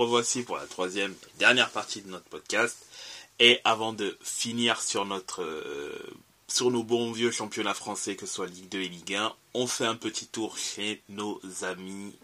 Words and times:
revoici 0.00 0.42
pour 0.42 0.56
la 0.56 0.66
troisième 0.66 1.12
et 1.12 1.38
dernière 1.38 1.68
partie 1.70 2.00
de 2.00 2.08
notre 2.08 2.24
podcast. 2.24 2.76
Et 3.38 3.60
avant 3.64 3.92
de 3.92 4.16
finir 4.22 4.80
sur 4.80 5.04
notre 5.04 5.42
euh, 5.42 5.98
sur 6.48 6.70
nos 6.70 6.82
bons 6.82 7.12
vieux 7.12 7.30
championnats 7.30 7.74
français, 7.74 8.16
que 8.16 8.26
ce 8.26 8.34
soit 8.34 8.46
Ligue 8.46 8.68
2 8.70 8.80
et 8.80 8.88
Ligue 8.88 9.14
1, 9.14 9.32
on 9.54 9.66
fait 9.66 9.84
un 9.84 9.94
petit 9.94 10.26
tour 10.26 10.58
chez 10.58 11.02
nos 11.08 11.40
amis, 11.62 12.14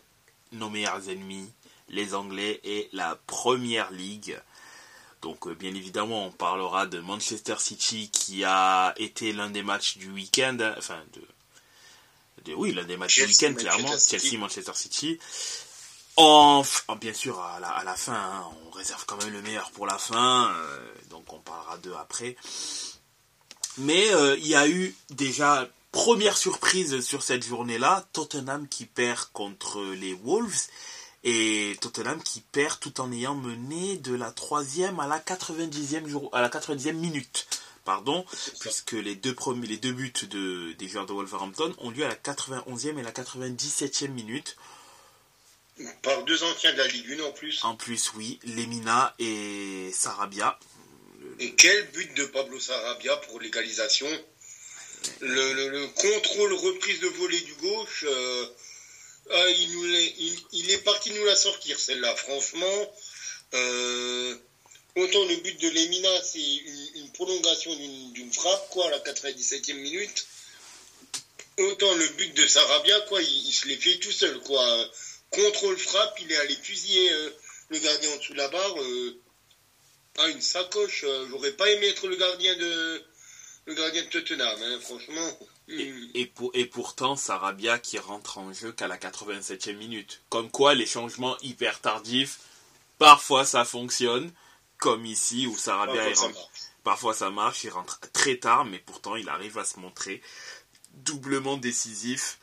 nos 0.52 0.70
meilleurs 0.70 1.08
ennemis, 1.08 1.48
les 1.88 2.14
Anglais 2.14 2.60
et 2.64 2.88
la 2.92 3.18
Première 3.26 3.92
Ligue. 3.92 4.40
Donc 5.22 5.46
euh, 5.46 5.54
bien 5.54 5.74
évidemment, 5.74 6.26
on 6.26 6.30
parlera 6.32 6.86
de 6.86 6.98
Manchester 7.00 7.56
City 7.58 8.10
qui 8.10 8.42
a 8.44 8.94
été 8.96 9.32
l'un 9.32 9.50
des 9.50 9.62
matchs 9.62 9.98
du 9.98 10.10
week-end, 10.10 10.56
enfin 10.78 11.02
de, 11.12 12.54
oui, 12.54 12.72
l'un 12.72 12.84
des 12.84 12.96
matchs 12.96 13.16
du 13.16 13.26
week-end 13.26 13.54
clairement, 13.54 13.98
Chelsea-Manchester 13.98 14.72
City. 14.74 15.18
En, 16.16 16.64
bien 16.98 17.12
sûr, 17.12 17.38
à 17.40 17.60
la, 17.84 17.94
fin, 17.94 18.14
hein, 18.14 18.44
on 18.66 18.70
réserve 18.70 19.04
quand 19.06 19.22
même 19.22 19.32
le 19.32 19.42
meilleur 19.42 19.70
pour 19.72 19.86
la 19.86 19.98
fin, 19.98 20.50
euh, 20.50 20.78
donc 21.10 21.30
on 21.32 21.38
parlera 21.40 21.76
d'eux 21.78 21.94
après. 22.00 22.36
Mais 23.78 24.14
euh, 24.14 24.36
il 24.38 24.46
y 24.46 24.54
a 24.54 24.66
eu 24.66 24.96
déjà 25.10 25.68
première 25.92 26.36
surprise 26.36 27.00
sur 27.00 27.22
cette 27.22 27.44
journée-là, 27.44 28.06
Tottenham 28.12 28.66
qui 28.68 28.86
perd 28.86 29.28
contre 29.32 29.82
les 29.82 30.14
Wolves 30.14 30.68
et 31.24 31.76
Tottenham 31.80 32.22
qui 32.22 32.40
perd 32.40 32.78
tout 32.80 33.00
en 33.00 33.10
ayant 33.12 33.34
mené 33.34 33.96
de 33.96 34.14
la 34.14 34.30
troisième 34.30 35.00
à 35.00 35.06
la 35.06 35.18
90e 35.18 36.06
jour, 36.06 36.30
à 36.32 36.40
la 36.40 36.48
90e 36.48 36.92
minute. 36.92 37.46
Pardon, 37.84 38.24
puisque 38.60 38.92
les 38.92 39.14
deux 39.14 39.34
premiers, 39.34 39.66
les 39.66 39.76
deux 39.76 39.92
buts 39.92 40.12
de, 40.30 40.72
des 40.72 40.88
joueurs 40.88 41.06
de 41.06 41.12
Wolverhampton 41.12 41.74
ont 41.78 41.90
lieu 41.90 42.04
à 42.04 42.08
la 42.08 42.14
91e 42.14 42.98
et 42.98 43.02
la 43.02 43.12
97e 43.12 44.08
minute. 44.08 44.56
Par 46.02 46.22
deux 46.24 46.42
anciens 46.42 46.72
de 46.72 46.78
la 46.78 46.88
Ligue 46.88 47.20
1 47.20 47.24
en 47.24 47.32
plus. 47.32 47.62
En 47.64 47.76
plus, 47.76 48.12
oui, 48.14 48.38
Lemina 48.44 49.14
et 49.18 49.90
Sarabia. 49.92 50.58
Et 51.38 51.54
quel 51.54 51.86
but 51.88 52.14
de 52.14 52.24
Pablo 52.26 52.58
Sarabia 52.58 53.16
pour 53.16 53.40
l'égalisation 53.40 54.08
le, 55.20 55.86
contrôle 55.88 56.52
reprise 56.54 57.00
de 57.00 57.08
volée 57.08 57.40
du 57.40 57.54
gauche, 57.54 58.04
euh, 58.08 58.46
ah, 59.30 59.50
il, 59.50 59.72
nous 59.72 59.84
il, 60.52 60.70
est 60.70 60.78
parti 60.84 61.10
nous 61.10 61.24
la 61.24 61.36
sortir 61.36 61.78
celle-là. 61.78 62.14
Franchement, 62.16 62.94
euh, 63.54 64.36
autant 64.96 65.24
le 65.26 65.36
but 65.36 65.60
de 65.60 65.68
Lemina, 65.68 66.22
c'est 66.22 66.40
une, 66.96 67.10
prolongation 67.12 67.74
d'une 68.12 68.32
frappe, 68.32 68.68
quoi, 68.70 68.86
à 68.86 68.90
la 68.90 68.98
97e 69.00 69.74
minute. 69.74 70.26
Autant 71.58 71.94
le 71.94 72.06
but 72.08 72.34
de 72.34 72.46
Sarabia, 72.46 73.00
quoi, 73.02 73.22
il, 73.22 73.52
se 73.52 73.66
l'est 73.68 73.76
fait 73.76 73.98
tout 73.98 74.12
seul, 74.12 74.38
quoi. 74.40 74.90
Contrôle 75.30 75.78
frappe, 75.78 76.18
il 76.20 76.32
est 76.32 76.36
allé 76.36 76.54
fusiller 76.56 77.12
euh, 77.12 77.30
le 77.68 77.78
gardien 77.78 78.10
en 78.10 78.16
dessous 78.16 78.32
de 78.32 78.38
la 78.38 78.48
barre. 78.48 78.74
ah, 80.18 80.28
une 80.28 80.40
sacoche. 80.40 81.04
J'aurais 81.28 81.52
pas 81.52 81.68
aimé 81.70 81.88
être 81.88 82.06
le 82.06 82.16
gardien 82.16 82.56
de, 82.56 83.04
le 83.66 83.74
gardien 83.74 84.02
de 84.02 84.08
Tottenham, 84.08 84.58
hein, 84.62 84.78
franchement. 84.80 85.38
Et, 85.68 86.26
pour, 86.26 86.52
et 86.54 86.64
pourtant, 86.66 87.16
Sarabia 87.16 87.78
qui 87.78 87.98
rentre 87.98 88.38
en 88.38 88.52
jeu 88.52 88.70
qu'à 88.70 88.86
la 88.86 88.96
87e 88.96 89.76
minute. 89.76 90.22
Comme 90.28 90.50
quoi, 90.50 90.74
les 90.74 90.86
changements 90.86 91.36
hyper 91.40 91.80
tardifs, 91.80 92.38
parfois 92.98 93.44
ça 93.44 93.64
fonctionne, 93.64 94.32
comme 94.78 95.04
ici 95.04 95.46
où 95.48 95.56
Sarabia 95.56 96.04
parfois, 96.04 96.28
rentre. 96.28 96.50
Parfois 96.84 97.14
ça 97.14 97.30
marche, 97.30 97.64
il 97.64 97.70
rentre 97.70 97.98
très 98.12 98.36
tard, 98.36 98.64
mais 98.64 98.78
pourtant 98.78 99.16
il 99.16 99.28
arrive 99.28 99.58
à 99.58 99.64
se 99.64 99.80
montrer 99.80 100.22
doublement 100.92 101.56
décisif. 101.56 102.38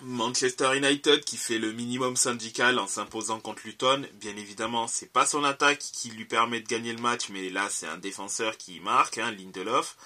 Manchester 0.00 0.76
United 0.76 1.24
qui 1.24 1.36
fait 1.36 1.58
le 1.58 1.72
minimum 1.72 2.16
syndical 2.16 2.78
en 2.78 2.86
s'imposant 2.86 3.40
contre 3.40 3.62
Luton. 3.64 4.06
Bien 4.14 4.36
évidemment, 4.36 4.88
c'est 4.88 5.10
pas 5.10 5.26
son 5.26 5.42
attaque 5.42 5.78
qui 5.78 6.10
lui 6.10 6.26
permet 6.26 6.60
de 6.60 6.68
gagner 6.68 6.92
le 6.92 7.00
match, 7.00 7.28
mais 7.30 7.48
là 7.48 7.68
c'est 7.70 7.86
un 7.86 7.96
défenseur 7.96 8.58
qui 8.58 8.80
marque, 8.80 9.18
hein, 9.18 9.32
Lindelof. 9.32 9.96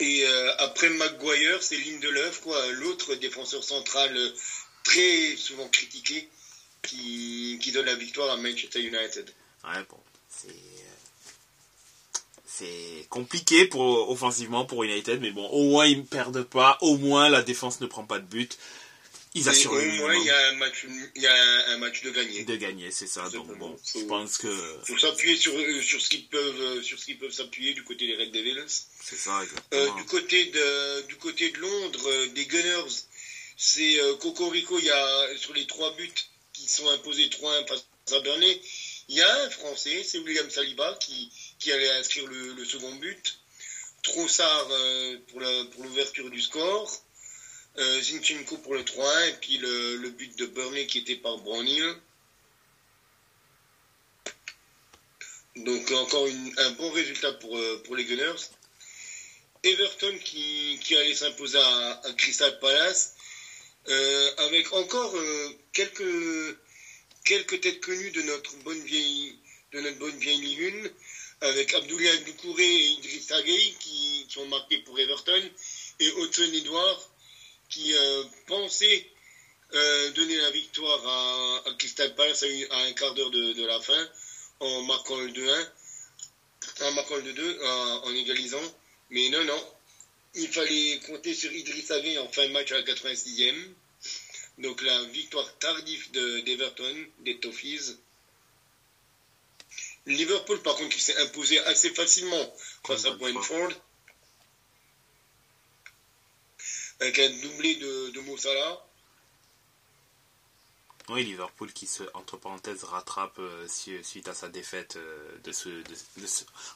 Et 0.00 0.26
euh, 0.26 0.56
après 0.58 0.88
Maguire, 0.90 1.62
c'est 1.62 1.76
Lindelof, 1.76 2.40
quoi, 2.40 2.72
l'autre 2.72 3.14
défenseur 3.16 3.62
central 3.62 4.16
euh, 4.16 4.30
très 4.82 5.36
souvent 5.36 5.68
critiqué, 5.68 6.28
qui, 6.82 7.58
qui, 7.62 7.72
donne 7.72 7.86
la 7.86 7.94
victoire 7.94 8.30
à 8.30 8.36
Manchester 8.36 8.80
United. 8.80 9.30
Ouais, 9.64 9.84
bon, 9.90 9.98
c'est 10.30 10.48
euh, 10.48 10.96
c'est 12.44 13.06
compliqué 13.10 13.66
pour 13.66 14.10
offensivement 14.10 14.64
pour 14.64 14.84
United, 14.84 15.20
mais 15.20 15.30
bon, 15.32 15.46
au 15.48 15.70
moins 15.70 15.84
ils 15.84 15.98
ne 15.98 16.02
perdent 16.02 16.44
pas, 16.44 16.78
au 16.80 16.96
moins 16.96 17.28
la 17.28 17.42
défense 17.42 17.80
ne 17.82 17.86
prend 17.86 18.04
pas 18.04 18.18
de 18.18 18.24
but 18.24 18.58
ils 19.36 19.48
assurent 19.50 19.74
le 19.74 19.82
minimum. 19.82 20.12
il 20.14 20.24
y 20.24 20.30
a 20.30 20.48
un 20.48 20.54
match, 20.54 20.86
il 21.14 21.22
y 21.22 21.26
a 21.26 21.68
un 21.68 21.78
match 21.78 22.02
de 22.02 22.10
gagner. 22.10 22.44
De 22.44 22.56
gagner, 22.56 22.90
c'est 22.90 23.06
ça. 23.06 23.28
Donc 23.28 23.56
bon, 23.58 23.76
je 23.94 24.00
pense 24.04 24.38
que. 24.38 24.48
Faut 24.84 24.98
s'appuyer 24.98 25.36
sur 25.36 25.52
euh, 25.54 25.82
sur 25.82 26.00
ce 26.00 26.08
qu'ils 26.08 26.26
peuvent 26.26 26.60
euh, 26.60 26.82
sur 26.82 26.98
ce 26.98 27.04
qu'ils 27.04 27.18
peuvent 27.18 27.32
s'appuyer 27.32 27.74
du 27.74 27.84
côté 27.84 28.06
des 28.06 28.16
Red 28.16 28.32
Devils. 28.32 28.64
C'est 29.02 29.16
ça, 29.16 29.42
exactement. 29.42 29.82
Euh, 29.82 29.96
du 29.96 30.04
côté 30.06 30.46
de 30.46 31.06
du 31.08 31.16
côté 31.16 31.50
de 31.50 31.58
Londres, 31.58 32.26
des 32.34 32.46
Gunners, 32.46 32.94
c'est 33.56 33.98
Cocorico. 34.20 34.78
Il 34.78 34.86
y 34.86 34.90
a 34.90 35.36
sur 35.36 35.52
les 35.52 35.66
trois 35.66 35.94
buts 35.96 36.10
qui 36.54 36.66
sont 36.68 36.88
imposés 36.88 37.26
3-1 37.26 37.68
face 37.68 37.84
à 38.12 38.20
Burnley, 38.20 38.60
il 39.08 39.16
y 39.16 39.20
a 39.20 39.42
un 39.44 39.50
Français, 39.50 40.02
c'est 40.02 40.18
William 40.18 40.48
Saliba 40.48 40.96
qui 41.00 41.30
qui 41.58 41.72
allait 41.72 41.90
inscrire 41.90 42.26
le, 42.26 42.54
le 42.54 42.64
second 42.64 42.94
but. 42.96 43.38
Trossard 44.02 44.68
pour 45.28 45.40
l'ouverture 45.40 46.30
du 46.30 46.40
score 46.40 47.02
euh, 47.78 48.00
Zinchenko 48.00 48.56
pour 48.58 48.74
le 48.74 48.84
3 48.84 49.26
et 49.26 49.32
puis 49.34 49.58
le, 49.58 50.08
but 50.10 50.36
de 50.38 50.46
Burnley 50.46 50.86
qui 50.86 50.98
était 50.98 51.16
par 51.16 51.38
Brownhill. 51.38 51.94
Donc 55.56 55.90
encore 55.90 56.26
un 56.58 56.70
bon 56.72 56.90
résultat 56.90 57.32
pour, 57.32 57.56
euh, 57.56 57.82
pour 57.84 57.96
les 57.96 58.04
Gunners. 58.04 58.50
Everton 59.62 60.18
qui, 60.24 60.78
qui 60.82 60.96
allait 60.96 61.14
s'imposer 61.14 61.58
à, 61.58 62.02
Crystal 62.16 62.58
Palace 62.60 63.14
euh, 63.88 64.30
avec 64.38 64.72
encore 64.72 65.14
quelques, 65.72 66.56
quelques 67.24 67.60
têtes 67.60 67.80
connues 67.80 68.10
de 68.10 68.22
notre 68.22 68.56
bonne 68.58 68.82
vieille, 68.84 69.38
de 69.72 69.80
notre 69.80 69.98
bonne 69.98 70.18
vieille 70.18 70.40
Ligue 70.40 70.84
1 71.42 71.46
avec 71.48 71.74
Abdoulaye 71.74 72.24
Doucouré 72.24 72.64
et 72.64 72.86
Idriss 72.92 73.32
Gueye 73.44 73.74
qui, 73.80 74.26
sont 74.28 74.46
marqués 74.46 74.78
pour 74.78 74.98
Everton 74.98 75.50
et 76.00 76.08
Hudson 76.08 76.50
Edouard 76.52 77.10
qui 77.68 77.94
euh, 77.94 78.24
pensait 78.46 79.10
euh, 79.74 80.10
donner 80.12 80.36
la 80.36 80.50
victoire 80.50 81.06
à, 81.06 81.68
à 81.68 81.74
Crystal 81.74 82.14
Palace 82.14 82.44
à, 82.70 82.76
un 82.78 82.92
quart 82.92 83.14
d'heure 83.14 83.30
de, 83.30 83.66
la 83.66 83.80
fin 83.80 84.08
en 84.60 84.82
marquant 84.82 85.18
le 85.18 85.30
2-1, 85.30 85.68
en 86.82 86.92
marquant 86.92 87.16
le 87.16 87.32
2 87.32 87.60
en, 88.04 88.14
égalisant. 88.14 88.62
Mais 89.10 89.28
non, 89.28 89.44
non, 89.44 89.74
il 90.34 90.48
fallait 90.48 91.00
compter 91.06 91.34
sur 91.34 91.52
Idriss 91.52 91.88
Gueye 91.88 92.18
en 92.18 92.28
fin 92.28 92.46
de 92.46 92.52
match 92.52 92.72
à 92.72 92.76
la 92.76 92.82
86e. 92.82 93.54
Donc 94.58 94.80
la 94.82 95.02
victoire 95.04 95.58
tardive 95.58 96.10
d'Everton, 96.44 97.06
des 97.20 97.38
Toffees. 97.38 97.96
Liverpool, 100.06 100.62
par 100.62 100.76
contre, 100.76 100.94
qui 100.94 101.00
s'est 101.00 101.16
imposé 101.16 101.58
assez 101.60 101.90
facilement 101.90 102.54
face 102.86 103.04
à 103.04 103.10
Brentford 103.10 103.72
avec 107.00 107.18
un 107.18 107.30
doublé 107.42 107.76
de, 107.76 108.10
de 108.10 108.20
Mossala. 108.20 108.80
Oui, 111.08 111.24
Liverpool 111.24 111.72
qui 111.72 111.86
se, 111.86 112.02
entre 112.14 112.36
parenthèses, 112.36 112.82
rattrape 112.82 113.38
euh, 113.38 113.66
suite 114.02 114.26
à 114.26 114.34
sa 114.34 114.48
défaite 114.48 114.96
euh, 114.96 115.52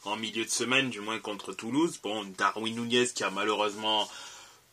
en 0.05 0.15
milieu 0.15 0.45
de 0.45 0.49
semaine, 0.49 0.89
du 0.89 1.01
moins 1.01 1.19
contre 1.19 1.51
Toulouse. 1.51 1.99
Bon, 2.01 2.23
Darwin 2.37 2.75
Nunez 2.75 3.07
qui 3.07 3.25
a 3.25 3.29
malheureusement 3.29 4.09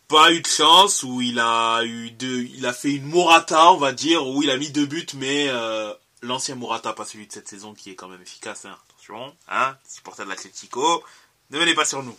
pas 0.06 0.32
eu 0.32 0.40
de 0.40 0.46
chance, 0.46 1.02
où 1.02 1.20
il 1.20 1.40
a 1.40 1.82
eu 1.84 2.12
deux, 2.12 2.42
il 2.42 2.64
a 2.66 2.72
fait 2.72 2.92
une 2.92 3.06
Morata, 3.06 3.72
on 3.72 3.78
va 3.78 3.92
dire, 3.92 4.26
où 4.26 4.42
il 4.42 4.50
a 4.50 4.56
mis 4.56 4.70
deux 4.70 4.86
buts, 4.86 5.06
mais 5.14 5.48
euh, 5.48 5.92
l'ancien 6.22 6.54
Morata, 6.54 6.92
pas 6.92 7.04
celui 7.04 7.26
de 7.26 7.32
cette 7.32 7.48
saison, 7.48 7.74
qui 7.74 7.90
est 7.90 7.94
quand 7.96 8.08
même 8.08 8.22
efficace. 8.22 8.64
Hein. 8.64 8.78
Attention, 8.88 9.36
hein, 9.48 9.76
supporter 9.86 10.24
de 10.24 10.30
l'Atletico, 10.30 11.02
ne 11.50 11.58
venez 11.58 11.74
pas 11.74 11.84
sur 11.84 12.02
nous. 12.02 12.16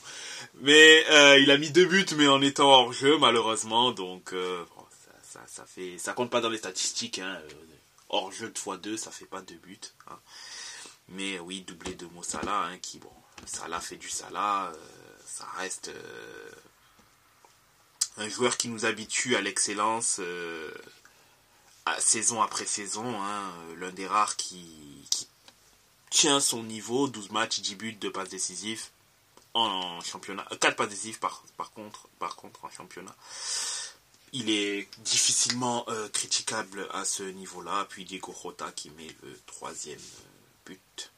Mais 0.62 1.06
euh, 1.12 1.40
il 1.40 1.52
a 1.52 1.58
mis 1.58 1.70
deux 1.70 1.86
buts, 1.86 2.06
mais 2.18 2.28
en 2.28 2.42
étant 2.42 2.68
hors 2.68 2.94
jeu, 2.94 3.18
malheureusement. 3.18 3.92
Donc, 3.92 4.34
euh, 4.34 4.66
ça, 5.24 5.42
ça, 5.48 5.66
fait, 5.66 5.98
ça 5.98 6.14
compte 6.14 6.32
pas 6.32 6.42
dans 6.42 6.50
les 6.50 6.58
statistiques. 6.58 7.20
Hein. 7.20 7.40
Hors 8.10 8.32
jeu 8.32 8.50
de 8.50 8.58
x2, 8.58 8.98
ça 8.98 9.12
fait 9.12 9.26
pas 9.26 9.42
deux 9.42 9.56
buts. 9.56 9.80
Hein. 10.08 10.20
Mais 11.10 11.40
oui, 11.40 11.62
doublé 11.62 11.94
de 11.94 12.06
Mossala, 12.08 12.64
hein, 12.64 12.78
qui, 12.80 12.98
bon, 12.98 13.12
Salah 13.46 13.80
fait 13.80 13.98
du 13.98 14.10
Salah. 14.10 14.72
Euh, 14.74 14.78
ça 15.26 15.48
reste 15.58 15.92
un 18.18 18.28
joueur 18.28 18.58
qui 18.58 18.68
nous 18.68 18.86
habitue 18.86 19.36
à 19.36 19.42
l'excellence 19.42 20.20
saison 22.00 22.42
après 22.42 22.66
saison. 22.66 23.22
Hein. 23.22 23.54
L'un 23.78 23.92
des 23.92 24.08
rares 24.08 24.36
qui, 24.36 24.66
qui 25.12 25.28
tient 26.10 26.40
son 26.40 26.64
niveau. 26.64 27.08
12 27.08 27.30
matchs, 27.30 27.60
10 27.60 27.76
buts, 27.76 27.94
2 27.94 28.12
passes 28.12 28.30
décisives 28.30 28.88
en 29.54 30.02
championnat. 30.02 30.46
4 30.60 30.66
euh, 30.66 30.72
passes 30.76 30.90
décisives 30.90 31.20
par, 31.20 31.44
par, 31.58 31.72
contre, 31.72 32.08
par 32.20 32.36
contre 32.36 32.66
en 32.66 32.72
championnat. 32.72 33.16
il 34.34 34.50
est 34.50 34.88
difficilement 35.00 35.86
euh, 35.90 36.08
critiquable 36.10 36.88
à 36.92 37.06
ce 37.06 37.24
niveau-là. 37.24 37.86
Puis 37.90 38.06
Diego 38.06 38.32
Rota 38.32 38.72
qui 38.72 38.90
met 38.92 39.16
le 39.24 39.40
troisième 39.46 40.00
but 40.66 41.12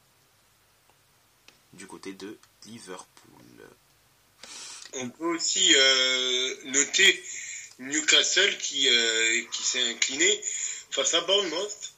du 1.72 1.86
côté 1.86 2.12
de 2.12 2.38
Liverpool. 2.66 3.06
On 4.94 5.08
peut 5.08 5.34
aussi 5.34 5.74
euh, 5.74 6.56
noter 6.64 7.24
Newcastle 7.78 8.58
qui, 8.58 8.88
euh, 8.88 9.42
qui 9.50 9.62
s'est 9.62 9.90
incliné 9.90 10.42
face 10.90 11.14
à 11.14 11.22
Bournemouth. 11.22 11.92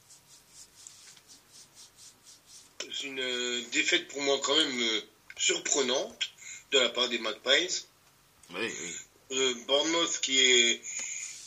C'est 2.79 3.07
une 3.07 3.69
défaite 3.71 4.07
pour 4.07 4.21
moi 4.21 4.39
quand 4.41 4.55
même 4.55 5.01
surprenante 5.37 6.29
de 6.71 6.79
la 6.79 6.89
part 6.89 7.09
des 7.09 7.19
Magpies. 7.19 7.85
Oui, 8.51 8.61
oui. 8.61 8.95
Euh, 9.31 9.53
Bournemouth 9.67 10.19
qui 10.21 10.39
est, 10.39 10.81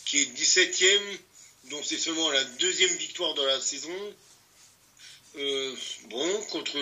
qui 0.05 0.23
est 0.23 0.37
17ème, 0.37 1.19
dont 1.65 1.83
c'est 1.83 1.99
seulement 1.99 2.31
la 2.31 2.43
deuxième 2.45 2.95
victoire 2.97 3.35
de 3.35 3.43
la 3.43 3.61
saison. 3.61 4.15
Euh, 5.37 5.77
bon, 6.07 6.43
contre, 6.51 6.79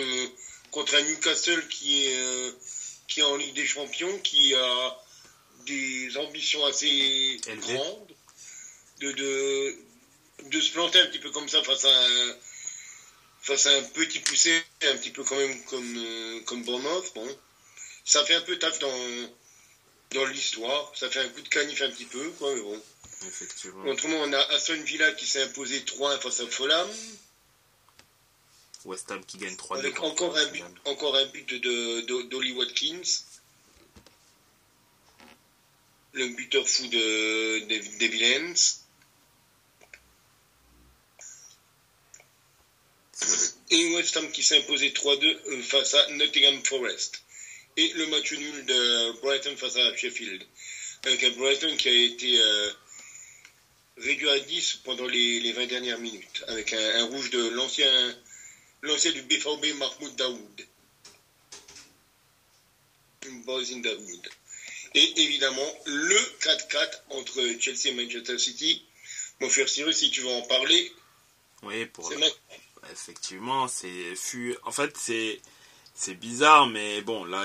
contre 0.71 0.95
un 0.95 1.03
Newcastle 1.03 1.67
qui 1.69 2.07
est, 2.07 2.17
euh, 2.17 2.53
qui 3.09 3.21
est 3.21 3.25
en 3.25 3.37
Ligue 3.37 3.55
des 3.55 3.67
Champions, 3.67 4.19
qui 4.21 4.55
a 4.55 5.03
des 5.67 6.17
ambitions 6.17 6.65
assez 6.65 7.41
grandes, 7.47 8.15
de, 9.01 9.13
de, 9.13 9.77
de 10.45 10.61
se 10.61 10.73
planter 10.73 11.01
un 11.01 11.07
petit 11.07 11.19
peu 11.19 11.31
comme 11.31 11.49
ça 11.49 11.63
face 11.63 11.85
à 11.85 12.07
un, 12.07 12.37
face 13.47 13.67
à 13.67 13.77
un 13.77 13.83
petit 13.83 14.19
poussé, 14.19 14.61
un 14.83 14.97
petit 14.97 15.11
peu 15.11 15.23
quand 15.23 15.37
même 15.37 15.65
comme, 15.65 16.43
comme 16.47 16.65
Bournemouth. 16.65 17.13
Bon, 17.15 17.39
ça 18.05 18.25
fait 18.25 18.35
un 18.35 18.41
peu 18.41 18.59
taf 18.59 18.79
dans 18.81 19.29
dans 20.15 20.25
l'histoire. 20.27 20.93
Ça 20.95 21.09
fait 21.09 21.21
un 21.21 21.29
coup 21.29 21.41
de 21.41 21.49
canif 21.49 21.81
un 21.83 21.91
petit 21.91 22.05
peu, 22.05 22.29
quoi, 22.39 22.55
mais 22.55 22.61
bon. 22.61 22.83
Effectivement. 23.27 23.85
Autrement, 23.87 24.19
on 24.23 24.33
a 24.33 24.39
Aston 24.55 24.81
Villa 24.83 25.11
qui 25.13 25.27
s'est 25.27 25.43
imposé 25.43 25.81
3-1 25.81 26.21
face 26.21 26.41
à 26.41 26.47
Fulham. 26.47 26.89
West 28.85 29.11
Ham 29.11 29.25
qui 29.25 29.39
gagne 29.39 29.57
3 29.57 29.79
Avec 29.79 30.01
encore 30.01 30.37
un 30.37 30.47
but, 30.47 30.65
encore 30.85 31.17
un 31.17 31.27
but 31.27 31.55
de, 31.55 32.23
d'Ollie 32.29 32.53
Watkins. 32.53 33.25
Le 36.13 36.29
buteur 36.29 36.69
fou 36.69 36.87
de, 36.87 37.59
de, 37.67 37.99
des 37.99 38.09
Villains. 38.09 38.55
Et 43.71 43.95
West 43.95 44.17
Ham 44.17 44.31
qui 44.31 44.43
s'est 44.43 44.59
imposé 44.59 44.91
3-2 44.91 45.25
euh, 45.25 45.63
face 45.63 45.95
à 45.95 46.11
Nottingham 46.11 46.63
Forest 46.65 47.23
et 47.77 47.93
le 47.95 48.07
match 48.07 48.33
nul 48.33 48.67
de 48.67 49.21
Brighton 49.21 49.57
face 49.57 49.77
à 49.77 49.97
Sheffield. 49.97 50.43
Avec 51.05 51.23
un 51.25 51.31
Brighton 51.31 51.77
qui 51.77 51.89
a 51.89 51.93
été 51.93 52.41
euh, 52.41 52.71
réduit 53.99 54.29
à 54.29 54.39
10 54.39 54.81
pendant 54.85 55.07
les, 55.07 55.41
les 55.41 55.53
20 55.53 55.67
dernières 55.67 55.99
minutes, 55.99 56.45
avec 56.49 56.73
un, 56.73 57.01
un 57.01 57.05
rouge 57.07 57.31
de 57.31 57.49
l'ancien 57.49 58.17
l'ancien 58.83 59.13
du 59.13 59.23
BVB 59.23 59.75
Mahmoud 59.79 60.17
Daoud. 60.17 60.67
Boys 63.45 63.73
in 63.73 63.79
Daoud. 63.79 64.29
Et 64.95 65.21
évidemment, 65.23 65.75
le 65.87 66.17
4-4 66.41 67.03
entre 67.11 67.43
Chelsea 67.61 67.89
et 67.89 67.93
Manchester 67.93 68.39
City. 68.39 68.85
Mon 69.41 69.51
frère 69.51 69.69
Cyrus, 69.69 69.99
si 69.99 70.11
tu 70.11 70.23
veux 70.23 70.31
en 70.31 70.43
parler. 70.43 70.93
Oui, 71.63 71.87
pour. 71.87 72.11
Effectivement, 72.93 73.69
c'est. 73.69 74.15
En 74.65 74.73
fait, 74.73 74.97
c'est 74.97 75.41
c'est 75.95 76.15
bizarre, 76.15 76.67
mais 76.67 77.01
bon, 77.01 77.25
là, 77.25 77.45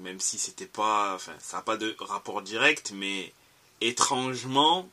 même 0.00 0.20
si 0.20 0.38
c'était 0.38 0.66
pas, 0.66 1.14
enfin, 1.14 1.32
ça 1.38 1.58
n'a 1.58 1.62
pas 1.62 1.76
de 1.76 1.94
rapport 2.00 2.42
direct, 2.42 2.92
mais 2.94 3.32
étrangement, 3.80 4.88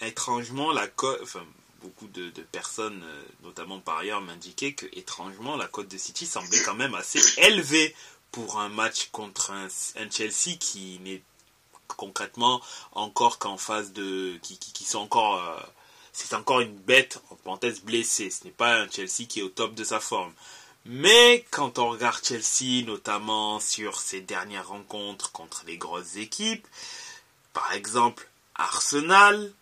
étrangement, 0.00 0.72
la 0.72 0.88
enfin, 1.22 1.44
beaucoup 1.80 2.08
de, 2.08 2.30
personnes, 2.52 3.02
euh, 3.04 3.24
notamment 3.44 3.78
par 3.80 3.98
ailleurs, 3.98 4.20
m'indiquaient 4.20 4.72
que 4.72 4.86
étrangement, 4.92 5.56
la 5.56 5.68
cote 5.68 5.88
de 5.88 5.98
City 5.98 6.26
semblait 6.26 6.62
quand 6.64 6.74
même 6.74 6.94
assez 6.94 7.20
élevée 7.40 7.94
pour 8.32 8.58
un 8.58 8.68
match 8.68 9.08
contre 9.12 9.52
un, 9.52 9.68
Chelsea 10.10 10.56
qui 10.58 10.98
n'est 11.00 11.22
concrètement 11.86 12.60
encore 12.92 13.38
qu'en 13.38 13.56
phase 13.56 13.92
de, 13.92 14.38
qui, 14.42 14.58
qui, 14.58 14.84
sont 14.84 14.98
encore, 14.98 15.42
euh, 15.42 15.60
c'est 16.26 16.34
encore 16.34 16.60
une 16.60 16.74
bête 16.74 17.20
en 17.30 17.36
parenthèse 17.36 17.80
blessée. 17.80 18.30
Ce 18.30 18.44
n'est 18.44 18.50
pas 18.50 18.80
un 18.80 18.90
Chelsea 18.90 19.26
qui 19.28 19.40
est 19.40 19.42
au 19.42 19.48
top 19.48 19.74
de 19.74 19.84
sa 19.84 20.00
forme. 20.00 20.32
Mais 20.84 21.44
quand 21.50 21.78
on 21.78 21.90
regarde 21.90 22.24
Chelsea, 22.24 22.84
notamment 22.84 23.60
sur 23.60 24.00
ses 24.00 24.20
dernières 24.20 24.68
rencontres 24.68 25.32
contre 25.32 25.64
les 25.66 25.76
grosses 25.76 26.16
équipes, 26.16 26.66
par 27.52 27.72
exemple 27.72 28.28
Arsenal, 28.54 29.52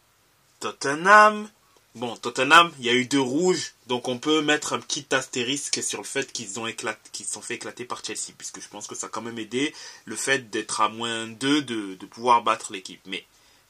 Tottenham, 0.60 1.48
bon 1.94 2.16
Tottenham, 2.16 2.72
il 2.78 2.86
y 2.86 2.90
a 2.90 2.94
eu 2.94 3.06
deux 3.06 3.20
rouges, 3.20 3.74
donc 3.86 4.08
on 4.08 4.18
peut 4.18 4.40
mettre 4.40 4.72
un 4.72 4.78
petit 4.78 5.06
astérisque 5.10 5.82
sur 5.82 5.98
le 5.98 6.04
fait 6.04 6.32
qu'ils 6.32 6.60
ont 6.60 6.66
qu'ils 7.12 7.26
sont 7.26 7.42
fait 7.42 7.54
éclater 7.54 7.84
par 7.84 8.04
Chelsea, 8.04 8.32
puisque 8.36 8.60
je 8.60 8.68
pense 8.68 8.86
que 8.86 8.94
ça 8.94 9.06
a 9.06 9.10
quand 9.10 9.22
même 9.22 9.38
aidé 9.38 9.74
le 10.04 10.16
fait 10.16 10.50
d'être 10.50 10.80
à 10.80 10.88
moins 10.88 11.26
2 11.26 11.62
de, 11.62 11.94
de 11.94 12.06
pouvoir 12.06 12.42
battre 12.42 12.72
l'équipe. 12.72 13.00
Mais 13.06 13.26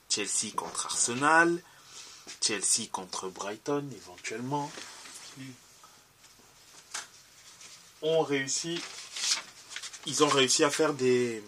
Chelsea 0.09 0.53
contre 0.55 0.87
Arsenal, 0.87 1.61
Chelsea 2.41 2.89
contre 2.91 3.29
Brighton 3.29 3.89
éventuellement 3.97 4.71
ont 8.03 8.23
réussi, 8.23 8.81
ils 10.07 10.23
ont 10.23 10.29
réussi 10.29 10.65
à 10.65 10.71
faire 10.71 10.95
des, 10.95 11.43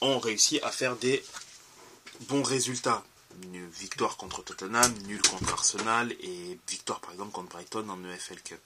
ont 0.00 0.18
réussi 0.18 0.60
à 0.62 0.70
faire 0.70 0.96
des 0.96 1.24
bons 2.28 2.42
résultats. 2.42 3.04
Victoire 3.80 4.16
contre 4.16 4.42
Tottenham, 4.42 4.92
nul 5.06 5.20
contre 5.20 5.52
Arsenal 5.52 6.12
et 6.20 6.58
victoire 6.68 7.00
par 7.00 7.12
exemple 7.12 7.32
contre 7.32 7.50
Brighton 7.50 7.88
en 7.88 8.02
EFL 8.04 8.40
Cup. 8.42 8.60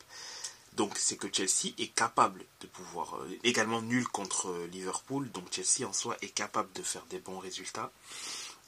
Donc 0.78 0.92
c'est 0.96 1.16
que 1.16 1.26
Chelsea 1.30 1.74
est 1.76 1.92
capable 1.92 2.44
de 2.60 2.68
pouvoir, 2.68 3.16
euh, 3.16 3.38
également 3.42 3.82
nul 3.82 4.06
contre 4.06 4.54
Liverpool, 4.70 5.28
donc 5.32 5.52
Chelsea 5.52 5.86
en 5.86 5.92
soi 5.92 6.16
est 6.22 6.28
capable 6.28 6.72
de 6.74 6.84
faire 6.84 7.04
des 7.10 7.18
bons 7.18 7.40
résultats, 7.40 7.90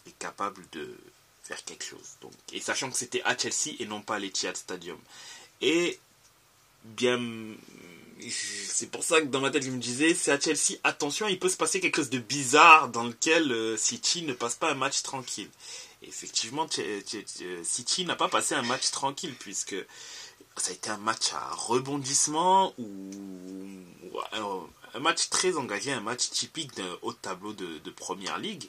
est 0.07 0.19
capable 0.19 0.65
de, 0.73 0.93
quelque 1.67 1.85
chose. 1.85 2.17
Donc, 2.21 2.33
et 2.53 2.61
sachant 2.61 2.91
que 2.91 2.97
c'était 2.97 3.23
à 3.23 3.39
Chelsea 3.39 3.77
et 3.79 3.87
non 3.87 4.03
pas 4.03 4.17
à 4.17 4.19
l'Etihad 4.19 4.57
Stadium. 4.57 4.99
Et 5.61 6.01
bien, 6.85 7.21
c'est 8.29 8.91
pour 8.91 9.05
ça 9.05 9.21
que 9.21 9.27
dans 9.27 9.41
ma 9.41 9.51
tête 9.51 9.63
je 9.63 9.71
me 9.71 9.79
disais, 9.79 10.13
c'est 10.15 10.33
à 10.33 10.41
Chelsea, 10.41 10.81
attention, 10.83 11.29
il 11.29 11.39
peut 11.39 11.49
se 11.49 11.56
passer 11.56 11.81
quelque 11.81 11.97
chose 11.97 12.11
de 12.11 12.19
bizarre 12.19 12.89
dans 12.89 13.05
lequel 13.05 13.53
euh, 13.53 13.77
City 13.77 14.23
ne 14.23 14.32
passe 14.32 14.56
pas 14.56 14.73
un 14.73 14.75
match 14.75 15.03
tranquille. 15.03 15.51
Effectivement, 16.03 16.67
City 17.63 18.05
n'a 18.05 18.17
pas 18.17 18.29
passé 18.29 18.55
un 18.55 18.63
match 18.63 18.91
tranquille 18.91 19.34
puisque 19.39 19.77
ça 20.60 20.70
a 20.70 20.74
été 20.74 20.90
un 20.90 20.98
match 20.98 21.32
à 21.32 21.55
rebondissement 21.55 22.74
ou 22.79 23.10
un 24.94 25.00
match 25.00 25.29
très 25.31 25.56
engagé, 25.56 25.93
un 25.93 26.00
match 26.00 26.31
typique 26.31 26.74
d'un 26.76 26.96
haut 27.02 27.12
tableau 27.12 27.52
de, 27.52 27.90
première 27.90 28.38
ligue. 28.38 28.69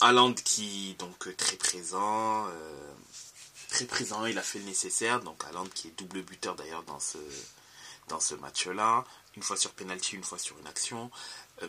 Haaland 0.00 0.32
qui 0.32 0.96
donc 0.98 1.36
très 1.36 1.56
présent, 1.56 2.46
euh, 2.46 2.92
très 3.68 3.84
présent, 3.84 4.24
il 4.24 4.38
a 4.38 4.42
fait 4.42 4.58
le 4.58 4.64
nécessaire. 4.64 5.20
Donc 5.20 5.44
Haaland 5.44 5.66
qui 5.66 5.88
est 5.88 5.98
double 5.98 6.22
buteur 6.22 6.54
d'ailleurs 6.54 6.82
dans 6.84 6.98
ce 6.98 7.18
dans 8.08 8.20
ce 8.20 8.34
match-là, 8.36 9.04
une 9.36 9.42
fois 9.42 9.56
sur 9.56 9.72
penalty, 9.72 10.16
une 10.16 10.24
fois 10.24 10.38
sur 10.38 10.58
une 10.58 10.66
action. 10.66 11.10
Euh, 11.62 11.68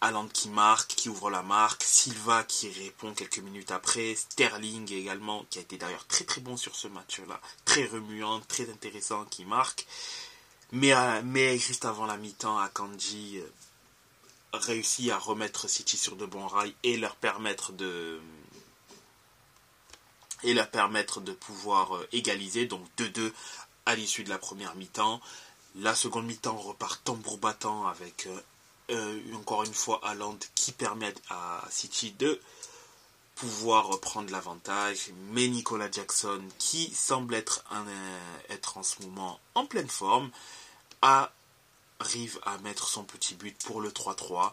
Haaland 0.00 0.28
qui 0.28 0.48
marque, 0.48 0.88
qui 0.88 1.08
ouvre 1.08 1.30
la 1.30 1.42
marque, 1.42 1.82
Silva 1.82 2.44
qui 2.44 2.68
répond 2.68 3.14
quelques 3.14 3.38
minutes 3.38 3.70
après, 3.70 4.14
Sterling 4.14 4.92
également 4.92 5.44
qui 5.50 5.58
a 5.58 5.62
été 5.62 5.78
d'ailleurs 5.78 6.06
très 6.06 6.24
très 6.24 6.40
bon 6.40 6.56
sur 6.56 6.76
ce 6.76 6.88
match-là, 6.88 7.40
très 7.64 7.86
remuant, 7.86 8.40
très 8.40 8.70
intéressant, 8.70 9.24
qui 9.24 9.44
marque. 9.44 9.86
Mais, 10.72 10.92
euh, 10.92 11.22
mais 11.24 11.58
juste 11.58 11.84
avant 11.84 12.06
la 12.06 12.16
mi-temps, 12.16 12.58
Akanji 12.58 13.40
réussi 14.52 15.10
à 15.10 15.18
remettre 15.18 15.68
City 15.68 15.96
sur 15.96 16.16
de 16.16 16.26
bons 16.26 16.46
rails 16.46 16.74
et 16.82 16.96
leur 16.96 17.16
permettre 17.16 17.72
de 17.72 18.20
et 20.42 20.54
leur 20.54 20.70
permettre 20.70 21.20
de 21.20 21.32
pouvoir 21.32 21.96
euh, 21.96 22.08
égaliser 22.12 22.66
donc 22.66 22.86
2-2 22.98 23.32
à 23.86 23.94
l'issue 23.94 24.22
de 24.22 24.28
la 24.28 24.38
première 24.38 24.74
mi-temps. 24.74 25.20
La 25.76 25.94
seconde 25.94 26.26
mi-temps 26.26 26.56
repart 26.56 27.02
tambour 27.04 27.38
battant 27.38 27.86
avec 27.86 28.28
euh, 28.90 29.20
euh, 29.32 29.36
encore 29.36 29.64
une 29.64 29.74
fois 29.74 30.00
Haaland 30.04 30.38
qui 30.54 30.72
permet 30.72 31.14
à 31.30 31.62
City 31.70 32.12
de 32.12 32.40
pouvoir 33.34 34.00
prendre 34.00 34.30
l'avantage, 34.32 35.10
mais 35.30 35.48
Nicolas 35.48 35.90
Jackson 35.90 36.42
qui 36.58 36.94
semble 36.94 37.34
être, 37.34 37.64
être 38.48 38.78
en 38.78 38.82
ce 38.82 39.02
moment 39.02 39.38
en 39.54 39.66
pleine 39.66 39.88
forme 39.88 40.30
arrive 41.02 42.38
à 42.44 42.56
mettre 42.58 42.88
son 42.88 43.04
petit 43.04 43.34
but 43.34 43.56
pour 43.64 43.80
le 43.80 43.90
3-3. 43.90 44.52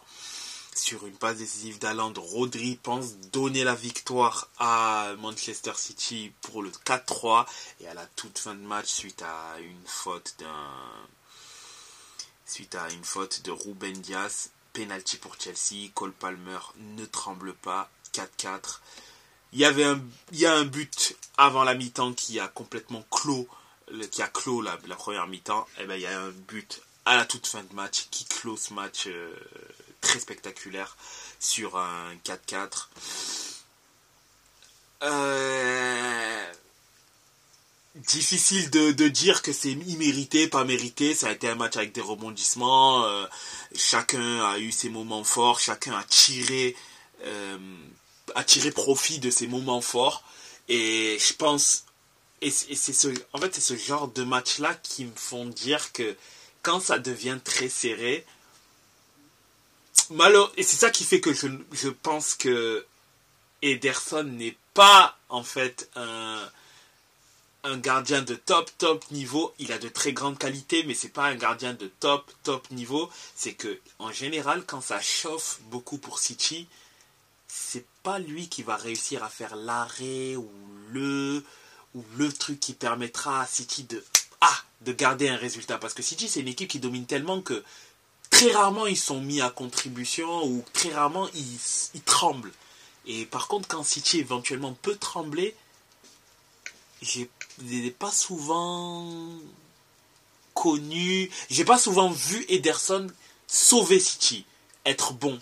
Sur 0.76 1.06
une 1.06 1.14
passe 1.14 1.38
décisive 1.38 1.78
d'Aland, 1.78 2.14
Rodri 2.18 2.80
pense 2.82 3.16
donner 3.32 3.64
la 3.64 3.76
victoire 3.76 4.50
à 4.58 5.14
Manchester 5.20 5.74
City 5.76 6.32
pour 6.42 6.64
le 6.64 6.72
4-3. 6.72 7.46
Et 7.82 7.88
à 7.88 7.94
la 7.94 8.06
toute 8.08 8.40
fin 8.40 8.56
de 8.56 8.62
match, 8.62 8.88
suite 8.88 9.22
à 9.22 9.60
une 9.60 9.86
faute 9.86 10.34
d'un 10.40 10.72
suite 12.46 12.76
à 12.76 12.90
une 12.92 13.04
faute 13.04 13.42
de 13.44 13.52
Ruben 13.52 13.94
Diaz. 13.94 14.50
Penalty 14.74 15.18
pour 15.18 15.36
Chelsea. 15.40 15.90
Cole 15.94 16.14
Palmer 16.14 16.60
ne 16.78 17.06
tremble 17.06 17.54
pas. 17.54 17.90
4-4. 18.14 18.80
Il 19.54 19.60
y 19.60 19.66
avait 19.66 19.84
un, 19.84 20.02
il 20.32 20.40
y 20.40 20.46
a 20.46 20.54
un 20.54 20.66
but 20.66 21.16
avant 21.38 21.64
la 21.64 21.76
mi-temps 21.76 22.14
qui 22.14 22.40
a 22.40 22.48
complètement 22.48 23.06
clos, 23.12 23.48
qui 24.12 24.22
a 24.22 24.28
clos 24.28 24.62
la, 24.62 24.78
première 24.78 25.28
mi-temps. 25.28 25.68
Et 25.78 25.84
eh 25.84 25.86
ben 25.86 25.96
il 25.96 26.02
y 26.02 26.08
a 26.08 26.20
un 26.20 26.32
but 26.32 26.82
à 27.06 27.16
la 27.16 27.26
toute 27.26 27.46
fin 27.46 27.64
de 27.64 27.74
match 27.74 28.08
qui 28.10 28.26
clôt 28.26 28.58
ce 28.58 28.74
match 28.74 29.08
euh, 29.08 29.36
très 30.02 30.20
spectaculaire 30.20 30.98
sur 31.40 31.78
un 31.78 32.16
4-4. 32.26 32.88
Euh, 35.04 36.54
difficile 37.96 38.70
de, 38.70 39.08
dire 39.08 39.42
que 39.42 39.54
c'est 39.54 39.72
immérité, 39.72 40.48
pas 40.48 40.64
mérité. 40.64 41.14
Ça 41.14 41.28
a 41.28 41.32
été 41.32 41.50
un 41.50 41.56
match 41.56 41.78
avec 41.78 41.94
des 41.94 42.02
rebondissements. 42.02 43.06
Euh, 43.06 43.26
chacun 43.76 44.44
a 44.46 44.60
eu 44.60 44.72
ses 44.72 44.90
moments 44.90 45.24
forts. 45.24 45.60
Chacun 45.60 45.94
a 45.98 46.04
tiré, 46.04 46.76
a 48.36 48.44
tiré 48.44 48.72
profit 48.72 49.20
de 49.20 49.30
ses 49.30 49.48
moments 49.48 49.82
forts. 49.82 50.24
Et 50.70 51.18
je 51.20 51.34
pense, 51.34 51.86
et 52.42 52.52
c'est 52.52 52.94
ce, 52.94 53.08
en 53.34 53.40
fait, 53.40 53.54
c'est 53.56 53.62
ce 53.62 53.78
genre 53.78 54.08
de 54.08 54.24
match-là 54.24 54.76
qui 54.76 55.06
me 55.06 55.16
font 55.16 55.46
dire 55.46 55.92
que 55.92 56.16
quand 56.62 56.80
ça 56.80 57.00
devient 57.00 57.38
très 57.44 57.70
serré, 57.70 58.26
malheur, 60.10 60.52
et 60.58 60.64
c'est 60.64 60.78
ça 60.78 60.90
qui 60.90 61.04
fait 61.04 61.22
que 61.22 61.34
je, 61.34 61.90
pense 61.90 62.34
que 62.34 62.86
Ederson 63.62 64.24
n'est 64.24 64.58
pas 64.74 65.18
en 65.30 65.44
fait 65.44 65.90
un, 65.96 66.50
un 67.64 67.78
gardien 67.78 68.22
de 68.22 68.36
top 68.36 68.70
top 68.78 69.10
niveau. 69.12 69.54
Il 69.60 69.72
a 69.72 69.78
de 69.78 69.88
très 69.88 70.14
grandes 70.14 70.38
qualités, 70.38 70.84
mais 70.84 70.94
c'est 70.94 71.10
pas 71.10 71.26
un 71.26 71.36
gardien 71.36 71.74
de 71.74 71.88
top 72.00 72.32
top 72.44 72.70
niveau. 72.72 73.10
C'est 73.36 73.54
que 73.54 73.80
en 74.00 74.12
général, 74.12 74.64
quand 74.66 74.82
ça 74.82 75.02
chauffe 75.02 75.60
beaucoup 75.70 75.98
pour 75.98 76.20
City, 76.20 76.68
c'est 77.48 77.86
pas 78.04 78.20
lui 78.20 78.50
qui 78.50 78.64
va 78.64 78.76
réussir 78.76 79.24
à 79.24 79.30
faire 79.30 79.56
l'arrêt 79.56 80.36
ou 80.36 80.50
le 80.92 81.44
ou 81.96 82.04
le 82.18 82.32
truc 82.34 82.60
qui 82.60 82.74
permettra 82.74 83.42
à 83.42 83.46
City 83.46 83.84
de 83.84 84.04
ah, 84.42 84.64
de 84.82 84.92
garder 84.92 85.30
un 85.30 85.38
résultat. 85.38 85.78
Parce 85.78 85.94
que 85.94 86.04
City, 86.04 86.28
c'est 86.28 86.42
une 86.42 86.48
équipe 86.48 86.70
qui 86.70 86.80
domine 86.80 87.06
tellement 87.06 87.42
que 87.42 87.64
très 88.30 88.52
rarement 88.52 88.88
ils 88.88 88.98
sont 88.98 89.22
mis 89.22 89.42
à 89.42 89.50
contribution 89.50 90.46
ou 90.46 90.66
très 90.74 90.94
rarement 90.94 91.30
ils, 91.34 92.02
tremblent. 92.02 92.52
Et 93.06 93.26
par 93.26 93.48
contre, 93.48 93.68
quand 93.68 93.84
City 93.84 94.20
éventuellement 94.20 94.74
peut 94.82 94.96
trembler, 94.96 95.56
j'ai 97.04 97.92
pas 97.92 98.12
souvent 98.12 99.40
connu, 100.54 101.30
j'ai 101.50 101.66
pas 101.66 101.78
souvent 101.78 102.10
vu 102.10 102.46
Ederson 102.50 103.08
sauver 103.48 104.00
City, 104.00 104.46
être 104.86 105.14
bon. 105.14 105.40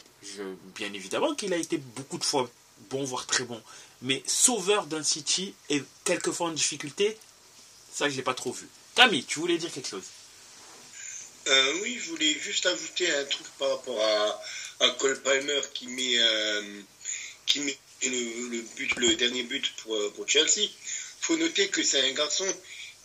bien 0.76 0.92
évidemment 0.94 1.36
qu'il 1.36 1.54
a 1.54 1.58
été 1.58 1.78
beaucoup 1.78 2.18
de 2.18 2.24
fois 2.24 2.50
bon, 2.90 3.04
voire 3.04 3.26
très 3.26 3.44
bon. 3.44 3.62
Mais 4.02 4.24
sauveur 4.26 4.86
d'un 4.86 5.04
City 5.04 5.54
et 5.70 5.84
quelquefois 6.04 6.48
en 6.48 6.52
difficulté, 6.52 7.18
ça 7.94 8.10
je 8.10 8.16
l'ai 8.16 8.24
pas 8.24 8.34
trop 8.34 8.52
vu. 8.52 8.68
Camille, 8.96 9.24
tu 9.24 9.40
voulais 9.40 9.58
dire 9.58 9.72
quelque 9.72 9.88
chose? 9.88 10.04
Euh, 11.48 11.74
Oui, 11.82 12.00
je 12.00 12.10
voulais 12.10 12.34
juste 12.34 12.66
ajouter 12.66 13.14
un 13.16 13.26
truc 13.26 13.48
par 13.58 13.70
rapport 13.70 14.00
à, 14.80 14.90
Cole 15.00 15.22
Palmer 15.22 15.62
qui 15.74 15.88
met, 15.88 16.18
euh, 16.18 16.82
qui 17.46 17.60
met 17.60 17.78
le, 18.04 18.62
but, 18.76 18.96
le 18.96 19.16
dernier 19.16 19.44
but 19.44 19.72
pour, 19.78 19.96
euh, 19.96 20.12
pour 20.16 20.28
Chelsea. 20.28 20.70
Faut 21.22 21.38
noter 21.38 21.70
que 21.70 21.84
c'est 21.84 22.02
un 22.02 22.12
garçon 22.12 22.48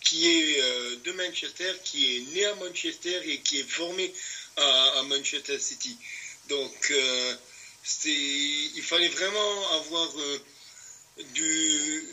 qui 0.01 0.27
est 0.27 0.61
de 1.03 1.11
Manchester, 1.11 1.73
qui 1.83 2.17
est 2.17 2.19
né 2.33 2.45
à 2.45 2.55
Manchester 2.55 3.21
et 3.25 3.39
qui 3.39 3.59
est 3.59 3.69
formé 3.69 4.13
à, 4.57 5.03
Manchester 5.03 5.59
City. 5.59 5.95
Donc, 6.49 6.93
il 8.05 8.83
fallait 8.83 9.09
vraiment 9.09 9.71
avoir 9.73 10.13
du, 11.33 12.07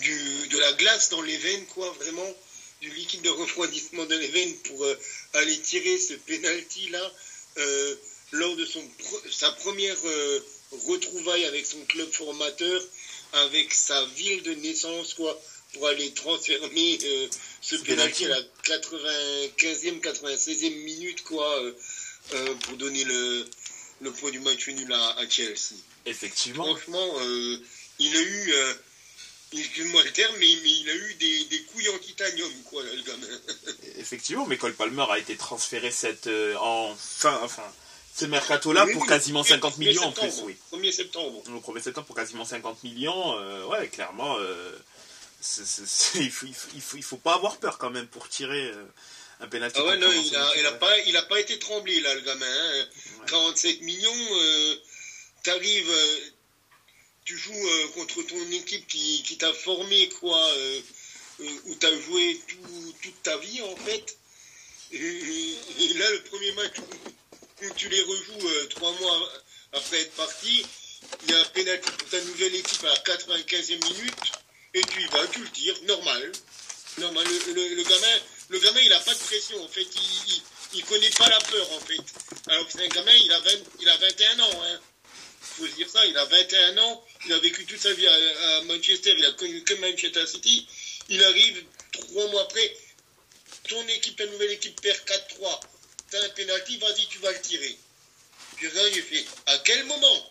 du, 0.00 0.48
de 0.48 0.58
la 0.58 0.72
glace 0.74 1.10
dans 1.10 1.22
les 1.22 1.36
veines, 1.36 1.66
quoi, 1.66 1.90
vraiment 2.00 2.34
du 2.80 2.90
liquide 2.90 3.22
de 3.22 3.30
refroidissement 3.30 4.06
de 4.06 4.16
veines 4.16 4.56
pour 4.58 4.84
euh, 4.84 4.98
aller 5.34 5.58
tirer 5.58 5.98
ce 5.98 6.14
penalty 6.14 6.88
là 6.88 7.12
euh, 7.58 7.94
lors 8.32 8.56
de 8.56 8.64
son, 8.64 8.82
sa 9.30 9.50
première 9.52 9.98
euh, 10.04 10.40
retrouvaille 10.86 11.44
avec 11.44 11.66
son 11.66 11.84
club 11.84 12.10
formateur, 12.10 12.82
avec 13.32 13.72
sa 13.74 14.04
ville 14.16 14.42
de 14.42 14.54
naissance, 14.54 15.14
quoi, 15.14 15.40
pour 15.74 15.86
aller 15.88 16.12
transformer 16.12 16.98
ce 17.60 17.76
penalty 17.76 18.26
à 18.26 18.28
la 18.28 18.40
95e, 18.64 20.00
96e 20.00 20.74
minute, 20.84 21.22
quoi, 21.22 21.62
pour 22.62 22.76
donner 22.76 23.04
le, 23.04 23.46
le 24.00 24.12
point 24.12 24.30
du 24.30 24.40
match 24.40 24.68
nul 24.68 24.92
à, 24.92 25.18
à 25.18 25.28
Chelsea. 25.28 25.74
Effectivement. 26.06 26.64
Franchement, 26.64 27.14
il 27.98 28.16
a 28.16 28.20
eu 28.20 28.54
excuse-moi 29.58 30.02
le 30.04 30.12
terme, 30.12 30.34
mais, 30.38 30.48
il 30.48 30.88
a 30.88 30.94
eu 30.94 31.14
des, 31.14 31.62
couilles 31.72 31.88
en 31.88 31.98
titanium, 31.98 32.52
quoi, 32.64 32.82
le 32.82 33.02
gamin. 33.02 33.26
Effectivement, 33.98 34.46
mais 34.46 34.56
Cole 34.56 34.74
Palmer 34.74 35.06
a 35.10 35.18
été 35.18 35.36
transféré 35.36 35.90
cette, 35.90 36.28
euh, 36.28 36.56
en 36.56 36.94
fin, 36.96 37.38
enfin, 37.42 37.64
ce 38.14 38.24
mercato-là 38.26 38.86
pour 38.92 39.06
quasiment 39.06 39.42
50 39.42 39.78
millions 39.78 40.02
en 40.02 40.12
plus, 40.12 40.42
oui. 40.44 40.56
1er 40.72 40.92
septembre. 40.92 41.42
Le 41.48 41.58
1er 41.58 41.82
septembre 41.82 42.06
pour 42.06 42.16
quasiment 42.16 42.44
50 42.44 42.82
millions, 42.84 43.38
euh, 43.38 43.64
ouais, 43.66 43.88
clairement, 43.88 44.36
euh, 44.38 44.72
il, 46.16 46.30
faut, 46.30 46.46
il, 46.74 47.02
faut, 47.02 47.16
pas 47.16 47.34
avoir 47.34 47.56
peur 47.58 47.78
quand 47.78 47.90
même 47.90 48.06
pour 48.06 48.28
tirer 48.28 48.72
un 49.40 49.46
pénalty. 49.46 49.78
Ah 49.80 49.86
ouais, 49.86 49.96
non, 49.98 50.08
il 50.10 50.66
a, 50.66 50.72
pas, 50.72 50.98
il 51.06 51.16
a 51.16 51.22
pas 51.22 51.40
été 51.40 51.58
tremblé, 51.58 52.00
là, 52.00 52.14
le 52.14 52.20
gamin. 52.20 52.86
47 53.26 53.78
hein. 53.80 53.84
millions, 53.84 54.78
t'arrives 55.42 55.90
tu 57.30 57.36
joues 57.36 57.52
euh, 57.52 57.88
contre 57.94 58.22
ton 58.22 58.50
équipe 58.50 58.88
qui, 58.88 59.36
t'a 59.38 59.52
formé, 59.52 60.08
quoi, 60.20 60.36
euh, 60.36 60.80
euh, 61.40 61.58
où 61.66 61.74
tu 61.76 61.86
as 61.86 62.00
joué 62.00 62.40
toute 63.02 63.22
ta 63.22 63.36
vie, 63.38 63.62
en 63.62 63.76
fait. 63.76 64.18
Et, 64.90 65.94
là, 65.94 66.10
le 66.10 66.22
premier 66.24 66.52
match 66.52 66.72
où, 66.78 67.10
tu 67.76 67.88
les 67.88 68.02
rejoues 68.02 68.66
trois 68.70 68.92
mois 68.92 69.32
après 69.72 70.00
être 70.00 70.12
parti, 70.12 70.64
il 71.24 71.30
y 71.30 71.34
a 71.34 71.40
un 71.40 71.44
pénalty 71.46 71.90
pour 71.90 72.08
ta 72.08 72.20
nouvelle 72.20 72.54
équipe 72.54 72.84
à 72.84 72.88
la 72.88 72.98
95e 72.98 73.94
minute, 73.94 74.32
et 74.74 74.82
tu 74.82 75.02
y 75.02 75.06
vas, 75.06 75.26
tu 75.28 75.40
le 75.40 75.50
tires, 75.50 75.82
normal. 75.84 76.32
Normal. 76.98 77.26
Le, 77.26 77.82
gamin, 77.82 78.20
le 78.48 78.58
gamin, 78.58 78.80
il 78.80 78.90
n'a 78.90 79.00
pas 79.00 79.14
de 79.14 79.18
pression, 79.18 79.62
en 79.62 79.68
fait. 79.68 79.86
Il, 79.94 80.42
il, 80.74 80.84
connaît 80.84 81.10
pas 81.10 81.28
la 81.28 81.38
peur, 81.40 81.72
en 81.72 81.80
fait. 81.80 82.00
Alors 82.48 82.66
que 82.66 82.72
c'est 82.72 82.84
un 82.84 82.88
gamin, 82.88 83.12
il 83.12 83.32
a, 83.32 83.40
il 83.80 83.88
a 83.88 83.96
21 83.96 84.40
ans, 84.40 84.62
hein 84.64 84.80
faut 85.60 85.66
se 85.66 85.74
dire 85.74 85.88
ça, 85.88 86.04
il 86.06 86.16
a 86.16 86.24
21 86.24 86.78
ans, 86.78 87.04
il 87.26 87.32
a 87.32 87.38
vécu 87.38 87.64
toute 87.66 87.78
sa 87.80 87.92
vie 87.92 88.06
à, 88.06 88.62
Manchester, 88.62 89.14
il 89.16 89.24
a 89.24 89.32
connu 89.32 89.62
que 89.62 89.74
Manchester 89.74 90.26
City. 90.26 90.66
Il 91.08 91.22
arrive 91.24 91.64
trois 91.92 92.28
mois 92.28 92.42
après, 92.42 92.76
ton 93.68 93.86
équipe, 93.88 94.16
ta 94.16 94.26
nouvelle 94.26 94.52
équipe 94.52 94.80
perd 94.80 94.98
4-3. 94.98 95.60
T'as 96.10 96.24
un 96.24 96.28
penalty, 96.30 96.78
vas-y, 96.78 97.06
tu 97.06 97.18
vas 97.18 97.32
le 97.32 97.40
tirer. 97.40 97.78
Là, 98.62 98.88
il 98.88 99.02
fait, 99.02 99.24
à 99.46 99.58
quel 99.58 99.84
moment 99.84 100.30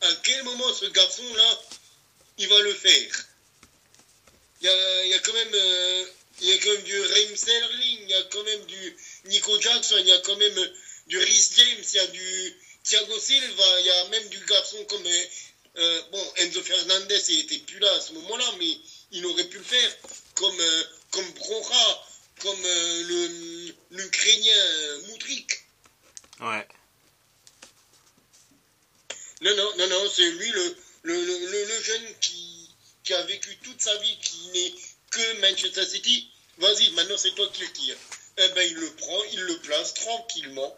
À 0.00 0.14
quel 0.24 0.42
moment 0.44 0.72
ce 0.74 0.86
garçon-là, 0.86 1.62
il 2.38 2.48
va 2.48 2.60
le 2.60 2.74
faire? 2.74 3.26
Il 4.60 4.66
y, 4.66 4.68
a, 4.68 5.06
y 5.06 5.14
a, 5.14 5.18
quand 5.20 5.32
même... 5.32 5.54
Euh, 5.54 6.06
il 6.40 6.48
y 6.48 6.52
a 6.52 6.58
quand 6.58 6.70
même 6.70 6.82
du 6.82 7.00
Raim 7.00 7.36
Sterling, 7.36 7.98
il 8.02 8.10
y 8.10 8.14
a 8.14 8.22
quand 8.24 8.42
même 8.42 8.64
du 8.66 8.96
Nico 9.26 9.60
Jackson, 9.60 9.96
il 10.00 10.08
y 10.08 10.12
a 10.12 10.18
quand 10.18 10.36
même 10.36 10.70
du 11.06 11.18
Rhys 11.18 11.50
James, 11.56 11.84
il 11.92 11.96
y 11.96 11.98
a 11.98 12.06
du, 12.08 12.56
Thiago 12.86 13.18
Silva, 13.18 13.80
il 13.80 13.86
y 13.86 13.90
a 13.90 14.04
même 14.10 14.28
du 14.28 14.38
garçon 14.46 14.84
comme 14.84 15.04
euh, 15.76 16.02
bon 16.12 16.32
Enzo 16.36 16.62
Fernandez, 16.62 17.20
il 17.30 17.40
était 17.40 17.58
plus 17.58 17.80
là 17.80 17.92
à 17.92 18.00
ce 18.00 18.12
moment-là, 18.12 18.44
mais 18.60 18.78
il 19.10 19.26
aurait 19.26 19.48
pu 19.48 19.58
le 19.58 19.64
faire, 19.64 19.96
comme 20.34 20.60
euh, 20.60 20.84
comme 21.10 21.28
Brocha, 21.32 22.06
comme 22.42 22.64
euh, 22.64 23.02
l'Ukrainien 23.96 24.98
Moudrik. 25.08 25.64
Ouais. 26.40 26.66
Non, 29.42 29.54
non, 29.54 29.76
non, 29.76 29.88
non, 29.88 30.10
c'est 30.10 30.30
lui 30.30 30.50
le, 30.50 30.76
le, 31.02 31.24
le, 31.24 31.64
le, 31.64 31.82
jeune 31.82 32.14
qui, 32.20 32.70
qui 33.04 33.14
a 33.14 33.22
vécu 33.22 33.56
toute 33.58 33.80
sa 33.80 33.96
vie, 33.98 34.18
qui 34.20 34.48
n'est 34.48 34.74
que 35.10 35.40
Manchester 35.40 35.86
City. 35.86 36.30
Vas-y, 36.58 36.90
maintenant 36.92 37.18
c'est 37.18 37.34
toi 37.34 37.48
qui 37.52 37.62
le 37.62 37.72
tire. 37.72 37.96
Eh 38.38 38.48
ben, 38.48 38.62
il 38.62 38.76
le 38.76 38.90
prend, 38.94 39.22
il 39.32 39.40
le 39.40 39.58
place 39.60 39.94
tranquillement 39.94 40.76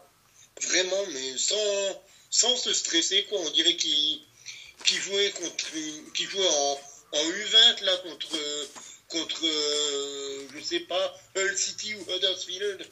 vraiment, 0.62 1.06
mais 1.12 1.38
sans, 1.38 2.02
sans 2.30 2.56
se 2.56 2.72
stresser, 2.72 3.24
quoi. 3.24 3.38
On 3.40 3.50
dirait 3.50 3.76
qu'il 3.76 4.20
jouait, 4.86 5.30
contre, 5.32 5.66
qui 6.14 6.24
jouait 6.24 6.48
en, 6.48 6.80
en 7.12 7.24
U20, 7.24 7.84
là, 7.84 7.96
contre, 7.98 8.66
contre 9.08 9.46
euh, 9.46 10.48
je 10.54 10.60
sais 10.62 10.80
pas, 10.80 11.20
Hull 11.36 11.56
City 11.56 11.94
ou 11.94 12.12
Huddersfield. 12.12 12.86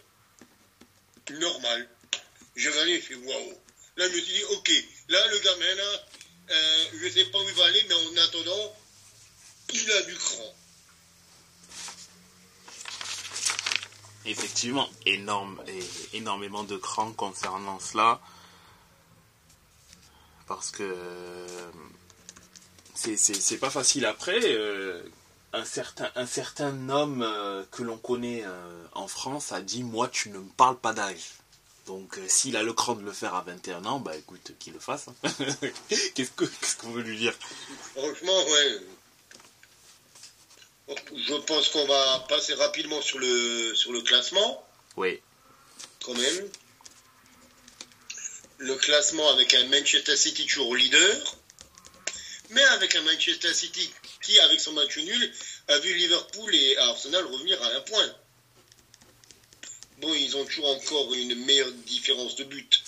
Normal. 1.31 1.89
Je 2.55 2.71
vais 2.71 2.79
aller, 2.81 3.03
waouh. 3.25 3.55
Là, 3.97 4.09
je 4.09 4.15
me 4.15 4.21
suis 4.21 4.35
dit, 4.35 4.45
ok, 4.45 4.71
là, 5.09 5.27
le 5.29 5.39
gamin, 5.39 5.75
là, 5.75 6.07
euh, 6.51 6.85
je 7.01 7.09
sais 7.09 7.25
pas 7.27 7.39
où 7.39 7.49
il 7.49 7.55
va 7.55 7.65
aller, 7.65 7.85
mais 7.89 7.95
en 7.95 8.25
attendant, 8.25 8.77
il 9.73 9.91
a 9.91 10.03
du 10.03 10.15
cran. 10.15 10.55
Effectivement, 14.25 14.89
énorme 15.07 15.63
énormément 16.13 16.65
de 16.65 16.77
cran 16.77 17.13
concernant 17.13 17.79
cela. 17.79 18.21
Parce 20.49 20.71
que 20.71 20.83
euh, 20.83 21.71
c'est 22.95 23.59
pas 23.59 23.71
facile 23.71 24.05
après. 24.05 24.41
Euh, 24.43 25.03
un 25.57 25.65
certain, 25.65 26.11
un 26.15 26.27
certain 26.27 26.89
homme 26.89 27.23
euh, 27.23 27.65
que 27.71 27.83
l'on 27.83 27.97
connaît 27.99 28.45
en 28.93 29.09
France 29.09 29.53
a 29.53 29.61
dit 29.61 29.83
Moi, 29.83 30.09
tu 30.09 30.31
ne 30.31 30.39
me 30.39 30.51
parles 30.57 30.79
pas 30.79 30.93
d'âge. 30.93 31.33
Donc, 31.87 32.19
s'il 32.27 32.57
a 32.57 32.63
le 32.65 32.73
cran 32.73 32.97
de 32.97 33.03
le 33.03 33.13
faire 33.13 33.35
à 33.35 33.43
21 33.43 33.85
ans, 33.85 34.01
bah 34.01 34.17
écoute, 34.17 34.53
qu'il 34.59 34.73
le 34.73 34.81
fasse. 34.81 35.07
Hein. 35.09 35.31
Qu'est-ce 36.15 36.77
qu'on 36.77 36.91
veut 36.91 37.03
lui 37.03 37.17
dire? 37.17 37.33
Franchement, 37.95 38.45
ouais. 38.45 38.81
Je 40.89 41.35
pense 41.35 41.69
qu'on 41.71 41.87
va 41.87 42.25
passer 42.29 42.55
rapidement 42.55 43.01
sur 43.03 43.19
le, 43.19 43.75
sur 43.75 43.93
le 43.93 44.03
classement. 44.03 44.67
Oui. 44.97 45.21
Quand 46.05 46.15
même. 46.15 46.49
Le 48.59 48.75
classement 48.77 49.29
avec 49.31 49.55
un 49.55 49.67
Manchester 49.67 50.17
City 50.17 50.47
toujours 50.47 50.75
leader. 50.75 51.37
Mais 52.51 52.65
avec 52.65 52.95
un 52.97 53.03
Manchester 53.03 53.53
City 53.53 53.93
qui, 54.27 54.39
avec 54.41 54.61
son 54.61 54.73
match 54.73 54.97
nul, 54.99 55.33
a 55.69 55.79
vu 55.79 55.95
Liverpool 55.95 56.55
et 56.55 56.77
Arsenal 56.79 57.25
revenir 57.27 57.63
à 57.63 57.69
un 57.77 57.81
point. 57.83 58.15
Bon, 59.99 60.13
ils 60.13 60.37
ont 60.37 60.45
toujours 60.45 60.69
encore 60.69 61.15
une 61.15 61.35
meilleure 61.47 61.71
différence 61.87 62.35
de 62.37 62.45
but 62.45 62.83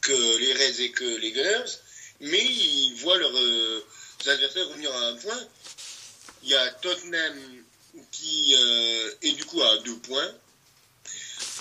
que 0.00 0.36
les 0.38 0.52
Reds 0.54 0.80
et 0.80 0.90
que 0.92 1.16
les 1.16 1.32
Gunners, 1.32 1.72
mais 2.20 2.42
ils 2.44 2.94
voient 2.94 3.18
leurs 3.18 3.36
euh, 3.36 3.84
adversaires 4.26 4.68
revenir 4.68 4.94
à 4.94 5.08
un 5.08 5.16
point. 5.16 5.48
Il 6.44 6.50
y 6.50 6.54
a 6.54 6.70
Tottenham 6.70 7.64
qui 8.12 8.54
euh, 8.56 9.10
est 9.22 9.32
du 9.32 9.44
coup 9.44 9.62
à 9.62 9.78
deux 9.78 9.98
points. 9.98 10.34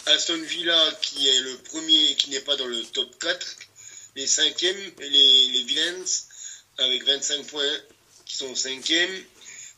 Aston 0.05 0.41
Villa 0.41 0.97
qui 1.01 1.27
est 1.27 1.39
le 1.41 1.57
premier 1.57 2.15
qui 2.15 2.29
n'est 2.29 2.41
pas 2.41 2.55
dans 2.55 2.67
le 2.67 2.83
top 2.83 3.17
4. 3.19 3.47
Les 4.15 4.27
cinquièmes, 4.27 4.91
les, 4.99 5.47
les 5.47 5.63
Villains 5.63 6.05
avec 6.77 7.03
25 7.05 7.47
points 7.47 7.79
qui 8.33 8.39
sont 8.39 8.55
cinquièmes. 8.55 9.23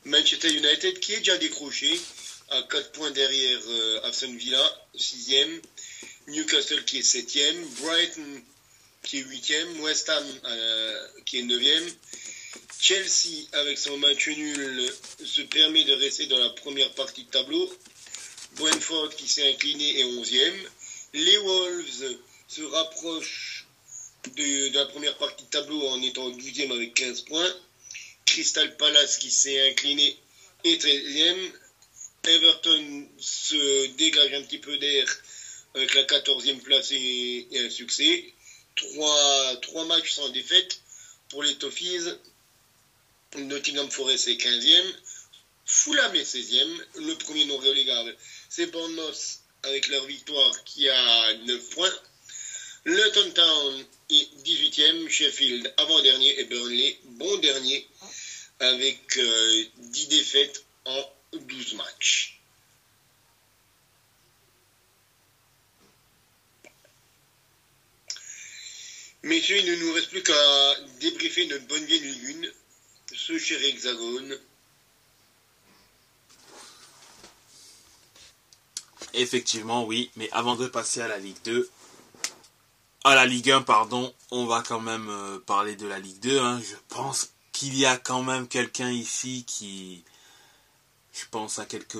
Manchester 0.05 0.49
United 0.49 0.99
qui 0.99 1.13
est 1.13 1.17
déjà 1.17 1.37
décroché 1.37 1.99
à 2.51 2.61
4 2.61 2.91
points 2.93 3.11
derrière 3.11 3.59
euh, 3.67 4.11
Villa, 4.37 4.87
sixième. 4.95 5.61
Newcastle 6.27 6.85
qui 6.85 6.99
est 6.99 7.03
septième. 7.03 7.67
Brighton 7.81 8.41
qui 9.03 9.17
est 9.19 9.23
huitième. 9.23 9.81
West 9.81 10.07
Ham 10.07 10.23
euh, 10.45 11.07
qui 11.25 11.39
est 11.39 11.43
neuvième. 11.43 11.85
Chelsea, 12.79 13.45
avec 13.51 13.77
son 13.77 13.97
match 13.97 14.27
nul, 14.29 14.93
se 15.25 15.41
permet 15.41 15.83
de 15.83 15.93
rester 15.93 16.27
dans 16.27 16.39
la 16.39 16.51
première 16.51 16.93
partie 16.93 17.25
de 17.25 17.29
tableau. 17.31 17.77
Brentford 18.53 19.09
qui 19.17 19.27
s'est 19.27 19.49
incliné 19.49 19.99
est 19.99 20.05
11e. 20.05 20.53
Les 21.13 21.37
Wolves 21.39 22.17
se 22.47 22.61
rapprochent 22.61 23.67
de, 24.37 24.73
la 24.77 24.85
première 24.85 25.17
partie 25.17 25.43
de 25.43 25.49
tableau 25.49 25.87
en 25.89 26.01
étant 26.01 26.29
12e 26.29 26.71
avec 26.71 26.93
15 26.93 27.21
points. 27.21 27.53
Crystal 28.35 28.75
Palace 28.75 29.17
qui 29.17 29.31
s'est 29.31 29.69
incliné 29.69 30.19
est 30.65 30.83
13e. 30.83 31.51
Everton 32.25 33.07
se 33.17 33.87
dégage 33.95 34.33
un 34.33 34.41
petit 34.41 34.57
peu 34.57 34.77
d'air 34.77 35.07
avec 35.73 35.93
la 35.95 36.03
14e 36.03 36.59
place 36.59 36.91
et, 36.91 37.47
un 37.53 37.69
succès. 37.69 38.33
Trois, 38.75 39.55
trois 39.61 39.85
matchs 39.85 40.15
sans 40.15 40.27
défaite 40.29 40.81
pour 41.29 41.43
les 41.43 41.55
Toffees. 41.55 42.11
Nottingham 43.37 43.89
Forest 43.89 44.27
est 44.27 44.35
15e. 44.35 44.93
Fulham 45.65 46.13
est 46.15 46.35
16e. 46.35 46.81
Le 47.05 47.17
premier 47.19 47.45
non 47.45 47.57
relégable, 47.57 48.17
c'est 48.49 48.65
Bournemouth 48.65 49.39
avec 49.63 49.87
leur 49.87 50.05
victoire 50.07 50.61
qui 50.65 50.89
a 50.89 51.33
9 51.45 51.69
points. 51.69 51.99
Luton 52.83 53.31
Town 53.31 53.85
est 54.09 54.29
18e. 54.43 55.07
Sheffield 55.09 55.73
avant-dernier 55.77 56.37
et 56.37 56.43
Burnley 56.43 56.99
bon 57.05 57.37
dernier 57.37 57.87
avec 58.59 59.01
10 59.13 59.19
euh, 59.19 60.09
défaites 60.09 60.65
en 60.85 61.03
12 61.33 61.73
matchs. 61.75 62.39
Messieurs, 69.23 69.57
il 69.57 69.65
ne 69.65 69.75
nous 69.77 69.93
reste 69.93 70.09
plus 70.09 70.21
qu'à 70.21 70.75
débriefer 70.99 71.47
notre 71.47 71.65
bonne 71.65 71.83
vieille 71.85 71.99
Ligue 71.99 72.53
ce 73.11 73.39
cher 73.39 73.59
Hexagone. 73.63 74.37
Effectivement, 79.13 79.85
oui, 79.85 80.11
mais 80.15 80.29
avant 80.31 80.55
de 80.55 80.67
passer 80.67 81.01
à 81.01 81.07
la 81.07 81.17
Ligue 81.17 81.41
2, 81.43 81.69
à 83.03 83.15
la 83.15 83.25
Ligue 83.25 83.49
1, 83.49 83.61
pardon, 83.61 84.13
on 84.29 84.45
va 84.45 84.61
quand 84.61 84.81
même 84.81 85.09
euh, 85.09 85.39
parler 85.39 85.75
de 85.75 85.87
la 85.87 85.99
Ligue 85.99 86.19
2. 86.19 86.39
Hein. 86.39 86.61
Je 86.61 86.75
pense 86.89 87.31
qu'il 87.55 87.77
y 87.77 87.85
a 87.85 87.97
quand 87.97 88.21
même 88.21 88.47
quelqu'un 88.47 88.91
ici 88.91 89.45
qui, 89.47 90.03
je 91.13 91.23
pense 91.31 91.57
à 91.57 91.65
quelques 91.65 91.97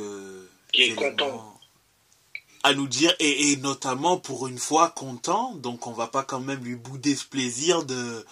qui 0.74 0.84
est 0.84 0.96
content 0.96 1.60
à 2.64 2.74
nous 2.74 2.88
dire 2.88 3.16
et, 3.20 3.52
et, 3.52 3.58
notamment 3.58 4.18
pour 4.18 4.48
une 4.48 4.58
fois 4.58 4.90
content. 4.90 5.54
Donc 5.56 5.86
on 5.86 5.92
va 5.94 6.08
pas 6.08 6.24
quand 6.24 6.40
même 6.40 6.64
lui 6.64 6.76
bouder 6.76 7.16
ce 7.16 7.24
plaisir 7.24 7.84
de 7.84 8.26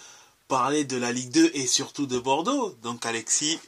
parler 0.48 0.84
de 0.84 0.96
la 0.96 1.12
Ligue 1.12 1.30
2 1.30 1.52
et 1.54 1.66
surtout 1.68 2.06
de 2.06 2.18
Bordeaux. 2.18 2.70
Donc 2.82 3.06
Alexis, 3.06 3.60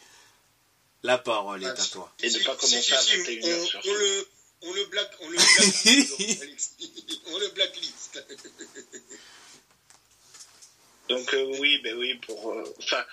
la 1.05 1.19
parole 1.19 1.63
est 1.63 1.69
à 1.69 1.75
toi. 1.75 2.13
Et 2.21 2.31
ne 2.31 2.39
pas 2.45 2.57
commencer 2.57 2.93
à 2.93 3.01
21h 3.01 3.81
on, 3.85 3.95
le, 3.95 4.29
on 4.63 4.73
le 4.75 4.85
black, 4.87 5.11
on 5.21 5.31
le 5.31 5.37
blacklist. 5.37 5.87
on 7.29 7.39
le 7.39 7.49
blacklist. 7.51 8.25
Donc 11.09 11.33
euh, 11.33 11.57
oui, 11.61 11.79
ben 11.85 11.97
oui, 11.97 12.15
pour, 12.27 12.51
euh, 12.51 12.75
enfin, 12.79 13.05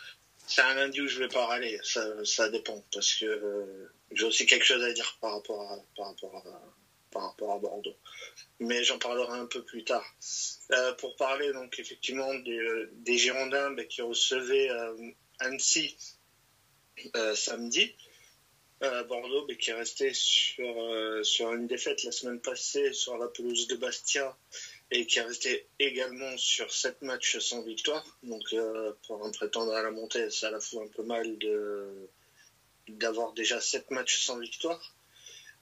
c'est 0.53 0.61
un 0.61 0.75
lundi 0.75 1.01
où 1.01 1.07
je 1.07 1.17
vais 1.17 1.27
pas 1.27 1.47
râler. 1.47 1.79
Ça, 1.83 2.49
dépend 2.49 2.83
parce 2.93 3.15
que 3.15 3.25
euh, 3.25 3.91
j'ai 4.11 4.23
aussi 4.23 4.45
quelque 4.45 4.65
chose 4.65 4.83
à 4.83 4.93
dire 4.93 5.17
par 5.19 5.33
rapport 5.33 5.61
à, 5.71 5.79
Bordeaux. 7.59 7.95
Mais 8.59 8.83
j'en 8.83 8.99
parlerai 8.99 9.39
un 9.39 9.47
peu 9.47 9.63
plus 9.63 9.83
tard. 9.83 10.05
Euh, 10.71 10.93
pour 10.93 11.15
parler 11.15 11.51
donc 11.53 11.79
effectivement 11.79 12.33
des, 12.35 12.57
euh, 12.57 12.91
Girondins 13.07 13.71
bah, 13.71 13.83
qui 13.85 14.01
recevaient 14.03 14.69
Annecy 15.39 15.97
samedi. 17.33 17.95
Bordeaux 18.79 19.47
bah, 19.47 19.55
qui 19.55 19.71
est 19.71 19.73
resté 19.73 20.11
sur 20.13 21.53
une 21.53 21.65
défaite 21.65 22.03
la 22.03 22.11
semaine 22.11 22.39
passée 22.39 22.93
sur 22.93 23.17
la 23.17 23.27
pelouse 23.27 23.67
de 23.67 23.75
Bastia 23.75 24.37
et 24.93 25.05
qui 25.05 25.19
est 25.19 25.23
resté 25.23 25.65
également 25.79 26.37
sur 26.37 26.71
sept 26.73 27.01
matchs 27.01 27.39
sans 27.39 27.61
victoire. 27.63 28.05
Donc 28.23 28.55
pour 29.07 29.25
un 29.25 29.31
prétendant 29.31 29.73
à 29.73 29.81
la 29.81 29.91
montée, 29.91 30.29
ça 30.29 30.49
la 30.51 30.59
fout 30.59 30.81
un 30.83 30.87
peu 30.87 31.03
mal 31.03 31.37
d'avoir 32.87 33.33
déjà 33.33 33.59
sept 33.59 33.89
matchs 33.91 34.23
sans 34.23 34.37
victoire. 34.39 34.93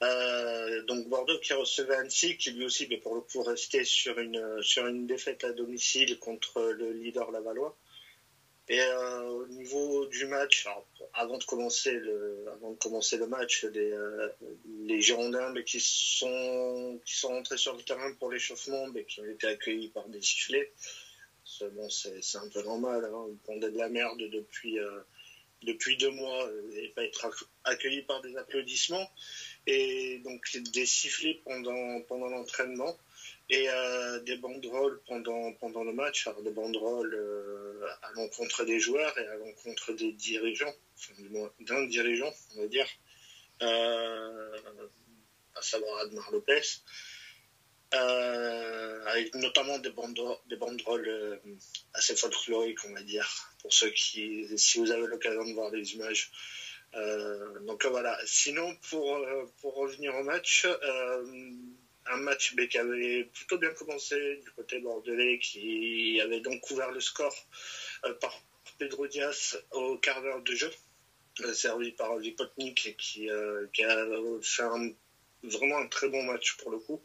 Euh, 0.04 0.82
donc 0.84 1.08
Bordeaux 1.08 1.38
qui 1.40 1.54
recevait 1.54 1.96
Annecy, 1.96 2.36
qui 2.38 2.52
lui 2.52 2.66
aussi, 2.66 2.88
mais 2.90 2.98
pour 2.98 3.16
le 3.16 3.22
coup, 3.22 3.44
restait 3.44 3.84
sur 3.84 4.18
une, 4.20 4.62
sur 4.62 4.88
une 4.88 5.06
défaite 5.06 5.44
à 5.44 5.52
domicile 5.52 6.18
contre 6.18 6.62
le 6.62 6.92
leader 6.92 7.32
Lavallois. 7.32 7.76
Et 8.72 8.80
euh, 8.80 9.24
au 9.24 9.48
niveau 9.48 10.06
du 10.06 10.28
match, 10.28 10.66
avant 11.14 11.38
de 11.38 11.44
commencer 11.44 11.92
le, 11.92 13.28
match, 13.28 13.66
les, 13.66 13.92
euh, 13.92 14.30
Girondins 15.02 15.54
qui 15.64 15.82
sont 15.82 16.98
qui 17.04 17.26
rentrés 17.26 17.58
sur 17.58 17.76
le 17.76 17.84
terrain 17.84 18.14
pour 18.14 18.32
l'échauffement, 18.32 18.88
mais 18.88 19.04
qui 19.04 19.20
ont 19.20 19.26
été 19.26 19.48
accueillis 19.48 19.90
par 19.90 20.08
des 20.08 20.22
sifflets. 20.22 20.72
C'est 21.44 22.38
un 22.38 22.48
peu 22.48 22.64
normal. 22.64 23.12
Hein. 23.14 23.26
Pondaient 23.44 23.72
de 23.72 23.78
la 23.78 23.90
merde 23.90 24.22
depuis 24.32 24.78
depuis 25.64 25.98
deux 25.98 26.12
mois 26.12 26.50
et 26.74 26.88
pas 26.96 27.04
être 27.04 27.46
accueillis 27.66 28.04
par 28.04 28.22
des 28.22 28.38
applaudissements 28.38 29.12
et 29.68 30.20
donc 30.24 30.42
des 30.74 30.86
sifflets 30.86 31.42
pendant 31.44 32.30
l'entraînement 32.30 32.98
et 33.52 33.70
euh, 33.70 34.20
des 34.22 34.38
banderoles 34.38 35.02
pendant, 35.06 35.52
pendant 35.54 35.84
le 35.84 35.92
match, 35.92 36.26
alors 36.26 36.42
des 36.42 36.52
banderoles 36.52 37.14
euh, 37.14 37.86
à 38.02 38.12
l'encontre 38.14 38.64
des 38.64 38.80
joueurs 38.80 39.16
et 39.18 39.28
à 39.28 39.36
l'encontre 39.36 39.92
des 39.92 40.14
dirigeants, 40.14 40.74
enfin, 40.98 41.14
du 41.22 41.30
moins 41.30 41.52
d'un 41.60 41.86
dirigeant, 41.86 42.32
on 42.56 42.62
va 42.62 42.68
dire, 42.68 42.88
euh, 43.62 44.58
à 45.56 45.62
savoir 45.62 46.00
Admar 46.00 46.32
Lopez, 46.32 46.62
avec 47.92 49.36
notamment 49.36 49.78
des 49.80 49.90
banderoles, 49.90 50.38
des 50.48 50.56
banderoles 50.56 51.42
assez 51.94 52.16
folkloriques, 52.16 52.86
on 52.86 52.94
va 52.94 53.02
dire, 53.02 53.30
pour 53.62 53.74
ceux 53.74 53.90
qui, 53.90 54.48
si 54.58 54.80
vous 54.80 54.92
avez 54.92 55.08
l'occasion 55.08 55.44
de 55.44 55.52
voir 55.52 55.72
les 55.72 55.94
images, 55.94 56.32
euh, 56.96 57.60
donc 57.62 57.86
voilà. 57.86 58.18
Sinon, 58.26 58.76
pour, 58.90 59.16
euh, 59.16 59.46
pour 59.62 59.76
revenir 59.76 60.16
au 60.16 60.24
match, 60.24 60.66
euh, 60.66 61.52
un 62.08 62.18
match 62.18 62.56
qui 62.70 62.78
avait 62.78 63.26
plutôt 63.34 63.58
bien 63.58 63.72
commencé 63.72 64.38
du 64.44 64.52
côté 64.52 64.80
bordelais, 64.80 65.40
qui 65.40 66.20
avait 66.22 66.40
donc 66.40 66.60
couvert 66.62 66.92
le 66.92 67.00
score 67.00 67.36
par 68.20 68.42
Pedro 68.78 69.08
Diaz 69.08 69.62
au 69.72 69.98
quart 69.98 70.22
d'heure 70.22 70.42
de 70.42 70.56
jeu, 70.56 70.72
servi 71.54 71.92
par 71.92 72.18
Vipotnik, 72.18 72.96
qui, 72.98 73.30
qui 73.74 73.84
a 73.84 74.06
fait 74.42 74.64
vraiment 75.44 75.78
un 75.78 75.88
très 75.88 76.10
bon 76.10 76.24
match 76.24 76.58
pour 76.58 76.72
le 76.72 76.80
coup. 76.80 77.02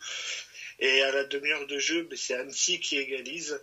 Et 0.78 1.02
à 1.02 1.12
la 1.12 1.24
demi-heure 1.24 1.66
de 1.66 1.78
jeu, 1.78 2.08
c'est 2.16 2.34
Annecy 2.34 2.80
qui 2.80 2.98
égalise. 2.98 3.60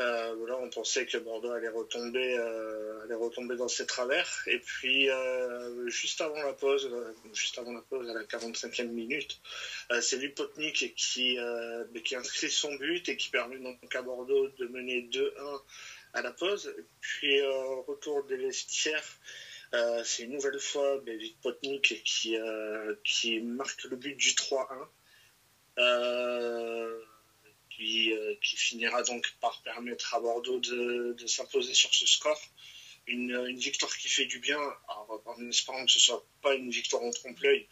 Euh, 0.00 0.34
voilà, 0.38 0.56
on 0.56 0.70
pensait 0.70 1.04
que 1.04 1.18
Bordeaux 1.18 1.50
allait 1.50 1.68
retomber, 1.68 2.36
euh, 2.38 3.02
allait 3.04 3.14
retomber 3.14 3.56
dans 3.56 3.68
ses 3.68 3.86
travers. 3.86 4.42
Et 4.46 4.58
puis, 4.58 5.10
euh, 5.10 5.86
juste 5.88 6.20
avant 6.22 6.42
la 6.42 6.54
pause, 6.54 6.90
juste 7.34 7.58
avant 7.58 7.72
la 7.72 7.82
pause, 7.82 8.08
à 8.08 8.14
la 8.14 8.24
45e 8.24 8.88
minute, 8.88 9.40
c'est 10.00 10.16
Lupotnik 10.16 10.94
qui, 10.96 11.38
qui 12.04 12.16
inscrit 12.16 12.50
son 12.50 12.74
but 12.76 13.08
et 13.08 13.16
qui 13.16 13.28
permet 13.28 13.58
donc 13.58 13.94
à 13.94 14.02
Bordeaux 14.02 14.48
de 14.48 14.66
mener 14.66 15.02
2-1 15.02 15.60
à 16.14 16.22
la 16.22 16.32
pause. 16.32 16.74
Puis, 17.00 17.42
retour 17.86 18.24
des 18.24 18.36
vestiaires, 18.36 19.18
c'est 20.04 20.22
une 20.22 20.32
nouvelle 20.32 20.58
fois 20.58 21.02
Lupotnik 21.04 22.02
qui, 22.04 22.38
qui 23.04 23.40
marque 23.40 23.84
le 23.84 23.96
but 23.96 24.16
du 24.16 24.30
3-1. 24.30 24.88
Euh, 27.80 28.34
qui, 28.42 28.56
finira 28.56 29.02
donc 29.02 29.26
par 29.40 29.62
permettre 29.62 30.14
à 30.14 30.20
Bordeaux 30.20 30.60
de, 30.60 31.26
s'imposer 31.26 31.74
sur 31.74 31.92
ce 31.94 32.06
score. 32.06 32.40
Une, 33.06 33.56
victoire 33.56 33.96
qui 33.96 34.08
fait 34.08 34.26
du 34.26 34.38
bien, 34.38 34.60
en 34.88 35.48
espérant 35.48 35.84
que 35.84 35.90
ce 35.90 35.98
soit 35.98 36.24
pas 36.40 36.54
une 36.54 36.70
victoire 36.70 37.02
en 37.02 37.10
trompe-l'œil, 37.10 37.66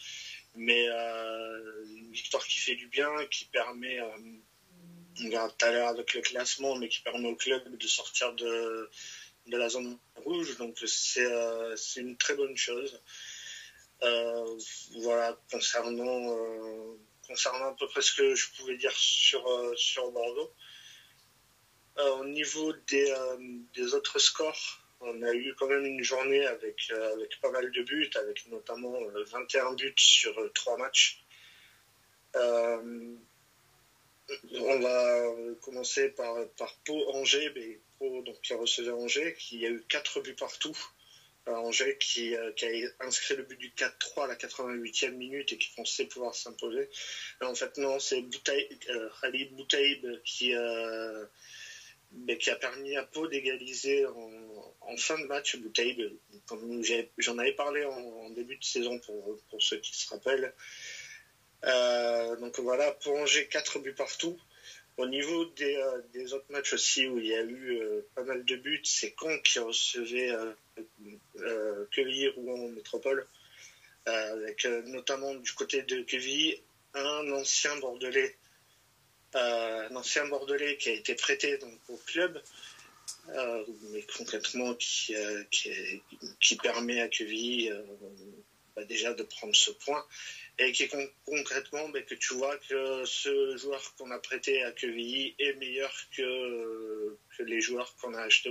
mais 0.56 0.88
euh, 0.88 1.84
une 1.86 2.12
victoire 2.12 2.44
qui 2.44 2.58
fait 2.58 2.74
du 2.74 2.88
bien, 2.88 3.08
qui 3.30 3.44
permet, 3.44 4.00
euh, 4.00 4.08
on 5.20 5.28
verra 5.28 5.48
tout 5.48 5.64
à 5.64 5.70
l'heure 5.70 5.88
avec 5.88 6.14
le 6.14 6.20
classement, 6.22 6.76
mais 6.76 6.88
qui 6.88 7.00
permet 7.02 7.28
au 7.28 7.36
club 7.36 7.76
de 7.76 7.86
sortir 7.86 8.32
de, 8.34 8.90
de 9.46 9.56
la 9.56 9.68
zone 9.68 9.98
rouge. 10.16 10.56
Donc 10.56 10.76
c'est 10.86 12.00
une 12.00 12.16
très 12.16 12.34
bonne 12.34 12.56
chose. 12.56 13.00
voilà, 14.00 15.38
concernant 15.50 16.98
concernant 17.30 17.68
à 17.68 17.76
peu 17.78 17.86
près 17.86 18.02
ce 18.02 18.12
que 18.12 18.34
je 18.34 18.50
pouvais 18.56 18.76
dire 18.76 18.92
sur, 18.92 19.46
euh, 19.46 19.72
sur 19.76 20.10
Bordeaux. 20.10 20.52
Euh, 21.98 22.16
au 22.16 22.24
niveau 22.24 22.72
des, 22.88 23.08
euh, 23.08 23.36
des, 23.74 23.94
autres 23.94 24.18
scores, 24.18 24.80
on 25.00 25.22
a 25.22 25.32
eu 25.32 25.54
quand 25.54 25.68
même 25.68 25.86
une 25.86 26.02
journée 26.02 26.44
avec, 26.44 26.90
avec 26.90 27.40
pas 27.40 27.52
mal 27.52 27.70
de 27.70 27.82
buts, 27.82 28.10
avec 28.16 28.46
notamment 28.48 28.98
21 29.32 29.74
buts 29.74 29.94
sur 29.96 30.34
3 30.54 30.76
matchs. 30.76 31.24
on 32.34 33.18
va 34.80 35.34
commencer 35.62 36.08
par, 36.10 36.34
par 36.58 36.74
Pau-Angers, 36.84 37.80
Pau 37.98 38.22
donc, 38.22 38.40
qui 38.42 38.54
recevait 38.54 38.90
Angers, 38.90 39.34
qui 39.38 39.64
a 39.66 39.70
eu 39.70 39.82
4 39.88 40.20
buts 40.20 40.34
partout. 40.34 40.76
Angers 41.46 41.96
qui, 41.98 42.34
euh, 42.36 42.52
qui, 42.52 42.66
a 42.66 42.88
inscrit 43.00 43.34
le 43.34 43.42
but 43.42 43.56
du 43.56 43.70
4-3 43.70 44.24
à 44.24 44.26
la 44.26 44.34
88e 44.34 45.10
minute 45.12 45.52
et 45.52 45.58
qui 45.58 45.70
pensait 45.74 46.04
pouvoir 46.06 46.34
s'imposer. 46.34 46.88
En 47.40 47.54
fait, 47.54 47.76
non, 47.78 47.98
c'est 47.98 48.22
euh, 48.22 49.08
Khalid 49.20 49.54
Boutaïb 49.54 50.06
qui, 50.24 50.54
euh, 50.54 51.24
ben, 52.10 52.36
qui 52.36 52.50
a 52.50 52.56
permis 52.56 52.96
à 52.96 53.04
Pau 53.04 53.26
d'égaliser 53.26 54.06
en, 54.06 54.96
fin 54.98 55.18
de 55.18 55.24
match. 55.24 55.56
Boutaïb, 55.56 56.00
j'en 57.18 57.38
avais 57.38 57.52
parlé 57.52 57.84
en, 57.84 58.30
début 58.30 58.56
de 58.56 58.64
saison 58.64 58.98
pour, 59.00 59.38
pour 59.48 59.62
ceux 59.62 59.78
qui 59.78 59.96
se 59.96 60.08
rappellent. 60.08 60.52
donc 62.40 62.58
voilà, 62.60 62.92
pour 62.92 63.14
Angers, 63.16 63.48
4 63.48 63.78
buts 63.80 63.94
partout. 63.94 64.38
Au 65.00 65.06
niveau 65.06 65.46
des, 65.56 65.82
des, 66.12 66.34
autres 66.34 66.50
matchs 66.50 66.74
aussi 66.74 67.06
où 67.06 67.18
il 67.18 67.26
y 67.26 67.34
a 67.34 67.42
eu 67.42 67.80
pas 68.14 68.22
mal 68.22 68.44
de 68.44 68.56
buts, 68.56 68.82
c'est 68.84 69.14
Caen 69.18 69.38
qui 69.38 69.58
recevait 69.58 70.30
euh, 71.38 71.86
Quevilly, 71.90 72.28
Rouen 72.28 72.68
Métropole, 72.68 73.26
euh, 74.08 74.32
avec 74.34 74.64
euh, 74.66 74.82
notamment 74.82 75.34
du 75.34 75.52
côté 75.52 75.82
de 75.82 76.02
Quevilly 76.02 76.60
un 76.92 77.30
ancien 77.32 77.76
Bordelais, 77.76 78.36
un 79.32 79.96
ancien 79.96 80.26
Bordelais 80.26 80.76
qui 80.76 80.90
a 80.90 80.92
été 80.92 81.14
prêté 81.14 81.56
donc, 81.58 81.78
au 81.88 81.96
club, 81.96 82.42
mais 83.92 84.04
concrètement 84.16 84.74
qui, 84.74 85.14
qui, 85.50 86.56
permet 86.56 87.00
à 87.00 87.08
Quevilly 87.08 87.70
bah, 88.76 88.84
déjà 88.84 89.14
de 89.14 89.22
prendre 89.22 89.54
ce 89.54 89.70
point 89.70 90.04
et 90.60 90.72
qui 90.72 90.88
concrètement 91.24 91.88
bah, 91.88 92.02
que 92.02 92.14
tu 92.14 92.34
vois 92.34 92.56
que 92.58 93.04
ce 93.06 93.56
joueur 93.56 93.82
qu'on 93.96 94.10
a 94.10 94.18
prêté 94.18 94.62
à 94.62 94.72
Quevilly 94.72 95.34
est 95.38 95.54
meilleur 95.54 95.92
que, 96.14 97.16
les 97.38 97.60
joueurs 97.62 97.94
qu'on 97.96 98.12
a 98.12 98.20
achetés 98.20 98.50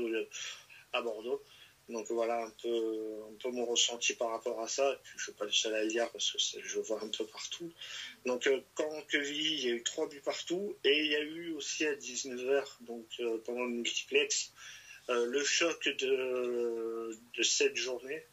à 0.91 1.01
Bordeaux. 1.01 1.41
Donc 1.87 2.07
voilà 2.11 2.43
un 2.43 2.49
peu, 2.61 3.23
un 3.31 3.35
peu 3.41 3.49
mon 3.49 3.65
ressenti 3.65 4.13
par 4.13 4.29
rapport 4.29 4.59
à 4.59 4.67
ça. 4.67 4.99
je 5.03 5.15
ne 5.15 5.21
suis 5.21 5.31
pas 5.33 5.45
le 5.45 5.51
seul 5.51 5.73
à 5.75 5.83
le 5.83 5.89
dire 5.89 6.09
parce 6.11 6.31
que 6.31 6.59
je 6.61 6.79
vois 6.79 7.03
un 7.03 7.09
peu 7.09 7.25
partout. 7.25 7.71
Donc 8.25 8.47
euh, 8.47 8.59
quand 8.73 9.01
Quevilly, 9.07 9.53
il 9.53 9.65
y 9.65 9.71
a 9.71 9.75
eu 9.75 9.83
trois 9.83 10.07
buts 10.07 10.21
partout 10.21 10.75
et 10.83 10.99
il 10.99 11.11
y 11.11 11.15
a 11.15 11.21
eu 11.21 11.51
aussi 11.51 11.85
à 11.85 11.93
19h, 11.93 12.63
donc 12.81 13.07
euh, 13.19 13.37
pendant 13.45 13.65
le 13.65 13.71
multiplex, 13.71 14.51
euh, 15.09 15.25
le 15.25 15.43
choc 15.43 15.87
de, 15.87 17.43
cette 17.43 17.75
journée. 17.75 18.23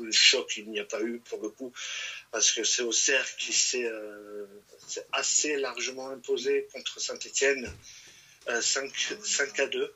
Le 0.00 0.12
choc, 0.12 0.56
il 0.56 0.70
n'y 0.70 0.80
a 0.80 0.84
pas 0.84 1.02
eu 1.02 1.18
pour 1.18 1.42
le 1.42 1.48
coup, 1.48 1.72
parce 2.30 2.52
que 2.52 2.64
c'est 2.64 2.82
Auxerre 2.82 3.36
qui 3.36 3.52
s'est 3.52 3.90
assez 5.12 5.56
largement 5.56 6.08
imposé 6.08 6.68
contre 6.72 7.00
Saint-Etienne, 7.00 7.70
5, 8.60 9.16
5 9.22 9.60
à 9.60 9.66
2. 9.66 9.94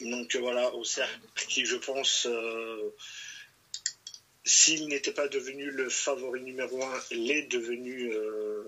Donc 0.00 0.34
euh, 0.34 0.38
voilà, 0.38 0.72
Auxerre, 0.74 1.08
qui 1.48 1.64
je 1.66 1.76
pense, 1.76 2.26
euh, 2.26 2.94
s'il 4.44 4.88
n'était 4.88 5.12
pas 5.12 5.28
devenu 5.28 5.70
le 5.70 5.88
favori 5.88 6.42
numéro 6.42 6.82
un, 6.84 7.02
l'est 7.10 7.42
devenu 7.50 8.12
euh, 8.12 8.62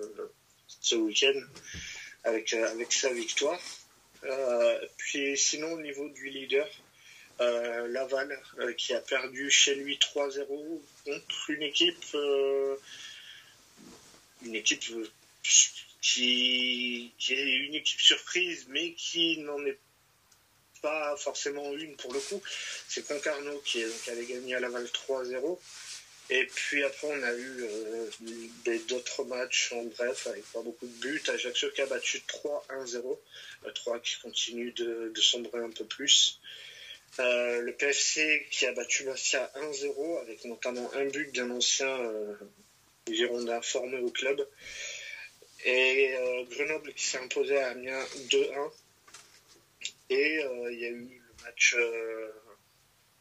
ce 0.66 0.96
week-end 0.96 1.40
avec, 2.24 2.52
avec 2.52 2.92
sa 2.92 3.12
victoire. 3.12 3.60
puis 4.96 5.38
sinon, 5.38 5.72
au 5.72 5.80
niveau 5.80 6.08
du 6.08 6.28
leader, 6.28 6.68
Laval, 7.40 8.38
qui 8.76 8.94
a 8.94 9.00
perdu 9.00 9.50
chez 9.50 9.74
lui 9.74 9.98
3-0 9.98 10.80
contre 11.04 11.50
une 11.50 11.62
équipe, 11.62 12.16
une 14.42 14.54
équipe 14.54 14.84
qui, 16.00 17.12
est 17.30 17.56
une 17.66 17.74
équipe 17.74 18.00
surprise, 18.00 18.66
mais 18.68 18.92
qui 18.92 19.38
n'en 19.38 19.64
est 19.64 19.78
pas 20.82 21.16
forcément 21.16 21.72
une 21.74 21.96
pour 21.96 22.12
le 22.12 22.20
coup. 22.20 22.42
C'est 22.88 23.06
Concarneau 23.06 23.58
qui, 23.64 23.82
avait 23.82 24.26
gagné 24.26 24.54
à 24.54 24.60
Laval 24.60 24.84
3-0. 24.84 25.58
Et 26.32 26.46
puis 26.46 26.84
après, 26.84 27.08
on 27.08 27.22
a 27.24 27.32
eu 27.32 27.64
euh, 27.64 28.78
d'autres 28.88 29.24
matchs 29.24 29.72
en 29.72 29.82
bref, 29.82 30.28
avec 30.28 30.44
pas 30.52 30.62
beaucoup 30.62 30.86
de 30.86 31.00
buts. 31.00 31.22
Ajaccio 31.26 31.70
qui 31.70 31.80
a 31.82 31.86
battu 31.86 32.22
3-1-0. 32.28 33.18
3 33.74 33.96
euh, 33.96 33.98
qui 33.98 34.20
continue 34.20 34.70
de, 34.72 35.12
sombrer 35.20 35.58
un 35.60 35.70
peu 35.70 35.84
plus. 35.84 36.40
Euh, 37.18 37.60
le 37.60 37.72
PFC 37.74 38.46
qui 38.50 38.66
a 38.66 38.72
battu 38.72 39.04
Bastia 39.04 39.50
1-0, 39.56 40.20
avec 40.20 40.44
notamment 40.44 40.92
un 40.94 41.06
but 41.06 41.34
d'un 41.34 41.50
ancien 41.50 41.98
Girondin 43.10 43.60
formé 43.62 43.98
au 43.98 44.10
club. 44.10 44.46
Et 45.64 46.14
Grenoble 46.50 46.94
qui 46.94 47.04
s'est 47.04 47.18
imposé 47.18 47.58
à 47.58 47.70
Amiens 47.70 48.04
2-1. 48.28 48.70
Et 50.10 50.42
euh, 50.42 50.72
il 50.72 50.80
y 50.80 50.84
a 50.86 50.88
eu 50.88 51.22
le 51.22 51.44
match, 51.44 51.74
euh, 51.78 52.32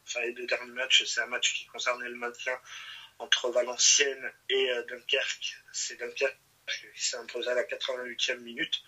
enfin 0.07 0.21
les 0.21 0.33
deux 0.33 0.47
derniers 0.47 0.71
matchs, 0.71 1.03
c'est 1.05 1.21
un 1.21 1.27
match 1.27 1.53
qui 1.53 1.67
concernait 1.67 2.09
le 2.09 2.15
maintien 2.15 2.59
entre 3.19 3.51
Valenciennes 3.51 4.31
et 4.49 4.71
euh, 4.71 4.83
Dunkerque. 4.85 5.55
C'est 5.71 5.99
Dunkerque 5.99 6.39
qui 6.67 7.07
s'est 7.07 7.17
imposé 7.17 7.47
à 7.47 7.53
la 7.53 7.63
88e 7.63 8.39
minute. 8.39 8.81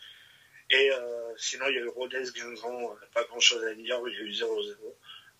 Et 0.71 0.89
sinon, 1.37 1.67
il 1.67 1.75
y 1.75 1.77
a 1.77 1.81
eu 1.81 1.87
Rodez, 1.89 2.23
Guingamp, 2.33 2.97
pas 3.13 3.23
grand 3.25 3.39
chose 3.39 3.63
à 3.65 3.73
dire, 3.73 4.01
il 4.07 4.13
y 4.13 4.17
a 4.17 4.21
eu 4.21 4.31
0-0. 4.31 4.75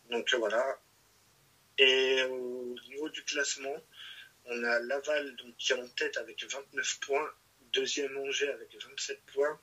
Donc 0.09 0.33
voilà. 0.33 0.79
Et 1.77 2.21
au 2.23 2.75
niveau 2.89 3.09
du 3.09 3.23
classement, 3.23 3.75
on 4.45 4.63
a 4.63 4.79
Laval 4.79 5.35
donc, 5.37 5.55
qui 5.57 5.71
est 5.71 5.75
en 5.75 5.87
tête 5.89 6.17
avec 6.17 6.43
29 6.43 6.99
points, 6.99 7.33
deuxième 7.73 8.17
Angers 8.17 8.49
avec 8.49 8.75
27 8.75 9.21
points, 9.33 9.59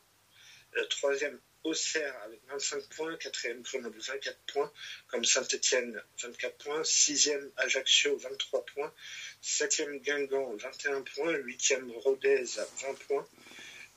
troisième 0.91 1.39
Auxerre 1.65 2.15
avec 2.25 2.41
25 2.49 2.89
points, 2.97 3.17
quatrième 3.17 3.63
Grenoble 3.63 3.99
24 3.99 4.39
points, 4.53 4.73
comme 5.09 5.25
Saint-Etienne 5.25 6.01
24 6.23 6.57
points, 6.65 6.85
sixième 6.85 7.51
Ajaccio 7.57 8.17
23 8.17 8.65
points, 8.67 8.95
septième 9.43 9.99
Guingamp 9.99 10.55
21 10.57 11.03
points, 11.03 11.33
huitième 11.33 11.91
Rodez 11.91 12.45
20 12.45 12.99
points, 13.07 13.29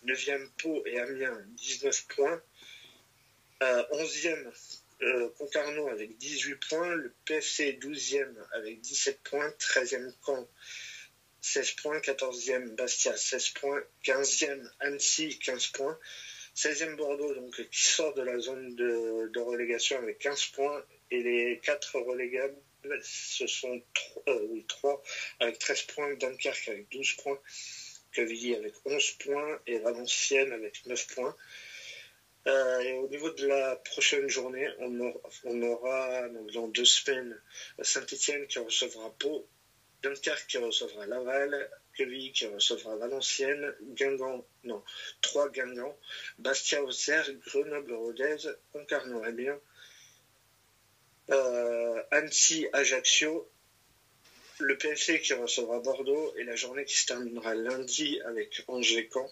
neuvième 0.04 0.50
Pau 0.58 0.84
et 0.86 1.00
Amiens 1.00 1.42
19 1.50 2.08
points, 2.08 2.42
euh, 3.64 3.84
onzième 3.92 4.52
euh, 5.02 5.30
Concarneau 5.38 5.88
avec 5.88 6.18
18 6.18 6.56
points, 6.56 6.96
le 6.96 7.14
PFC 7.26 7.78
12e 7.82 8.36
avec 8.54 8.82
17 8.82 9.20
points, 9.24 9.50
13e 9.60 10.14
Caen 10.26 10.48
16 11.42 11.72
points, 11.72 12.00
14e 12.00 12.76
Bastia 12.76 13.18
16 13.18 13.50
points, 13.50 13.82
15e 14.04 14.70
Annecy 14.80 15.40
15 15.40 15.68
points, 15.68 15.98
16e 16.56 16.96
Bordeaux, 16.96 17.34
donc, 17.34 17.56
qui 17.70 17.84
sort 17.84 18.14
de 18.14 18.22
la 18.22 18.38
zone 18.40 18.76
de, 18.76 19.40
relégation 19.40 19.98
avec 19.98 20.20
15 20.20 20.46
points, 20.48 20.84
et 21.10 21.24
les 21.24 21.60
4 21.64 22.00
relégables 22.00 22.58
ce 23.04 23.46
sont 23.48 23.82
3, 24.68 25.04
avec 25.40 25.60
13 25.60 25.82
points, 25.84 26.14
Dunkerque 26.16 26.70
avec 26.70 26.90
12 26.90 27.14
points, 27.14 27.40
Quevilly 28.14 28.56
avec 28.56 28.74
11 28.86 29.12
points 29.24 29.60
et 29.68 29.80
Valenciennes 29.80 30.52
avec 30.52 30.86
9 30.86 31.08
points. 31.16 31.36
Euh, 32.48 32.80
et 32.80 32.94
au 32.94 33.08
niveau 33.08 33.30
de 33.30 33.46
la 33.48 33.76
prochaine 33.76 34.28
journée, 34.28 34.68
on 34.80 35.62
aura, 35.62 36.28
dans 36.54 36.68
deux 36.68 36.86
semaines 36.86 37.40
Saint-Etienne 37.82 38.48
qui 38.48 38.60
recevra 38.60 39.14
Pau, 39.20 39.48
Dunkerque 40.02 40.48
qui 40.48 40.58
recevra 40.58 41.06
Laval, 41.06 41.70
Quevilly 41.94 42.32
qui 42.32 42.48
recevra 42.48 42.96
Valenciennes, 42.96 43.76
Guingamp, 43.82 44.44
non, 44.64 44.84
trois 45.22 45.50
Guingamp, 45.50 45.96
Bastia-Auxerre, 46.40 47.32
Grenoble-Rodez, 47.46 48.50
Concarneau-Amiens, 48.74 49.60
euh, 51.30 52.04
Annecy-Ajaccio, 52.10 53.48
le 54.62 54.78
PFC 54.78 55.22
qui 55.22 55.34
recevra 55.34 55.80
Bordeaux 55.80 56.34
et 56.38 56.44
la 56.44 56.56
journée 56.56 56.86
qui 56.86 56.98
se 56.98 57.06
terminera 57.06 57.56
lundi 57.56 58.22
avec 58.22 58.64
Angers-Camp. 58.68 59.30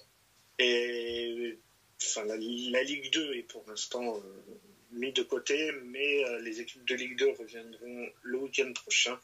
Et 0.58 1.58
enfin, 2.04 2.26
la, 2.26 2.36
Ligue 2.36 3.12
2 3.12 3.34
est 3.36 3.44
pour 3.44 3.64
l'instant 3.68 4.18
euh, 4.18 4.22
mise 4.92 5.14
de 5.14 5.24
côté, 5.24 5.72
mais 5.86 6.26
euh, 6.26 6.40
les 6.42 6.62
équipes 6.62 6.86
de 6.86 6.96
Ligue 6.96 7.18
2 7.18 7.32
reviendront 7.32 8.10
le 8.24 8.38
week-end 8.40 8.72
prochain 8.74 9.20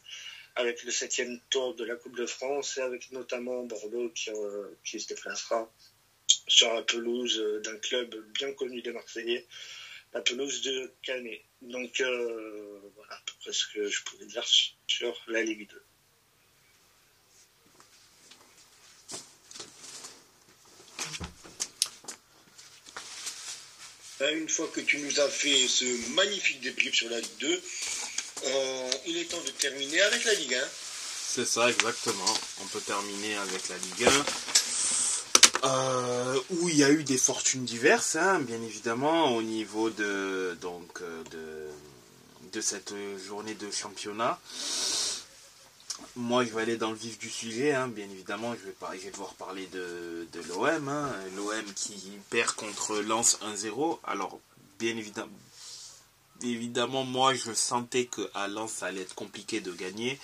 avec 0.56 0.84
le 0.84 0.92
septième 0.92 1.40
tour 1.50 1.76
de 1.76 1.84
la 1.84 1.96
Coupe 1.96 2.16
de 2.16 2.26
France 2.26 2.78
et 2.78 2.82
avec 2.82 3.12
notamment 3.12 3.64
Bordeaux 3.64 4.10
qui, 4.10 4.30
euh, 4.30 4.70
qui 4.84 5.00
se 5.00 5.08
déplacera 5.08 5.70
sur 6.48 6.74
la 6.74 6.84
pelouse 6.84 7.62
d'un 7.64 7.78
club 7.78 8.16
bien 8.34 8.54
connu 8.54 8.82
des 8.82 8.92
Marseillais, 8.92 9.46
la 10.14 10.22
pelouse 10.22 10.62
de 10.62 10.94
Canet. 11.02 11.42
Donc 11.62 12.00
voilà 12.00 13.14
à 13.14 13.22
peu 13.26 13.34
près 13.42 13.52
ce 13.52 13.66
que 13.74 13.88
je 13.88 14.04
pouvais 14.04 14.26
dire 14.26 14.46
sur 14.88 15.22
la 15.28 15.44
Ligue 15.44 15.68
2. 15.70 15.84
Hein, 24.22 24.30
une 24.34 24.48
fois 24.48 24.68
que 24.74 24.80
tu 24.80 25.00
nous 25.00 25.20
as 25.20 25.28
fait 25.28 25.68
ce 25.68 25.86
magnifique 26.12 26.62
débrief 26.62 26.96
sur 26.96 27.10
la 27.10 27.20
Ligue 27.20 27.38
2, 27.40 27.62
euh, 28.46 28.92
il 29.08 29.18
est 29.18 29.26
temps 29.26 29.42
de 29.46 29.52
terminer 29.52 30.02
avec 30.02 30.24
la 30.24 30.34
Ligue 30.36 30.54
1. 30.54 30.60
C'est 31.28 31.46
ça, 31.46 31.70
exactement. 31.70 32.34
On 32.62 32.66
peut 32.68 32.80
terminer 32.80 33.36
avec 33.36 33.68
la 33.68 33.76
Ligue 33.78 34.08
1. 35.64 35.68
Euh, 35.68 36.40
où 36.52 36.70
il 36.70 36.78
y 36.78 36.84
a 36.84 36.92
eu 36.92 37.04
des 37.04 37.18
fortunes 37.18 37.66
diverses, 37.66 38.16
hein, 38.16 38.40
bien 38.40 38.62
évidemment, 38.62 39.36
au 39.36 39.42
niveau 39.42 39.90
de, 39.90 40.58
donc, 40.62 41.02
euh, 41.02 41.24
de, 41.32 42.52
de 42.54 42.62
cette 42.62 42.94
journée 43.28 43.56
de 43.56 43.70
championnat. 43.72 44.40
Moi, 46.16 46.46
je 46.46 46.52
vais 46.52 46.62
aller 46.62 46.78
dans 46.78 46.92
le 46.92 46.96
vif 46.96 47.18
du 47.20 47.30
sujet, 47.30 47.74
hein. 47.74 47.88
bien 47.88 48.06
évidemment. 48.06 48.54
Je 48.54 48.66
vais, 48.66 48.98
je 48.98 49.06
vais 49.06 49.12
devoir 49.12 49.34
parler 49.34 49.68
de, 49.68 50.28
l'OM. 50.50 50.90
Hein. 50.90 51.14
L'OM 51.36 51.74
qui 51.76 51.96
perd 52.30 52.52
contre 52.52 52.98
Lens 52.98 53.40
1-0. 53.42 54.00
Alors, 54.04 54.40
bien 54.80 54.96
évidemment, 54.98 55.32
évidemment, 56.42 57.04
moi, 57.04 57.34
je 57.34 57.54
sentais 57.54 58.06
qu'à 58.06 58.48
Lens, 58.48 58.72
ça 58.72 58.88
allait 58.88 59.02
être 59.02 59.16
compliqué 59.16 59.62
de 59.62 59.72
gagner. 59.72 60.20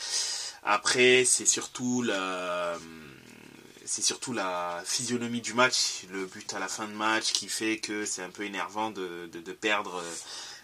Après, 0.64 1.26
c'est 1.26 1.46
surtout 1.46 2.02
la, 2.04 2.78
c'est 3.86 4.04
surtout 4.04 4.34
la 4.34 4.82
physionomie 4.86 5.42
du 5.42 5.54
match, 5.54 6.06
le 6.12 6.26
but 6.26 6.54
à 6.54 6.60
la 6.60 6.68
fin 6.68 6.88
de 6.88 6.94
match 6.94 7.34
qui 7.34 7.48
fait 7.48 7.80
que 7.80 8.06
c'est 8.06 8.22
un 8.22 8.30
peu 8.30 8.44
énervant 8.44 8.92
de, 8.92 9.30
de, 9.32 9.40
de 9.40 9.52
perdre 9.54 10.04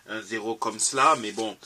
1-0 0.09 0.59
comme 0.59 0.79
cela. 0.79 1.15
Mais 1.21 1.31
bon, 1.31 1.57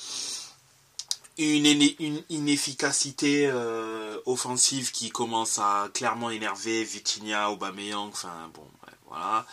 une, 1.41 2.23
inefficacité 2.29 3.47
euh, 3.47 4.17
offensive 4.25 4.91
qui 4.91 5.09
commence 5.09 5.59
à 5.59 5.89
clairement 5.93 6.29
énerver 6.29 6.83
Vitinha, 6.83 7.51
Aubameyang, 7.51 8.09
enfin 8.09 8.49
bon, 8.53 8.65
voilà. 9.07 9.45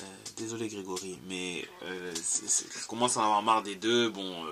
Euh, 0.00 0.04
désolé 0.36 0.68
Grégory, 0.68 1.18
mais 1.28 1.66
euh, 1.82 2.14
je 2.14 2.86
commence 2.86 3.16
à 3.16 3.20
en 3.20 3.24
avoir 3.24 3.42
marre 3.42 3.62
des 3.62 3.74
deux. 3.74 4.08
Bon, 4.08 4.46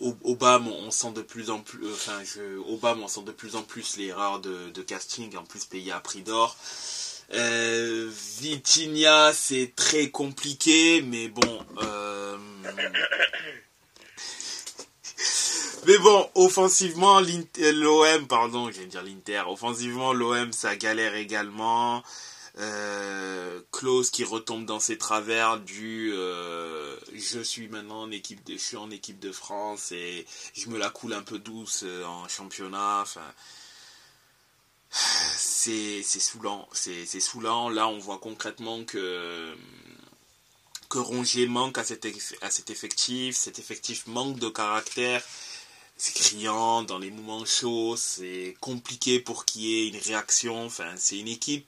Obama, 0.00 0.70
on 0.70 0.90
sent 0.90 1.12
de 1.12 1.22
plus 1.22 1.50
en 1.50 1.60
plus, 1.60 1.90
enfin, 1.92 2.20
je, 2.24 2.58
Obama, 2.70 3.02
on 3.04 3.08
sent 3.08 3.22
de 3.22 3.32
plus 3.32 3.56
en 3.56 3.62
plus 3.62 3.96
l'erreur 3.96 4.40
de, 4.40 4.70
de, 4.70 4.82
casting, 4.82 5.36
en 5.36 5.44
plus 5.44 5.64
payé 5.64 5.92
à 5.92 6.00
prix 6.00 6.22
d'or. 6.22 6.56
Euh, 7.34 8.10
c'est 9.32 9.72
très 9.76 10.10
compliqué, 10.10 11.02
mais 11.02 11.28
bon. 11.28 11.58
Mais 15.86 15.98
bon, 15.98 16.30
offensivement, 16.34 17.20
l'OM, 17.20 18.26
pardon, 18.26 18.70
je 18.70 18.80
vais 18.80 18.86
dire 18.86 19.02
l'Inter, 19.02 19.42
offensivement, 19.46 20.12
l'OM, 20.12 20.52
ça 20.52 20.76
galère 20.76 21.14
également. 21.14 22.02
Euh, 22.58 23.60
Klaus 23.70 24.10
qui 24.10 24.24
retombe 24.24 24.66
dans 24.66 24.80
ses 24.80 24.98
travers 24.98 25.60
du 25.60 26.12
euh, 26.12 26.96
je 27.14 27.38
suis 27.38 27.68
maintenant 27.68 28.02
en 28.02 28.10
équipe 28.10 28.42
de 28.44 28.54
je 28.54 28.58
suis 28.58 28.76
équipe 28.90 29.20
de 29.20 29.30
France 29.30 29.92
et 29.92 30.26
je 30.54 30.68
me 30.68 30.76
la 30.76 30.90
coule 30.90 31.12
un 31.12 31.22
peu 31.22 31.38
douce 31.38 31.84
euh, 31.86 32.04
en 32.04 32.26
championnat. 32.26 33.04
C'est 34.90 36.02
saoulant 36.02 36.68
c'est 36.72 37.04
là 37.70 37.86
on 37.86 37.98
voit 37.98 38.18
concrètement 38.18 38.82
que 38.84 39.54
que 40.88 40.98
Rongier 40.98 41.46
manque 41.46 41.78
à 41.78 41.84
cet, 41.84 42.06
à 42.42 42.50
cet 42.50 42.70
effectif. 42.70 43.36
Cet 43.36 43.60
effectif 43.60 44.06
manque 44.08 44.38
de 44.40 44.48
caractère 44.48 45.22
c'est 45.98 46.14
criant 46.14 46.82
dans 46.82 46.98
les 46.98 47.10
moments 47.10 47.44
chauds, 47.44 47.96
c'est 47.96 48.56
compliqué 48.60 49.18
pour 49.18 49.44
qu'il 49.44 49.62
y 49.62 49.74
ait 49.74 49.88
une 49.88 49.98
réaction. 49.98 50.64
Enfin, 50.64 50.94
c'est 50.96 51.18
une 51.18 51.26
équipe. 51.26 51.66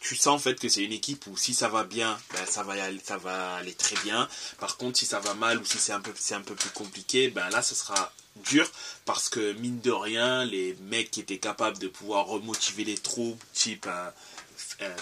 Tu 0.00 0.16
sens 0.16 0.34
en 0.34 0.38
fait 0.38 0.58
que 0.58 0.68
c'est 0.68 0.82
une 0.82 0.92
équipe 0.92 1.26
où 1.28 1.36
si 1.36 1.54
ça 1.54 1.68
va 1.68 1.84
bien, 1.84 2.18
ben, 2.32 2.44
ça 2.46 2.64
va 2.64 2.72
aller, 2.84 3.00
ça 3.02 3.18
va 3.18 3.54
aller 3.54 3.74
très 3.74 3.96
bien. 4.02 4.28
Par 4.58 4.76
contre, 4.76 4.98
si 4.98 5.06
ça 5.06 5.20
va 5.20 5.34
mal 5.34 5.58
ou 5.58 5.64
si 5.64 5.78
c'est 5.78 5.92
un 5.92 6.00
peu, 6.00 6.12
un 6.32 6.40
peu 6.40 6.54
plus 6.56 6.70
compliqué, 6.70 7.28
ben 7.28 7.48
là, 7.50 7.62
ce 7.62 7.76
sera 7.76 8.12
dur 8.44 8.68
parce 9.04 9.28
que 9.28 9.52
mine 9.54 9.80
de 9.80 9.92
rien, 9.92 10.44
les 10.44 10.76
mecs 10.82 11.12
qui 11.12 11.20
étaient 11.20 11.38
capables 11.38 11.78
de 11.78 11.88
pouvoir 11.88 12.26
remotiver 12.26 12.84
les 12.84 12.98
troupes, 12.98 13.42
type 13.52 13.86
un, 13.86 14.12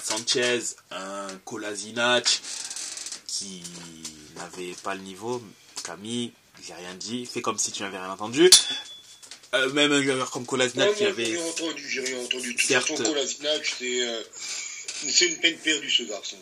Sanchez, 0.03 0.61
un 0.91 1.29
Kolasinac, 1.45 2.43
qui 3.27 3.63
n'avait 4.37 4.75
pas 4.83 4.95
le 4.95 5.01
niveau, 5.01 5.43
Camille 5.83 6.33
j'ai 6.63 6.75
rien 6.75 6.95
dit, 6.95 7.27
fais 7.27 7.43
comme 7.43 7.59
si 7.59 7.73
tu 7.73 7.83
n'avais 7.83 7.99
rien 7.99 8.11
entendu. 8.11 8.51
Euh, 9.55 9.71
même 9.73 9.93
un 9.93 10.03
joueur 10.03 10.31
comme 10.31 10.45
Kolasinac 10.45 10.97
qui 10.97 11.05
avait. 11.05 11.25
J'ai 11.25 11.37
rien 11.37 11.47
entendu, 11.47 11.89
j'ai 11.89 12.01
rien 12.01 12.19
entendu. 12.21 12.55
De 12.55 12.61
certes, 12.61 13.03
Kolasinac, 13.03 13.77
euh, 13.83 14.23
c'est 15.09 15.27
une 15.27 15.37
peine 15.39 15.57
perdue 15.59 15.91
ce 15.91 16.03
garçon. 16.05 16.37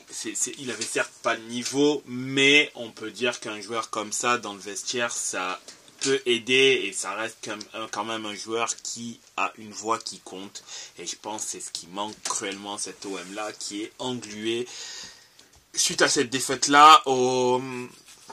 il 0.59 0.71
avait 0.71 0.85
certes 0.85 1.13
pas 1.23 1.37
de 1.37 1.43
niveau, 1.43 2.03
mais 2.07 2.71
on 2.75 2.91
peut 2.91 3.11
dire 3.11 3.41
qu'un 3.41 3.61
joueur 3.61 3.91
comme 3.91 4.13
ça 4.13 4.39
dans 4.39 4.55
le 4.55 4.61
vestiaire, 4.61 5.13
ça 5.13 5.61
peut 6.01 6.21
aider 6.27 6.83
et 6.85 6.93
ça 6.93 7.15
reste 7.15 7.49
quand 7.93 8.05
même 8.05 8.27
un 8.27 8.35
joueur 8.35 8.75
qui 8.83 9.21
a 9.37 9.53
une 9.59 9.73
voix 9.73 9.99
qui 9.99 10.19
compte. 10.21 10.63
Et 10.99 11.07
je 11.07 11.17
pense 11.17 11.45
que 11.45 11.51
c'est 11.53 11.61
ce 11.61 11.71
qui 11.71 11.87
manque 11.89 12.15
cruellement 12.25 12.79
cet 12.79 13.07
OM 13.07 13.35
là, 13.35 13.53
qui 13.59 13.83
est 13.83 13.93
englué 13.99 14.67
suite 15.75 16.03
à 16.03 16.09
cette 16.09 16.31
défaite 16.31 16.69
là 16.69 17.03
au 17.07 17.61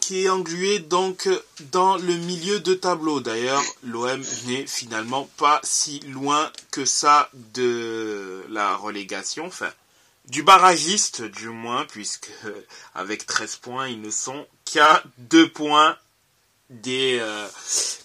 qui 0.02 0.26
est 0.26 0.30
englué 0.30 0.80
donc 0.80 1.30
dans 1.72 1.96
le 1.96 2.16
milieu 2.16 2.60
de 2.60 2.74
tableau. 2.74 3.22
D'ailleurs, 3.22 3.64
l'OM 3.84 4.22
n'est 4.48 4.68
finalement 4.68 5.30
pas 5.38 5.62
si 5.64 6.02
loin 6.02 6.52
que 6.72 6.84
ça 6.84 7.30
de 7.54 8.44
la 8.50 8.76
relégation, 8.76 9.46
enfin 9.46 9.72
du 10.26 10.44
barragiste 10.44 11.24
du 11.24 11.50
moins, 11.50 11.86
puisque 11.86 12.32
avec 12.96 13.26
13 13.26 13.56
points, 13.58 13.88
ils 13.88 14.02
ne 14.02 14.12
sont 14.12 14.46
qu'à 14.66 15.04
2 15.18 15.50
points 15.50 15.98
des, 16.70 17.18
euh, 17.20 17.48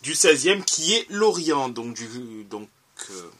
du 0.03 0.15
16e 0.15 0.65
qui 0.65 0.95
est 0.95 1.07
Lorient. 1.11 1.69
Donc, 1.69 1.95
du, 1.95 2.09
euh, 3.11 3.31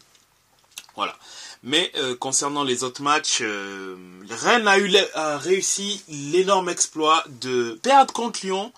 voilà. 0.95 1.17
Mais 1.63 1.91
euh, 1.97 2.15
concernant 2.17 2.65
les 2.65 2.85
autres 2.85 3.03
matchs, 3.03 3.39
euh, 3.43 3.97
Rennes 4.31 4.69
a, 4.69 4.79
eu, 4.79 4.91
réussi 5.15 6.03
l'énorme 6.09 6.69
exploit 6.69 7.25
de 7.41 7.79
perdre 7.83 8.13
contre 8.13 8.41
Lyon. 8.45 8.73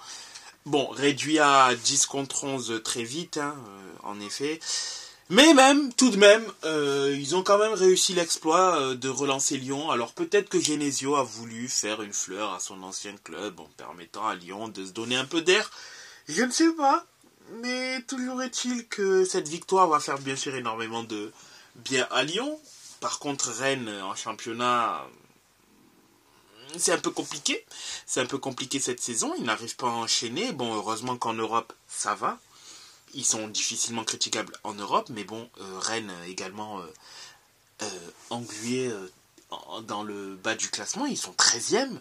Bon, 0.66 0.88
réduit 0.88 1.38
à 1.38 1.74
10 1.74 2.06
contre 2.06 2.44
11 2.44 2.80
très 2.84 3.02
vite, 3.02 3.38
hein, 3.38 3.54
euh, 3.56 4.08
en 4.08 4.20
effet. 4.20 4.60
Mais 5.30 5.52
même, 5.52 5.92
tout 5.92 6.08
de 6.08 6.16
même, 6.16 6.42
ils 6.64 7.36
ont 7.36 7.42
quand 7.42 7.58
même 7.58 7.74
réussi 7.74 8.14
l'exploit 8.14 8.94
de 8.94 9.08
relancer 9.10 9.58
Lyon. 9.58 9.90
Alors 9.90 10.12
peut-être 10.12 10.48
que 10.48 10.58
Genesio 10.58 11.16
a 11.16 11.22
voulu 11.22 11.68
faire 11.68 12.00
une 12.00 12.14
fleur 12.14 12.54
à 12.54 12.60
son 12.60 12.82
ancien 12.82 13.14
club 13.24 13.60
en 13.60 13.68
permettant 13.76 14.26
à 14.26 14.34
Lyon 14.34 14.68
de 14.68 14.86
se 14.86 14.92
donner 14.92 15.16
un 15.16 15.26
peu 15.26 15.42
d'air. 15.42 15.70
Je 16.28 16.42
ne 16.42 16.50
sais 16.50 16.72
pas. 16.72 17.04
Mais 17.62 18.02
toujours 18.02 18.42
est-il 18.42 18.86
que 18.88 19.24
cette 19.24 19.48
victoire 19.48 19.88
va 19.88 20.00
faire 20.00 20.18
bien 20.18 20.36
sûr 20.36 20.54
énormément 20.54 21.02
de 21.02 21.32
bien 21.78 22.06
à 22.10 22.22
Lyon. 22.22 22.60
Par 23.00 23.18
contre, 23.18 23.50
Rennes 23.50 23.88
en 24.02 24.14
championnat, 24.14 25.06
c'est 26.76 26.92
un 26.92 26.98
peu 26.98 27.10
compliqué. 27.10 27.64
C'est 28.06 28.20
un 28.20 28.26
peu 28.26 28.38
compliqué 28.38 28.80
cette 28.80 29.00
saison. 29.00 29.32
Ils 29.38 29.44
n'arrivent 29.44 29.76
pas 29.76 29.88
à 29.88 29.92
enchaîner. 29.92 30.52
Bon, 30.52 30.74
heureusement 30.74 31.16
qu'en 31.16 31.34
Europe, 31.34 31.72
ça 31.88 32.14
va. 32.14 32.38
ils 33.14 33.24
sont 33.24 33.48
difficilement 33.48 34.04
critiquables 34.04 34.54
en 34.64 34.74
Europe, 34.74 35.08
mais 35.10 35.24
bon, 35.24 35.48
Rennes 35.80 36.12
également 36.26 36.82
englué 38.30 38.92
dans 39.86 40.02
le 40.02 40.36
bas 40.36 40.54
du 40.54 40.68
classement, 40.68 41.06
ils 41.06 41.16
sont 41.16 41.32
13e 41.32 42.00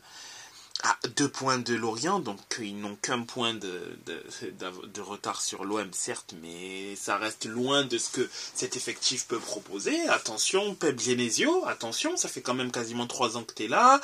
à 0.84 0.96
deux 1.16 1.28
points 1.28 1.58
de 1.58 1.74
Lorient, 1.74 2.20
donc 2.20 2.40
ils 2.60 2.78
n'ont 2.78 2.96
qu'un 2.96 3.22
point 3.22 3.54
de, 3.54 5.02
retard 5.02 5.42
sur 5.42 5.66
l'OM, 5.66 5.90
certes, 5.92 6.36
mais 6.42 6.96
ça 6.96 7.18
reste 7.18 7.46
loin 7.46 7.84
de 7.84 7.98
ce 7.98 8.10
que 8.10 8.30
cet 8.54 8.76
effectif 8.76 9.28
peut 9.28 9.40
proposer. 9.40 10.08
Attention, 10.10 10.76
Pep 10.76 11.00
Genesio, 11.00 11.66
attention, 11.68 12.16
ça 12.16 12.28
fait 12.28 12.42
quand 12.42 12.54
même 12.54 12.72
quasiment 12.72 13.08
trois 13.08 13.38
ans 13.38 13.44
que 13.44 13.54
tu 13.54 13.66
es 13.66 13.68
là. 13.68 14.00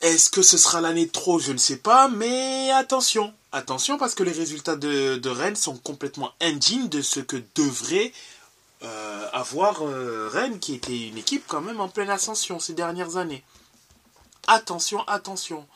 Est-ce 0.00 0.30
que 0.30 0.42
ce 0.42 0.58
sera 0.58 0.80
l'année 0.80 1.06
de 1.06 1.12
trop? 1.12 1.38
Je 1.38 1.52
ne 1.52 1.58
sais 1.58 1.78
pas, 1.78 2.08
mais 2.08 2.70
attention, 2.72 3.32
attention 3.52 3.98
parce 3.98 4.14
que 4.14 4.24
les 4.24 4.32
résultats 4.32 4.76
de, 4.76 5.16
de 5.16 5.28
Rennes 5.30 5.56
sont 5.56 5.76
complètement 5.76 6.32
indignes 6.40 6.88
de 6.88 7.02
ce 7.02 7.20
que 7.20 7.42
devrait 7.54 8.12
euh, 8.82 9.28
avoir 9.32 9.82
euh, 9.82 10.28
Rennes, 10.30 10.58
qui 10.58 10.74
était 10.74 11.08
une 11.08 11.16
équipe 11.16 11.44
quand 11.46 11.62
même 11.62 11.80
en 11.80 11.88
pleine 11.88 12.10
ascension 12.10 12.58
ces 12.58 12.74
dernières 12.74 13.16
années. 13.16 13.42
Attention, 14.48 15.02
attention. 15.08 15.66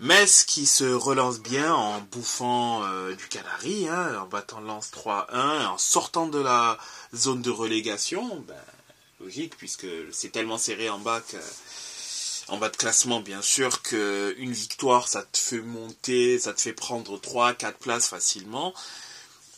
Metz 0.00 0.44
qui 0.44 0.64
se 0.64 0.84
relance 0.84 1.40
bien 1.40 1.74
en 1.74 2.00
bouffant 2.00 2.84
euh, 2.84 3.14
du 3.14 3.26
Canary, 3.26 3.88
hein, 3.88 4.20
en 4.22 4.26
battant 4.26 4.60
Lance 4.60 4.90
3-1, 4.92 5.66
en 5.66 5.76
sortant 5.76 6.28
de 6.28 6.38
la 6.38 6.78
zone 7.14 7.42
de 7.42 7.50
relégation. 7.50 8.36
Ben, 8.46 8.54
logique, 9.20 9.56
puisque 9.56 9.86
c'est 10.12 10.30
tellement 10.30 10.56
serré 10.56 10.88
en 10.88 10.98
bas 10.98 11.20
en 12.46 12.56
bas 12.56 12.70
de 12.70 12.76
classement, 12.76 13.20
bien 13.20 13.42
sûr, 13.42 13.82
qu'une 13.82 14.52
victoire, 14.52 15.06
ça 15.06 15.22
te 15.22 15.36
fait 15.36 15.60
monter, 15.60 16.38
ça 16.38 16.54
te 16.54 16.62
fait 16.62 16.72
prendre 16.72 17.18
3-4 17.18 17.74
places 17.74 18.08
facilement. 18.08 18.72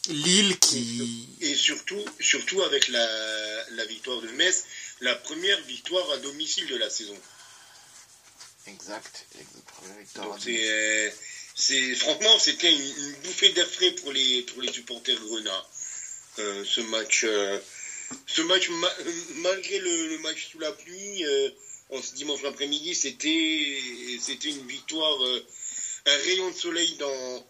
Lille 0.09 0.59
qui... 0.59 1.29
Et 1.40 1.55
surtout, 1.55 2.03
surtout 2.18 2.62
avec 2.62 2.88
la 2.88 3.85
victoire 3.87 4.20
de 4.20 4.29
Metz, 4.31 4.64
la 5.03 5.14
première 5.14 5.61
victoire 5.66 6.11
à 6.11 6.16
domicile 6.16 6.66
de 6.66 6.77
la 6.77 6.90
saison. 6.90 7.16
Exact. 8.73 9.27
Euh, 10.49 11.11
c'est, 11.55 11.95
franchement, 11.95 12.39
c'était 12.39 12.73
une, 12.73 13.13
bouffée 13.25 13.51
d'air 13.51 13.69
frais 13.69 13.93
pour 13.93 14.13
les, 14.13 14.43
pour 14.43 14.63
les 14.63 14.73
supporters 14.73 15.19
grenats. 15.21 15.67
Euh, 16.39 16.65
ce 16.65 16.81
match, 16.83 17.25
euh, 17.25 17.59
ce 18.27 18.43
match 18.43 18.71
malgré 19.37 19.79
le, 19.79 20.19
match 20.19 20.51
sous 20.51 20.59
la 20.59 20.73
pluie, 20.73 21.25
en 21.91 22.01
ce 22.01 22.15
dimanche 22.15 22.45
après-midi, 22.45 22.95
c'était, 22.95 23.79
c'était 24.21 24.51
une 24.51 24.67
victoire, 24.67 25.19
un 26.07 26.17
rayon 26.17 26.51
de 26.51 26.57
soleil 26.57 26.97
dans, 26.99 27.47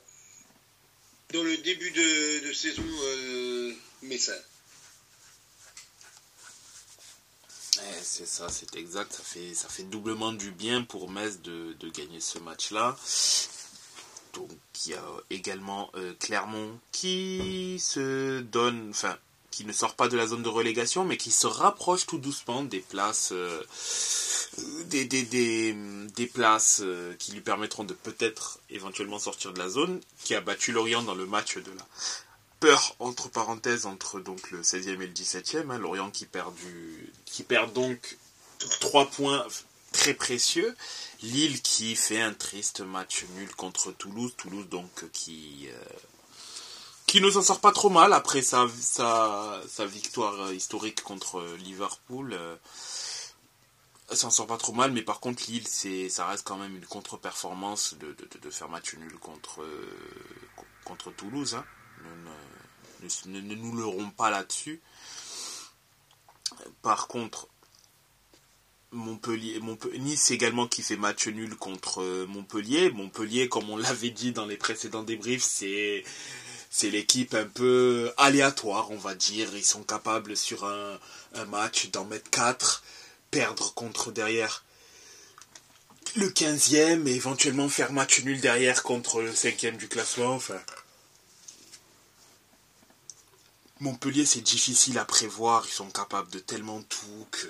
dans 1.33 1.43
le 1.43 1.57
début 1.59 1.91
de, 1.91 2.49
de 2.49 2.53
saison 2.53 2.85
messin. 4.03 4.39
C'est 8.03 8.27
ça, 8.27 8.49
c'est 8.49 8.77
exact. 8.77 9.13
Ça 9.13 9.23
fait, 9.23 9.55
ça 9.55 9.69
fait 9.69 9.85
doublement 9.85 10.33
du 10.33 10.51
bien 10.51 10.83
pour 10.83 11.11
Metz 11.11 11.41
de, 11.43 11.75
gagner 11.95 12.21
ce 12.21 12.39
match-là. 12.39 12.97
Donc 14.35 14.51
il 14.87 14.93
y 14.93 14.95
a 14.95 15.03
également 15.31 15.91
euh, 15.97 16.15
Clermont 16.21 16.79
qui 16.93 17.79
se 17.81 18.41
donne, 18.41 18.91
enfin, 18.91 19.17
qui 19.51 19.65
ne 19.65 19.73
sort 19.73 19.95
pas 19.95 20.09
de 20.09 20.17
la 20.17 20.27
zone 20.27 20.43
de 20.43 20.49
relégation, 20.49 21.05
mais 21.05 21.17
qui 21.17 21.31
se 21.31 21.47
rapproche 21.47 22.07
tout 22.07 22.19
doucement 22.19 22.63
des 22.63 22.81
places, 22.81 23.33
euh, 23.33 23.61
des, 24.87 25.05
des, 25.05 26.27
places 26.33 26.81
euh, 26.83 27.15
qui 27.19 27.33
lui 27.33 27.41
permettront 27.41 27.85
de 27.85 27.95
peut-être 27.95 28.61
éventuellement 28.71 29.19
sortir 29.19 29.53
de 29.53 29.59
la 29.59 29.69
zone, 29.69 30.01
qui 30.23 30.35
a 30.35 30.41
battu 30.41 30.71
Lorient 30.71 31.03
dans 31.03 31.15
le 31.15 31.27
match 31.27 31.57
de 31.57 31.73
la 31.73 31.87
peur, 32.61 32.95
entre 32.99 33.29
parenthèses, 33.29 33.87
entre 33.87 34.21
donc 34.21 34.51
le 34.51 34.63
16e 34.63 35.01
et 35.01 35.07
le 35.07 35.13
17e. 35.13 35.71
Hein, 35.71 35.79
Lorient 35.79 36.11
qui 36.11 36.27
perd, 36.27 36.55
du, 36.55 37.13
qui 37.25 37.43
perd 37.43 37.73
donc 37.73 38.19
3 38.81 39.07
points 39.11 39.45
très 39.93 40.15
précieux. 40.15 40.77
Lille 41.23 41.61
qui 41.63 41.97
fait 41.97 42.21
un 42.21 42.35
triste 42.35 42.81
match 42.81 43.25
nul 43.37 43.53
contre 43.57 43.93
Toulouse. 43.93 44.35
Toulouse 44.37 44.69
donc 44.69 45.11
qui, 45.13 45.69
euh, 45.69 45.85
qui 47.07 47.21
ne 47.21 47.31
s'en 47.31 47.43
sort 47.43 47.61
pas 47.61 47.73
trop 47.73 47.91
mal 47.91 48.13
après 48.13 48.43
sa, 48.43 48.69
sa, 48.79 49.61
sa 49.69 49.87
victoire 49.87 50.53
historique 50.53 51.03
contre 51.03 51.43
Liverpool. 51.59 52.35
Euh, 52.35 52.57
s'en 54.13 54.31
sort 54.31 54.47
pas 54.49 54.57
trop 54.59 54.73
mal, 54.73 54.93
mais 54.93 55.03
par 55.03 55.21
contre 55.21 55.45
Lille, 55.49 55.67
c'est, 55.69 56.09
ça 56.09 56.27
reste 56.27 56.45
quand 56.45 56.57
même 56.57 56.77
une 56.77 56.87
contre-performance 56.87 57.95
de, 57.95 58.17
de, 58.43 58.51
faire 58.51 58.69
match 58.69 58.95
nul 58.95 59.17
contre, 59.19 59.65
contre 60.85 61.13
Toulouse. 61.13 61.55
Hein 61.55 61.65
ne, 63.27 63.41
nous 63.41 63.77
leurrons 63.77 64.11
pas 64.11 64.31
là-dessus. 64.31 64.81
Par 66.83 67.09
contre, 67.09 67.49
Montpellier, 68.93 69.61
Nice 69.99 70.31
également 70.31 70.67
qui 70.67 70.83
fait 70.83 70.97
match 70.97 71.29
nul 71.29 71.55
contre 71.57 72.03
euh, 72.03 72.27
Montpellier. 72.27 72.91
Montpellier, 72.91 73.49
comme 73.49 73.71
on 73.71 73.77
l'avait 73.77 74.11
dit 74.11 74.33
dans 74.33 74.47
les 74.47 74.57
précédents 74.57 75.05
débriefs, 75.05 75.45
c'est 75.45 76.05
l'équipe 76.91 77.35
un 77.35 77.47
peu 77.47 78.13
aléatoire, 78.17 78.91
on 78.91 78.97
va 78.97 79.15
dire. 79.15 79.49
Ils 79.55 79.65
sont 79.65 79.85
capables 79.85 80.37
sur 80.37 80.65
un, 80.65 80.99
un 81.35 81.45
match 81.45 81.91
d'en 81.91 82.05
mettre 82.05 82.31
4, 82.31 82.83
perdre 83.31 83.73
contre 83.75 84.11
derrière 84.11 84.65
le 86.17 86.29
15e 86.29 87.07
et 87.07 87.15
éventuellement 87.15 87.69
faire 87.69 87.93
match 87.93 88.25
nul 88.25 88.41
derrière 88.41 88.83
contre 88.83 89.21
le 89.23 89.31
5e 89.31 89.77
du 89.77 89.87
classement. 89.87 90.35
Enfin, 90.35 90.61
Montpellier, 93.81 94.27
c'est 94.27 94.43
difficile 94.43 94.99
à 94.99 95.07
prévoir. 95.07 95.65
Ils 95.67 95.73
sont 95.73 95.89
capables 95.91 96.31
de 96.31 96.39
tellement 96.39 96.83
tout 96.83 97.27
que 97.31 97.49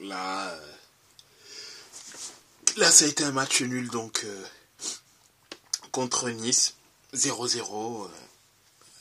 là, 0.00 0.48
euh, 0.48 0.74
ça 2.90 3.04
a 3.04 3.08
été 3.08 3.22
un 3.22 3.32
match 3.32 3.60
nul 3.60 3.90
donc 3.90 4.22
euh, 4.24 4.44
contre 5.92 6.30
Nice, 6.30 6.74
0-0. 7.14 8.06
Euh, 8.06 8.08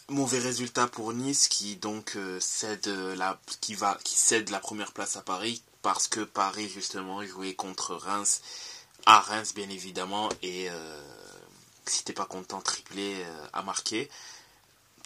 mauvais 0.09 0.39
résultat 0.39 0.87
pour 0.87 1.13
Nice 1.13 1.47
qui 1.47 1.77
donc 1.77 2.17
cède 2.39 2.87
la, 2.87 3.39
qui 3.59 3.75
va, 3.75 3.97
qui 4.05 4.15
cède 4.15 4.49
la 4.49 4.59
première 4.61 4.93
place 4.93 5.17
à 5.17 5.21
Paris 5.21 5.61
parce 5.81 6.07
que 6.07 6.21
Paris 6.21 6.69
justement 6.69 7.25
jouait 7.25 7.55
contre 7.55 7.93
Reims, 7.93 8.41
à 9.05 9.19
Reims 9.19 9.53
bien 9.53 9.69
évidemment 9.69 10.29
et 10.41 10.69
si 11.85 12.05
t'es 12.05 12.13
pas 12.13 12.23
content 12.23 12.61
triplé 12.61 13.21
à 13.51 13.63
marquer 13.63 14.09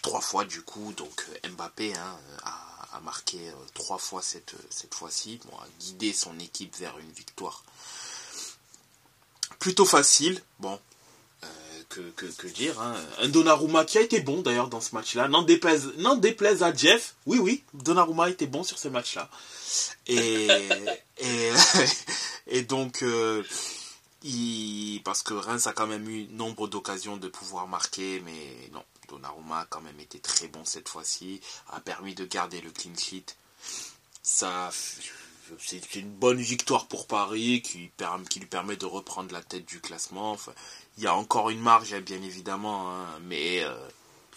trois 0.02 0.20
fois 0.20 0.44
du 0.44 0.60
coup, 0.62 0.92
donc 0.92 1.26
euh, 1.30 1.48
Mbappé 1.50 1.94
hein, 1.94 2.18
a, 2.44 3.00
marqué 3.00 3.38
euh, 3.38 3.52
trois 3.72 3.98
fois 3.98 4.20
cette, 4.20 4.54
cette 4.68 4.94
fois-ci, 4.94 5.40
bon, 5.46 5.56
a 5.56 5.66
guidé 5.80 6.12
son 6.12 6.38
équipe 6.38 6.76
vers 6.76 6.98
une 6.98 7.10
victoire 7.12 7.64
plutôt 9.58 9.84
facile, 9.84 10.42
bon, 10.58 10.78
euh, 11.44 11.46
que, 11.88 12.26
que, 12.26 12.46
dire, 12.48 12.80
hein. 12.80 12.94
un 13.20 13.28
Donnarumma 13.28 13.84
qui 13.84 13.96
a 13.96 14.02
été 14.02 14.20
bon 14.20 14.42
d'ailleurs 14.42 14.68
dans 14.68 14.80
ce 14.80 14.94
match-là, 14.94 15.28
n'en 15.28 15.42
déplaise, 15.42 15.92
déplaise 16.18 16.62
à 16.62 16.74
Jeff, 16.74 17.14
oui 17.26 17.38
oui, 17.38 17.62
Donnarumma 17.72 18.24
a 18.24 18.30
été 18.30 18.46
bon 18.46 18.64
sur 18.64 18.78
ce 18.78 18.88
match-là, 18.88 19.30
et, 20.08 20.48
et, 22.48 22.62
donc... 22.62 23.04
il, 24.24 25.00
parce 25.04 25.22
que 25.22 25.34
Reims 25.34 25.66
a 25.66 25.72
quand 25.72 25.86
même 25.86 26.08
eu 26.08 26.26
nombre 26.30 26.68
d'occasions 26.68 27.16
de 27.16 27.28
pouvoir 27.28 27.68
marquer, 27.68 28.20
mais 28.24 28.70
non, 28.72 28.84
Donnarumma 29.12 29.60
a 29.60 29.66
quand 29.66 29.82
même 29.82 30.00
été 30.00 30.18
très 30.18 30.48
bon 30.48 30.64
cette 30.64 30.88
fois-ci, 30.88 31.40
a 31.68 31.80
permis 31.80 32.14
de 32.14 32.24
garder 32.24 32.62
le 32.62 32.70
clean 32.70 32.96
sheet. 32.96 33.36
Ça, 34.22 34.70
c'est 35.58 35.94
une 35.96 36.10
bonne 36.10 36.40
victoire 36.40 36.86
pour 36.86 37.06
Paris 37.06 37.62
qui, 37.62 37.90
lui 38.38 38.46
permet 38.46 38.76
de 38.76 38.86
reprendre 38.86 39.32
la 39.32 39.42
tête 39.42 39.66
du 39.66 39.80
classement. 39.80 40.38
il 40.96 41.04
y 41.04 41.06
a 41.06 41.14
encore 41.14 41.50
une 41.50 41.60
marge, 41.60 41.92
hein, 41.92 42.00
bien 42.00 42.22
évidemment, 42.22 42.90
hein, 42.90 43.06
mais 43.22 43.62
euh, 43.62 43.76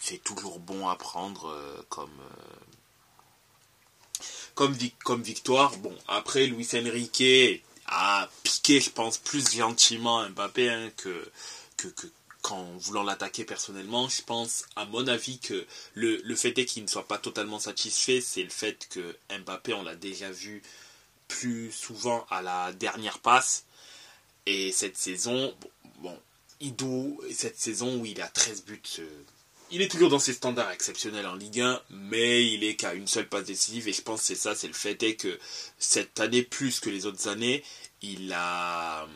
c'est 0.00 0.22
toujours 0.22 0.58
bon 0.58 0.88
à 0.88 0.96
prendre 0.96 1.48
euh, 1.48 1.82
comme, 1.88 2.20
euh, 2.20 4.22
comme, 4.54 4.76
comme 5.04 5.22
victoire. 5.22 5.76
Bon, 5.78 5.96
après, 6.06 6.46
Luis 6.46 6.68
Enrique 6.74 7.62
a 7.86 8.28
piqué, 8.42 8.80
je 8.80 8.90
pense, 8.90 9.16
plus 9.16 9.56
gentiment 9.56 10.28
Mbappé 10.28 10.68
hein, 10.68 10.90
que, 10.96 11.30
que, 11.76 11.88
en 12.52 12.64
voulant 12.76 13.02
l'attaquer 13.02 13.44
personnellement, 13.44 14.08
je 14.08 14.22
pense, 14.22 14.64
à 14.76 14.84
mon 14.84 15.06
avis, 15.06 15.38
que 15.38 15.66
le, 15.94 16.20
le 16.22 16.36
fait 16.36 16.58
est 16.58 16.64
qu'il 16.64 16.82
ne 16.82 16.88
soit 16.88 17.06
pas 17.06 17.18
totalement 17.18 17.58
satisfait, 17.58 18.20
c'est 18.20 18.42
le 18.42 18.50
fait 18.50 18.88
que 18.90 19.16
Mbappé, 19.30 19.74
on 19.74 19.82
l'a 19.82 19.96
déjà 19.96 20.30
vu 20.30 20.62
plus 21.28 21.72
souvent 21.72 22.26
à 22.30 22.42
la 22.42 22.72
dernière 22.72 23.18
passe. 23.18 23.64
Et 24.46 24.72
cette 24.72 24.96
saison, 24.96 25.54
bon, 25.98 26.16
il 26.60 26.74
doit, 26.76 27.16
cette 27.32 27.58
saison 27.58 27.98
où 28.00 28.06
il 28.06 28.20
a 28.20 28.28
13 28.28 28.64
buts, 28.64 28.80
euh, 29.00 29.22
il 29.70 29.82
est 29.82 29.90
toujours 29.90 30.10
dans 30.10 30.20
ses 30.20 30.32
standards 30.32 30.70
exceptionnels 30.70 31.26
en 31.26 31.34
Ligue 31.34 31.60
1, 31.60 31.82
mais 31.90 32.46
il 32.46 32.62
est 32.62 32.76
qu'à 32.76 32.94
une 32.94 33.08
seule 33.08 33.28
passe 33.28 33.44
décisive. 33.44 33.88
Et 33.88 33.92
je 33.92 34.02
pense 34.02 34.20
que 34.20 34.26
c'est 34.26 34.34
ça, 34.36 34.54
c'est 34.54 34.68
le 34.68 34.74
fait 34.74 35.02
est 35.02 35.16
que 35.16 35.38
cette 35.78 36.20
année 36.20 36.42
plus 36.42 36.78
que 36.78 36.88
les 36.88 37.06
autres 37.06 37.26
années, 37.26 37.64
il 38.02 38.32
a 38.32 39.08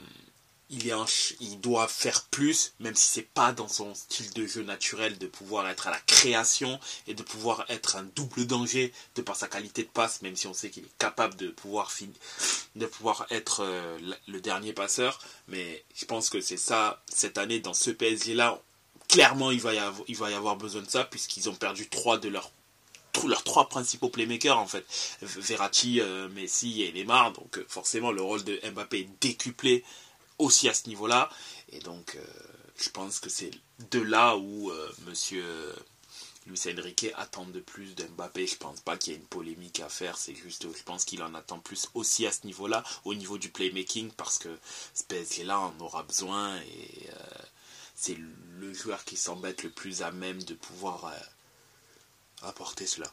il, 0.71 1.61
doit 1.61 1.89
faire 1.89 2.25
plus, 2.27 2.75
même 2.79 2.95
si 2.95 3.07
c'est 3.07 3.23
pas 3.23 3.53
dans 3.53 3.69
son 3.69 3.95
style 3.95 4.33
de 4.33 4.47
jeu 4.47 4.63
naturel, 4.63 5.19
de 5.19 5.27
pouvoir 5.27 5.69
être 5.69 5.89
à 5.89 5.91
la 5.91 5.99
création 5.99 6.79
et 7.07 7.15
de 7.15 7.23
pouvoir 7.23 7.65
être 7.69 7.97
un 7.97 8.05
double 8.15 8.47
danger 8.47 8.93
de 9.17 9.23
par 9.23 9.37
sa 9.37 9.49
qualité 9.49 9.83
de 9.83 9.89
passe, 9.89 10.23
même 10.23 10.37
si 10.37 10.47
on 10.47 10.55
sait 10.55 10.71
qu'il 10.71 10.85
est 10.85 10.99
capable 10.99 11.35
de 11.37 11.49
pouvoir, 11.49 11.93
de 12.77 12.87
pouvoir 12.87 13.27
être 13.31 13.65
euh, 13.65 13.99
le 14.29 14.41
dernier 14.41 14.73
passeur. 14.73 15.21
Mais 15.49 15.85
je 15.95 16.05
pense 16.05 16.31
que 16.31 16.41
c'est 16.41 16.57
ça, 16.57 17.03
cette 17.13 17.39
année, 17.39 17.59
dans 17.59 17.75
ce 17.75 17.91
PSG-là, 17.91 18.61
clairement, 19.09 19.51
il 19.51 19.61
va, 19.61 19.75
y 19.75 19.79
avoir, 19.79 20.57
besoin 20.57 20.83
de 20.83 20.91
ça, 20.91 21.05
puisqu'ils 21.05 21.51
ont 21.51 21.55
perdu 21.55 21.89
trois 21.89 22.19
de 22.19 22.29
leurs 22.29 22.51
leurs 23.27 23.43
trois 23.45 23.69
principaux 23.69 24.09
playmakers 24.09 24.57
en 24.57 24.67
fait 24.67 24.87
Verratti, 25.21 26.01
euh, 26.01 26.29
Messi 26.31 26.85
et 26.85 26.93
Neymar 26.93 27.33
donc 27.33 27.59
euh, 27.59 27.67
forcément 27.69 28.13
le 28.13 28.23
rôle 28.23 28.45
de 28.45 28.59
Mbappé 28.73 29.01
est 29.01 29.09
décuplé 29.21 29.85
aussi 30.41 30.69
à 30.69 30.75
ce 30.75 30.89
niveau-là. 30.89 31.31
Et 31.71 31.81
donc, 31.81 32.17
euh, 32.17 32.25
je 32.77 32.91
pense 32.91 33.21
que 33.21 33.31
c'est 33.31 33.51
de 33.91 34.01
là 34.01 34.37
où 34.37 34.71
euh, 34.71 34.93
monsieur 35.07 35.45
Luis 36.47 36.61
Enrique 36.67 37.07
attend 37.17 37.45
de 37.45 37.61
plus 37.61 37.95
d'Mbappé. 37.95 38.47
Je 38.47 38.57
pense 38.57 38.81
pas 38.81 38.97
qu'il 38.97 39.13
y 39.13 39.17
ait 39.17 39.19
une 39.19 39.27
polémique 39.27 39.81
à 39.81 39.89
faire. 39.89 40.19
C'est 40.19 40.35
juste, 40.35 40.67
je 40.77 40.83
pense 40.83 41.05
qu'il 41.05 41.23
en 41.23 41.35
attend 41.35 41.59
plus 41.59 41.89
aussi 41.95 42.27
à 42.27 42.33
ce 42.33 42.47
niveau-là, 42.47 42.83
au 43.05 43.15
niveau 43.15 43.39
du 43.39 43.51
playmaking, 43.51 44.11
parce 44.13 44.39
que 44.39 44.59
ce 44.95 45.05
PSG-là 45.05 45.59
en 45.61 45.79
aura 45.81 46.03
besoin 46.03 46.57
et 46.61 47.09
euh, 47.11 47.43
c'est 47.95 48.17
le 48.59 48.73
joueur 48.73 49.05
qui 49.05 49.17
semble 49.17 49.47
être 49.49 49.63
le 49.63 49.71
plus 49.71 50.03
à 50.03 50.11
même 50.11 50.43
de 50.43 50.55
pouvoir 50.55 51.13
apporter 52.43 52.87
cela. 52.87 53.13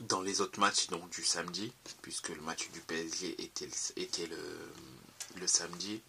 Dans 0.00 0.22
les 0.22 0.40
autres 0.40 0.60
matchs 0.60 0.88
donc, 0.88 1.08
du 1.10 1.24
samedi, 1.24 1.72
puisque 2.02 2.28
le 2.28 2.40
match 2.42 2.68
du 2.72 2.80
PSG 2.80 3.42
était, 3.42 3.68
était 3.96 4.26
le, 4.26 4.38
le 5.40 5.46
samedi, 5.46 6.00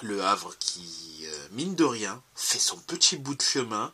le 0.00 0.24
Havre 0.24 0.54
qui, 0.58 1.20
euh, 1.24 1.48
mine 1.52 1.74
de 1.74 1.84
rien, 1.84 2.22
fait 2.34 2.58
son 2.58 2.78
petit 2.78 3.16
bout 3.16 3.34
de 3.34 3.42
chemin 3.42 3.92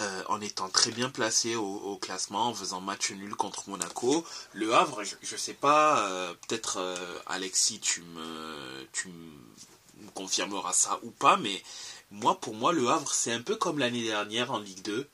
euh, 0.00 0.22
en 0.28 0.40
étant 0.40 0.68
très 0.68 0.90
bien 0.90 1.10
placé 1.10 1.56
au, 1.56 1.96
classement, 1.96 2.48
en 2.48 2.54
faisant 2.54 2.80
match 2.80 3.10
nul 3.10 3.34
contre 3.34 3.68
Monaco. 3.68 4.24
Le 4.52 4.74
Havre, 4.74 5.02
je, 5.04 5.32
ne 5.32 5.38
sais 5.38 5.54
pas, 5.54 6.08
euh, 6.08 6.34
peut-être 6.46 6.78
Alexis, 7.26 7.80
tu 7.80 8.02
me, 8.02 8.86
tu 8.92 9.08
me 9.08 10.10
confirmeras 10.14 10.72
ça 10.72 11.00
ou 11.02 11.10
pas, 11.10 11.36
mais 11.36 11.62
moi, 12.10 12.40
pour 12.40 12.54
moi, 12.54 12.72
le 12.72 12.88
Havre, 12.88 13.12
c'est 13.12 13.32
un 13.32 13.42
peu 13.42 13.56
comme 13.56 13.78
l'année 13.78 14.04
dernière 14.04 14.52
en 14.52 14.58
Ligue 14.58 14.82
2. 14.82 15.08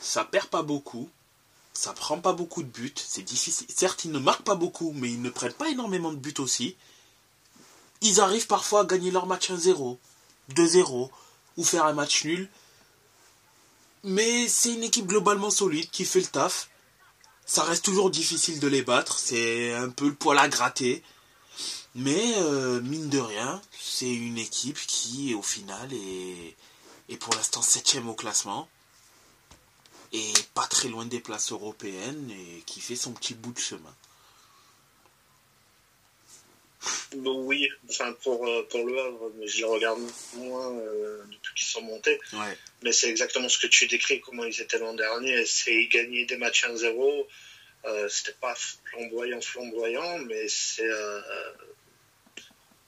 Ça 0.00 0.24
perd 0.24 0.48
pas 0.48 0.62
beaucoup, 0.62 1.10
ça 1.74 1.92
prend 1.92 2.20
pas 2.20 2.32
beaucoup 2.32 2.62
de 2.62 2.68
buts, 2.68 2.94
c'est 2.96 3.22
difficile. 3.22 3.66
Certes, 3.74 4.04
ils 4.04 4.12
ne 4.12 4.18
marquent 4.18 4.44
pas 4.44 4.54
beaucoup, 4.54 4.92
mais 4.94 5.10
ils 5.10 5.22
ne 5.22 5.30
prennent 5.30 5.52
pas 5.52 5.70
énormément 5.70 6.12
de 6.12 6.18
buts 6.18 6.34
aussi. 6.38 6.76
Ils 8.02 8.20
arrivent 8.20 8.46
parfois 8.46 8.80
à 8.80 8.84
gagner 8.84 9.10
leur 9.10 9.26
match 9.26 9.50
1-0, 9.50 9.96
2-0, 10.54 11.10
ou 11.56 11.64
faire 11.64 11.86
un 11.86 11.92
match 11.92 12.24
nul. 12.24 12.50
Mais 14.04 14.48
c'est 14.48 14.74
une 14.74 14.82
équipe 14.82 15.06
globalement 15.06 15.50
solide 15.50 15.88
qui 15.90 16.04
fait 16.04 16.20
le 16.20 16.26
taf. 16.26 16.68
Ça 17.46 17.62
reste 17.62 17.84
toujours 17.84 18.10
difficile 18.10 18.60
de 18.60 18.68
les 18.68 18.82
battre, 18.82 19.18
c'est 19.18 19.72
un 19.74 19.88
peu 19.88 20.08
le 20.08 20.14
poil 20.14 20.38
à 20.38 20.48
gratter. 20.48 21.02
Mais 21.94 22.34
euh, 22.38 22.80
mine 22.80 23.08
de 23.08 23.18
rien, 23.18 23.60
c'est 23.78 24.12
une 24.12 24.38
équipe 24.38 24.78
qui 24.86 25.34
au 25.34 25.42
final 25.42 25.92
est, 25.92 26.56
est 27.08 27.16
pour 27.16 27.34
l'instant 27.34 27.62
septième 27.62 28.08
au 28.08 28.14
classement 28.14 28.68
et 30.12 30.32
pas 30.54 30.66
très 30.66 30.88
loin 30.88 31.06
des 31.06 31.20
places 31.20 31.52
européennes 31.52 32.30
et 32.30 32.62
qui 32.66 32.80
fait 32.80 32.96
son 32.96 33.12
petit 33.12 33.34
bout 33.34 33.52
de 33.52 33.58
chemin. 33.58 33.94
Bon, 37.16 37.44
oui, 37.44 37.68
enfin 37.88 38.12
pour, 38.22 38.46
euh, 38.46 38.66
pour 38.68 38.84
le 38.84 38.98
Havre, 38.98 39.30
mais 39.38 39.46
je 39.46 39.58
les 39.58 39.64
regarde 39.64 40.00
moins 40.34 40.72
euh, 40.72 41.22
depuis 41.30 41.54
qu'ils 41.54 41.68
sont 41.68 41.82
montés. 41.82 42.18
Mais 42.82 42.92
c'est 42.92 43.08
exactement 43.08 43.48
ce 43.48 43.58
que 43.58 43.68
tu 43.68 43.86
décris, 43.86 44.20
comment 44.20 44.44
ils 44.44 44.60
étaient 44.60 44.78
l'an 44.78 44.94
dernier. 44.94 45.46
C'est 45.46 45.86
gagner 45.86 46.24
des 46.24 46.36
matchs 46.36 46.64
1-0. 46.64 47.26
Euh, 47.84 48.08
C'était 48.08 48.36
pas 48.40 48.54
flamboyant, 48.56 49.40
flamboyant, 49.40 50.18
mais 50.20 50.48
c'est 50.48 50.86
euh, 50.86 51.20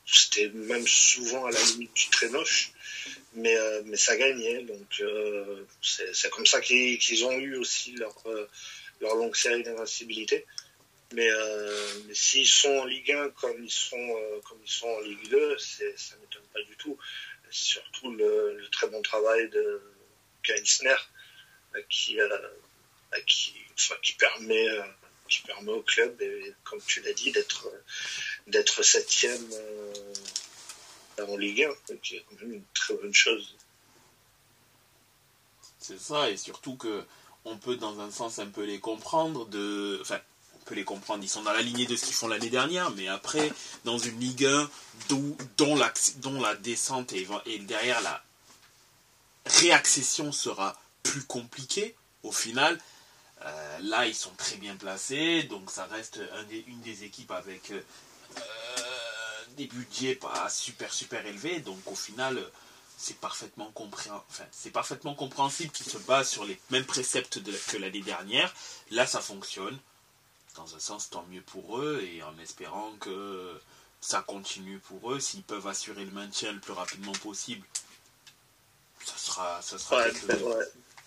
c'était 0.06 0.48
même 0.50 0.86
souvent 0.86 1.46
à 1.46 1.50
la 1.50 1.60
limite 1.62 1.94
du 1.94 2.08
très 2.08 2.28
moche 2.28 2.72
mais, 3.34 3.56
euh, 3.56 3.82
mais 3.84 3.96
ça 3.96 4.16
gagnait. 4.16 4.62
Donc 4.62 5.00
euh, 5.00 5.64
c'est 5.80 6.30
comme 6.30 6.46
ça 6.46 6.60
qu'ils 6.60 7.24
ont 7.24 7.38
eu 7.38 7.56
aussi 7.56 7.92
leur, 7.92 8.16
euh, 8.26 8.48
leur 9.00 9.14
longue 9.16 9.36
série 9.36 9.62
d'invincibilité. 9.62 10.46
Mais, 11.12 11.28
mais 12.06 12.14
s'ils 12.14 12.48
sont 12.48 12.76
en 12.78 12.84
Ligue 12.86 13.12
1 13.12 13.28
comme 13.30 13.62
ils 13.62 13.70
sont, 13.70 14.40
comme 14.48 14.58
ils 14.64 14.70
sont 14.70 14.88
en 14.88 15.00
Ligue 15.00 15.28
2, 15.28 15.58
ça 15.58 15.84
ne 15.84 16.20
m'étonne 16.20 16.42
pas 16.52 16.62
du 16.62 16.76
tout. 16.76 16.98
Surtout 17.50 18.10
le, 18.10 18.66
très 18.72 18.88
bon 18.88 19.00
travail 19.00 19.48
de 19.50 19.80
Geisner 20.42 20.96
qui, 21.88 22.18
qui, 23.26 23.54
enfin, 23.76 23.94
qui 24.02 24.14
permet 24.14 24.66
qui 25.28 25.42
permet 25.42 25.72
au 25.72 25.82
club, 25.82 26.20
et, 26.20 26.52
comme 26.64 26.82
tu 26.84 27.00
l'as 27.02 27.12
dit, 27.12 27.30
d'être 27.30 27.70
d'être 28.48 28.82
septième 28.82 29.48
en 31.22 31.36
Ligue 31.36 31.68
1, 31.88 31.96
qui 32.02 32.20
quand 32.28 32.40
même 32.42 32.54
une 32.54 32.64
très 32.74 32.94
bonne 32.94 33.14
chose. 33.14 33.54
C'est 35.78 36.00
ça, 36.00 36.30
et 36.30 36.36
surtout 36.36 36.76
que 36.76 37.04
on 37.44 37.58
peut 37.58 37.76
dans 37.76 38.00
un 38.00 38.10
sens 38.10 38.38
un 38.38 38.46
peu 38.46 38.64
les 38.64 38.80
comprendre 38.80 39.46
de. 39.46 39.98
Enfin, 40.00 40.18
on 40.54 40.64
peut 40.64 40.74
les 40.74 40.84
comprendre, 40.84 41.22
ils 41.22 41.28
sont 41.28 41.42
dans 41.42 41.52
la 41.52 41.60
lignée 41.60 41.86
de 41.86 41.94
ce 41.94 42.06
qu'ils 42.06 42.14
font 42.14 42.28
l'année 42.28 42.48
dernière, 42.48 42.90
mais 42.92 43.08
après, 43.08 43.52
dans 43.84 43.98
une 43.98 44.18
Ligue 44.18 44.46
1 44.46 44.70
dont, 45.58 45.76
la, 45.76 46.54
descente 46.54 47.12
et, 47.12 47.28
et 47.44 47.58
derrière 47.58 48.00
la 48.00 48.24
réaccession 49.44 50.32
sera 50.32 50.80
plus 51.02 51.22
compliquée, 51.24 51.94
au 52.22 52.32
final, 52.32 52.80
euh, 53.42 53.78
là 53.82 54.06
ils 54.06 54.14
sont 54.14 54.32
très 54.38 54.56
bien 54.56 54.74
placés, 54.76 55.42
donc 55.42 55.70
ça 55.70 55.84
reste 55.84 56.20
une 56.66 56.80
des 56.80 57.04
équipes 57.04 57.32
avec 57.32 57.70
euh, 57.72 57.82
des 59.56 59.66
budgets 59.66 60.14
pas 60.14 60.48
super 60.48 60.92
super 60.92 61.24
élevés, 61.26 61.60
donc 61.60 61.78
au 61.86 61.94
final 61.94 62.42
c'est 62.96 63.16
parfaitement, 63.18 63.72
enfin, 63.76 64.44
parfaitement 64.72 65.14
compréhensible 65.14 65.72
qu'ils 65.72 65.86
se 65.86 65.98
basent 65.98 66.30
sur 66.30 66.44
les 66.44 66.58
mêmes 66.70 66.84
préceptes 66.84 67.40
que 67.70 67.76
l'année 67.76 68.02
dernière. 68.02 68.54
Là 68.90 69.06
ça 69.06 69.20
fonctionne, 69.20 69.78
dans 70.56 70.74
un 70.74 70.78
sens 70.78 71.10
tant 71.10 71.24
mieux 71.30 71.42
pour 71.42 71.80
eux, 71.80 72.02
et 72.02 72.22
en 72.22 72.38
espérant 72.38 72.92
que 73.00 73.58
ça 74.00 74.22
continue 74.22 74.78
pour 74.80 75.12
eux, 75.12 75.20
s'ils 75.20 75.42
peuvent 75.42 75.66
assurer 75.66 76.04
le 76.04 76.10
maintien 76.10 76.52
le 76.52 76.60
plus 76.60 76.72
rapidement 76.72 77.12
possible. 77.12 77.66
Ça 79.04 79.16
sera, 79.16 79.62
ça 79.62 79.78
sera 79.78 80.04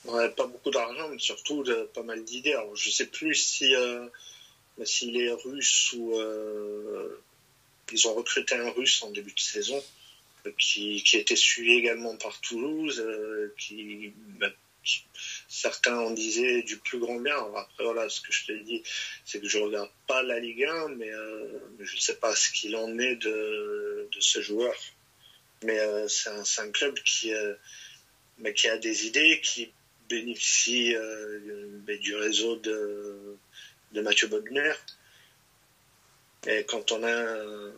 ouais, 0.06 0.30
pas 0.30 0.48
beaucoup 0.48 0.72
d'argent, 0.72 1.08
mais 1.10 1.20
surtout 1.20 1.64
pas 1.94 2.04
mal 2.04 2.24
d'idées. 2.24 2.54
Alors, 2.54 2.76
je 2.76 2.90
sais 2.90 3.06
plus 3.06 3.36
si 3.36 3.76
euh, 3.76 4.08
s'il 4.84 5.20
est 5.20 5.32
russe 5.32 5.94
ou 5.94 6.16
euh, 6.18 7.22
ils 7.92 8.08
ont 8.08 8.14
recruté 8.14 8.56
un 8.56 8.70
russe 8.70 9.02
en 9.04 9.12
début 9.12 9.34
de 9.34 9.40
saison 9.40 9.84
euh, 10.46 10.52
qui, 10.58 11.04
qui 11.04 11.18
était 11.18 11.36
suivi 11.36 11.74
également 11.74 12.16
par 12.18 12.40
Toulouse, 12.42 13.00
euh, 13.00 13.54
bah, 14.40 14.50
qui, 14.84 15.04
certains 15.48 15.98
en 15.98 16.12
disaient 16.12 16.64
du 16.64 16.78
plus 16.78 17.00
grand 17.00 17.20
bien. 17.20 17.38
après 17.56 17.84
voilà, 17.84 18.10
ce 18.10 18.22
que 18.22 18.32
je 18.32 18.46
te 18.46 18.52
dis, 18.52 18.84
c'est 19.26 19.42
que 19.42 19.48
je 19.48 19.58
regarde 19.58 19.90
pas 20.08 20.24
la 20.24 20.40
Ligue 20.40 20.66
1, 20.66 20.90
mais 20.90 21.10
euh, 21.10 21.60
je 21.80 21.96
ne 21.96 22.00
sais 22.00 22.16
pas 22.16 22.36
ce 22.36 22.52
qu'il 22.52 22.76
en 22.76 22.98
est 23.00 23.16
de, 23.16 24.08
de 24.12 24.22
ce 24.22 24.42
joueur. 24.42 24.76
Mais 25.64 25.80
c'est 26.08 26.30
un, 26.30 26.44
un, 26.60 26.72
club 26.72 27.00
qui, 27.00 27.32
mais 28.38 28.54
qui 28.54 28.68
a 28.68 28.78
des 28.78 29.08
idées, 29.08 29.42
qui 29.42 29.72
bénéficie 30.08 30.94
du 32.00 32.16
réseau 32.16 32.58
de, 32.58 33.36
de 33.94 34.02
Mathieu 34.02 34.28
Bogner 34.28 34.74
et 36.48 36.66
quand 36.66 36.92
on 36.94 37.04
a 37.04 37.12
un, 37.12 37.74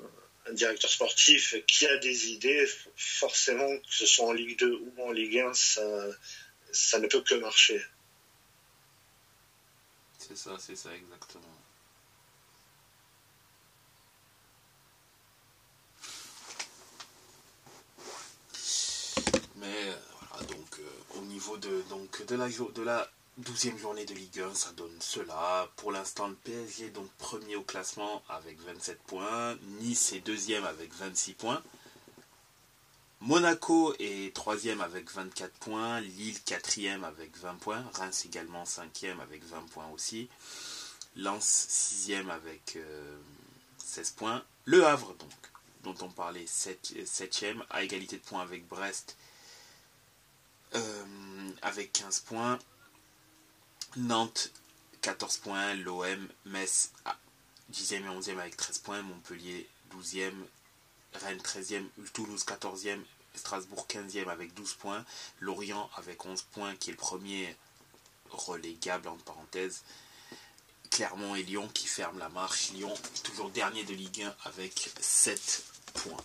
directeur 0.53 0.89
sportif 0.89 1.55
qui 1.67 1.85
a 1.85 1.97
des 1.97 2.29
idées, 2.29 2.67
forcément, 2.95 3.67
que 3.67 3.93
ce 3.93 4.05
soit 4.07 4.25
en 4.25 4.31
Ligue 4.31 4.57
2 4.57 4.79
ou 4.81 5.03
en 5.03 5.11
Ligue 5.11 5.39
1, 5.39 5.53
ça, 5.53 6.99
ne 6.99 7.07
peut 7.07 7.21
que 7.21 7.35
marcher. 7.35 7.83
C'est 10.17 10.37
ça, 10.37 10.55
c'est 10.59 10.75
ça, 10.75 10.89
exactement. 10.95 11.43
Mais 19.55 19.93
voilà, 20.29 20.45
donc 20.45 20.79
euh, 20.79 21.19
au 21.19 21.21
niveau 21.21 21.57
de, 21.57 21.81
donc, 21.89 22.25
de, 22.25 22.35
la, 22.35 22.47
de 22.47 22.81
la 22.81 23.11
12e 23.39 23.77
journée 23.77 24.05
de 24.05 24.13
Ligue 24.13 24.41
1, 24.41 24.53
ça 24.53 24.71
donne 24.73 24.95
cela. 24.99 25.69
Pour 25.77 25.93
l'instant, 25.93 26.27
le 26.27 26.35
PSG 26.35 26.87
est 26.87 26.89
donc 26.89 27.09
premier 27.17 27.55
au 27.55 27.63
classement 27.63 28.21
avec 28.27 28.59
27 28.59 29.01
points. 29.03 29.55
Nice 29.79 30.11
est 30.11 30.19
deuxième 30.19 30.65
avec 30.65 30.93
26 30.93 31.33
points. 31.35 31.63
Monaco 33.21 33.93
est 33.99 34.35
troisième 34.35 34.81
avec 34.81 35.09
24 35.11 35.53
points. 35.53 36.01
Lille 36.01 36.41
quatrième 36.43 37.05
avec 37.05 37.37
20 37.37 37.55
points. 37.55 37.83
Reims 37.93 38.25
également 38.25 38.65
cinquième 38.65 39.21
avec 39.21 39.43
20 39.45 39.69
points 39.71 39.87
aussi. 39.93 40.27
Lens 41.15 41.67
6ème 41.69 42.29
avec 42.29 42.77
16 43.77 44.11
points. 44.11 44.43
Le 44.65 44.85
Havre, 44.85 45.13
donc, 45.13 45.31
dont 45.83 46.05
on 46.05 46.09
parlait, 46.09 46.45
7ème, 46.45 47.63
à 47.69 47.83
égalité 47.83 48.17
de 48.17 48.21
points 48.21 48.41
avec 48.41 48.67
Brest 48.67 49.15
avec 51.61 51.93
15 51.93 52.19
points. 52.21 52.59
Nantes 53.97 54.51
14 55.01 55.37
points, 55.37 55.73
l'OM, 55.75 56.27
Metz 56.45 56.91
10e 57.71 57.95
et 57.95 58.19
11e 58.19 58.39
avec 58.39 58.55
13 58.55 58.77
points, 58.79 59.01
Montpellier 59.01 59.67
12e, 59.95 60.31
Rennes 61.13 61.39
13e, 61.39 61.83
Toulouse 62.13 62.43
14e, 62.45 62.99
Strasbourg 63.33 63.87
15e 63.89 64.27
avec 64.27 64.53
12 64.53 64.73
points, 64.73 65.05
Lorient 65.39 65.89
avec 65.97 66.23
11 66.25 66.41
points 66.51 66.75
qui 66.75 66.89
est 66.89 66.93
le 66.93 66.97
premier 66.97 67.55
relégable 68.29 69.07
en 69.07 69.17
parenthèse, 69.17 69.83
Clermont 70.91 71.35
et 71.35 71.43
Lyon 71.43 71.67
qui 71.73 71.87
ferment 71.87 72.19
la 72.19 72.29
marche, 72.29 72.71
Lyon 72.71 72.93
toujours 73.23 73.49
dernier 73.49 73.83
de 73.85 73.93
Ligue 73.93 74.23
1 74.23 74.35
avec 74.45 74.91
7 74.99 75.63
points. 75.93 76.17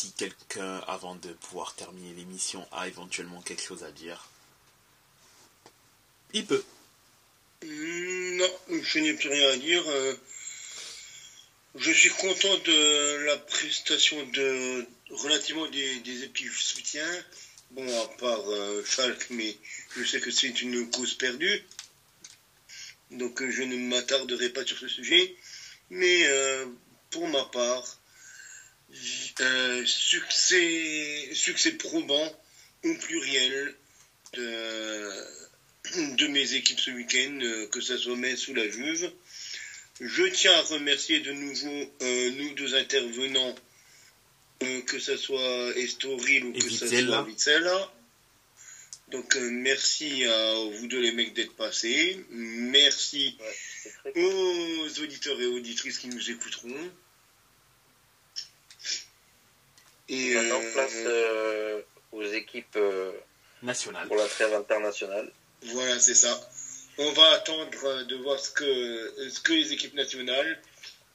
Si 0.00 0.12
quelqu'un, 0.12 0.78
avant 0.86 1.14
de 1.14 1.28
pouvoir 1.34 1.74
terminer 1.74 2.14
l'émission, 2.14 2.66
a 2.72 2.88
éventuellement 2.88 3.42
quelque 3.42 3.62
chose 3.62 3.84
à 3.84 3.92
dire, 3.92 4.30
il 6.32 6.46
peut. 6.46 6.64
Non, 7.62 8.50
je 8.70 8.98
n'ai 9.00 9.12
plus 9.12 9.28
rien 9.28 9.50
à 9.50 9.56
dire. 9.58 9.82
Euh, 9.88 10.14
je 11.74 11.92
suis 11.92 12.08
content 12.08 12.56
de 12.64 13.16
la 13.26 13.36
prestation 13.36 14.24
de 14.28 14.86
relativement 15.10 15.66
des, 15.68 16.00
des 16.00 16.24
équipes 16.24 16.50
soutien. 16.50 17.06
Bon, 17.72 17.86
à 18.02 18.08
part 18.18 18.48
euh, 18.48 18.82
mais 19.30 19.54
je 19.96 20.04
sais 20.04 20.20
que 20.20 20.30
c'est 20.30 20.62
une 20.62 20.90
cause 20.90 21.12
perdue. 21.14 21.62
Donc 23.10 23.42
euh, 23.42 23.50
je 23.50 23.62
ne 23.64 23.76
m'attarderai 23.76 24.48
pas 24.48 24.64
sur 24.64 24.78
ce 24.78 24.88
sujet. 24.88 25.36
Mais 25.90 26.24
pour 27.10 27.28
ma 27.28 27.44
part, 27.46 27.99
euh, 29.40 29.84
succès, 29.86 31.30
succès 31.32 31.72
probant 31.72 32.42
au 32.84 32.94
pluriel 32.94 33.74
de, 34.34 35.10
de 36.16 36.26
mes 36.28 36.54
équipes 36.54 36.80
ce 36.80 36.90
week-end, 36.90 37.38
euh, 37.42 37.66
que 37.68 37.80
ce 37.80 37.96
soit 37.96 38.16
Metz 38.16 38.48
ou 38.48 38.54
la 38.54 38.68
Juve. 38.68 39.10
Je 40.00 40.24
tiens 40.24 40.52
à 40.52 40.62
remercier 40.62 41.20
de 41.20 41.32
nouveau 41.32 41.92
euh, 42.02 42.30
nous 42.30 42.54
deux 42.54 42.74
intervenants, 42.74 43.54
que 44.86 44.98
ce 44.98 45.16
soit 45.16 45.72
Estoril 45.76 46.44
ou 46.44 46.52
que 46.52 46.68
ce 46.68 46.86
soit 46.86 47.22
Vizela. 47.22 47.92
Donc 49.08 49.34
merci 49.36 50.24
à 50.24 50.54
vous 50.54 50.86
deux 50.86 51.00
les 51.00 51.12
mecs 51.12 51.34
d'être 51.34 51.54
passés. 51.54 52.24
Merci 52.30 53.36
aux 54.14 55.00
auditeurs 55.00 55.40
et 55.40 55.46
auditrices 55.46 55.98
qui 55.98 56.08
nous 56.08 56.30
écouteront. 56.30 56.90
Et 60.10 60.34
maintenant, 60.34 60.60
euh, 60.60 60.72
place 60.72 60.92
euh, 61.06 61.82
aux 62.10 62.24
équipes 62.24 62.74
euh, 62.74 63.12
nationales 63.62 64.08
pour 64.08 64.16
la 64.16 64.26
trêve 64.26 64.52
internationale. 64.54 65.30
Voilà, 65.62 66.00
c'est 66.00 66.16
ça. 66.16 66.50
On 66.98 67.12
va 67.12 67.30
attendre 67.30 67.70
de 68.06 68.16
voir 68.16 68.38
ce 68.40 68.50
que, 68.50 69.30
ce 69.30 69.38
que 69.38 69.52
les 69.52 69.72
équipes 69.72 69.94
nationales 69.94 70.60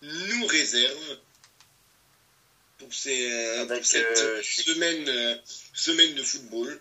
nous 0.01 0.45
réservent 0.45 1.17
pour, 2.77 2.93
ces, 2.93 3.29
cette 3.83 4.43
semaine, 4.43 5.41
semaine 5.73 6.15
de 6.15 6.23
football. 6.23 6.79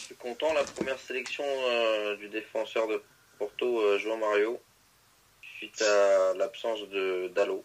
Je 0.00 0.04
suis 0.06 0.14
content, 0.16 0.52
la 0.52 0.64
première 0.64 0.98
sélection 0.98 1.44
du 2.16 2.28
défenseur 2.28 2.88
de 2.88 3.00
Porto, 3.38 3.98
João 3.98 4.18
Mario, 4.18 4.60
suite 5.58 5.80
à 5.80 6.34
l'absence 6.34 6.80
de 6.88 7.30
Dallo 7.34 7.64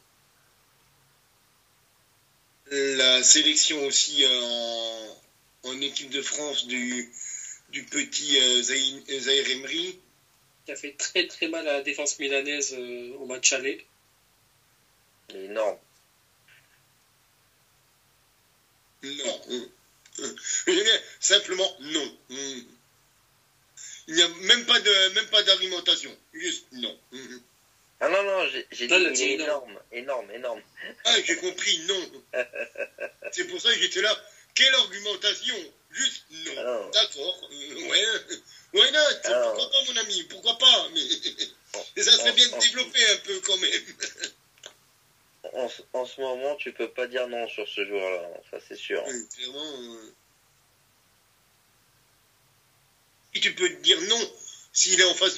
la 2.71 3.21
sélection 3.21 3.85
aussi 3.85 4.25
en, 4.25 5.21
en, 5.63 5.81
équipe 5.81 6.09
de 6.09 6.21
France 6.21 6.65
du, 6.65 7.11
du 7.69 7.83
petit 7.83 8.39
euh, 8.39 8.61
Zahir 8.61 9.49
Emery. 9.49 9.99
Qui 10.65 10.71
a 10.71 10.75
fait 10.75 10.95
très 10.97 11.27
très 11.27 11.47
mal 11.47 11.67
à 11.67 11.73
la 11.73 11.81
défense 11.81 12.17
milanaise 12.19 12.73
euh, 12.73 13.13
au 13.15 13.25
match 13.25 13.51
aller. 13.53 13.85
Énorme. 15.33 15.77
Non. 19.03 19.41
Simplement 21.19 21.75
non. 21.79 22.17
Il 22.29 24.15
n'y 24.15 24.21
a 24.21 24.27
même 24.27 24.65
pas 24.65 24.79
de 24.79 25.13
même 25.13 25.27
pas 25.27 25.41
d'argumentation. 25.43 26.15
Juste 26.33 26.65
non. 26.73 26.95
Ah 28.03 28.09
non, 28.09 28.23
non, 28.23 28.47
j'ai 28.71 28.87
dit 28.87 29.23
énorme, 29.23 29.79
énorme, 29.91 30.31
énorme. 30.31 30.61
Ah, 31.05 31.15
j'ai 31.23 31.35
compris, 31.37 31.77
non. 31.87 32.23
C'est 33.31 33.45
pour 33.45 33.61
ça 33.61 33.71
que 33.71 33.79
j'étais 33.79 34.01
là. 34.01 34.17
Quelle 34.55 34.73
argumentation 34.73 35.55
Juste 35.91 36.25
non. 36.31 36.53
Ah 36.57 36.89
D'accord. 36.93 37.49
Euh, 37.51 37.89
ouais. 37.89 38.05
Ouais, 38.73 38.91
non, 38.91 38.99
ah 39.25 39.41
pourquoi 39.43 39.69
pas, 39.69 39.83
mon 39.91 39.97
ami? 39.97 40.23
Pourquoi 40.23 40.57
pas? 40.57 40.89
Mais 40.93 42.01
ça 42.03 42.11
serait 42.11 42.31
bien 42.31 42.47
de 42.49 42.59
développer 42.59 43.05
un 43.11 43.17
peu 43.17 43.39
quand 43.41 43.57
même. 43.57 43.81
En, 45.53 45.69
en, 45.93 46.05
ce 46.05 46.21
moment, 46.21 46.55
tu 46.55 46.71
peux 46.71 46.89
pas 46.91 47.07
dire 47.07 47.27
non 47.27 47.45
sur 47.49 47.67
ce 47.67 47.85
joueur-là, 47.85 48.29
ça 48.49 48.57
c'est 48.65 48.77
sûr. 48.77 49.03
clairement. 49.35 49.59
Euh... 49.59 50.13
Et 53.33 53.41
tu 53.41 53.53
peux 53.53 53.67
dire 53.67 53.99
non 54.03 54.31
s'il 54.71 55.01
est 55.01 55.03
en 55.03 55.13
face 55.15 55.35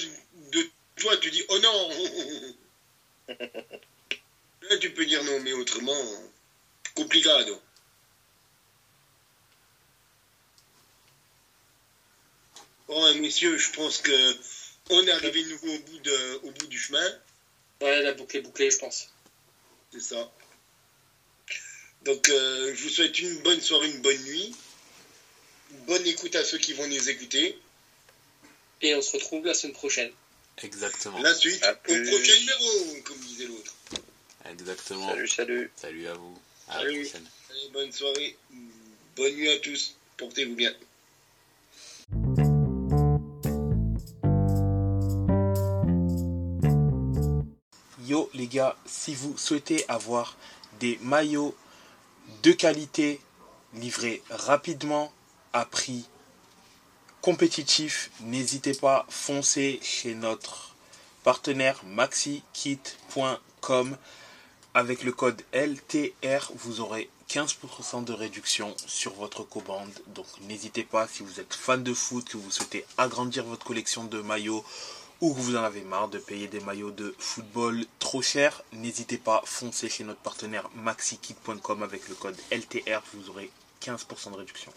de 0.52 0.70
toi, 0.96 1.16
tu 1.16 1.30
dis 1.30 1.44
oh 1.48 1.58
non 1.58 1.90
Là, 4.70 4.78
tu 4.78 4.92
peux 4.92 5.04
dire 5.04 5.22
non, 5.24 5.40
mais 5.40 5.52
autrement, 5.52 6.02
complicado. 6.94 7.60
Bon, 12.88 13.14
messieurs, 13.16 13.58
je 13.58 13.70
pense 13.70 13.98
que 13.98 14.36
on 14.90 15.06
est 15.06 15.10
arrivé 15.10 15.42
nouveau 15.44 15.74
au 15.74 15.78
bout, 15.78 15.98
de, 15.98 16.40
au 16.42 16.50
bout 16.50 16.66
du 16.66 16.78
chemin. 16.78 17.18
Ouais, 17.80 18.02
la 18.02 18.12
boucle 18.12 18.36
est 18.36 18.40
bouclée, 18.40 18.70
je 18.70 18.78
pense. 18.78 19.08
C'est 19.92 20.00
ça. 20.00 20.30
Donc, 22.02 22.28
euh, 22.28 22.74
je 22.74 22.82
vous 22.82 22.90
souhaite 22.90 23.18
une 23.18 23.42
bonne 23.42 23.60
soirée, 23.60 23.88
une 23.88 24.02
bonne 24.02 24.22
nuit. 24.24 24.54
Bonne 25.86 26.06
écoute 26.06 26.36
à 26.36 26.44
ceux 26.44 26.58
qui 26.58 26.74
vont 26.74 26.86
nous 26.86 27.08
écouter. 27.08 27.58
Et 28.82 28.94
on 28.94 29.00
se 29.00 29.12
retrouve 29.12 29.46
la 29.46 29.54
semaine 29.54 29.72
prochaine. 29.72 30.12
Exactement. 30.62 31.18
La 31.20 31.34
suite 31.34 31.64
au 31.64 31.92
prochain 31.92 32.38
numéro, 32.40 33.02
comme 33.04 33.18
disait 33.18 33.46
l'autre. 33.46 33.74
Exactement. 34.50 35.08
Salut, 35.08 35.28
salut. 35.28 35.70
Salut 35.76 36.06
à 36.06 36.14
vous. 36.14 36.38
À 36.68 36.84
la 36.84 36.90
prochaine. 36.90 37.26
Allez, 37.50 37.70
bonne 37.72 37.92
soirée. 37.92 38.36
Bonne 39.16 39.34
nuit 39.34 39.50
à 39.50 39.58
tous. 39.58 39.96
Portez-vous 40.16 40.54
bien. 40.54 40.72
Yo 48.06 48.30
les 48.34 48.46
gars, 48.46 48.76
si 48.86 49.14
vous 49.14 49.36
souhaitez 49.36 49.84
avoir 49.88 50.36
des 50.78 50.98
maillots 51.02 51.56
de 52.42 52.52
qualité 52.52 53.20
livrés 53.74 54.22
rapidement 54.30 55.12
à 55.52 55.64
prix 55.64 56.04
compétitif, 57.24 58.10
n'hésitez 58.20 58.74
pas, 58.74 59.06
foncez 59.08 59.80
chez 59.82 60.14
notre 60.14 60.74
partenaire 61.22 61.80
maxikit.com. 61.86 63.96
Avec 64.74 65.04
le 65.04 65.12
code 65.12 65.40
LTR, 65.54 66.52
vous 66.54 66.80
aurez 66.80 67.08
15% 67.30 68.04
de 68.04 68.12
réduction 68.12 68.76
sur 68.86 69.14
votre 69.14 69.42
commande. 69.42 69.88
Donc 70.08 70.26
n'hésitez 70.42 70.84
pas, 70.84 71.08
si 71.08 71.22
vous 71.22 71.40
êtes 71.40 71.54
fan 71.54 71.82
de 71.82 71.94
foot, 71.94 72.28
que 72.28 72.36
vous 72.36 72.50
souhaitez 72.50 72.84
agrandir 72.98 73.44
votre 73.44 73.64
collection 73.64 74.04
de 74.04 74.20
maillots 74.20 74.62
ou 75.22 75.32
que 75.32 75.40
vous 75.40 75.56
en 75.56 75.62
avez 75.62 75.80
marre 75.80 76.08
de 76.08 76.18
payer 76.18 76.48
des 76.48 76.60
maillots 76.60 76.90
de 76.90 77.14
football 77.18 77.86
trop 78.00 78.20
cher, 78.20 78.62
n'hésitez 78.74 79.16
pas, 79.16 79.40
foncez 79.46 79.88
chez 79.88 80.04
notre 80.04 80.20
partenaire 80.20 80.68
maxikit.com 80.74 81.82
avec 81.82 82.06
le 82.10 82.16
code 82.16 82.36
LTR, 82.50 83.00
vous 83.14 83.30
aurez 83.30 83.50
15% 83.80 84.32
de 84.32 84.36
réduction. 84.36 84.72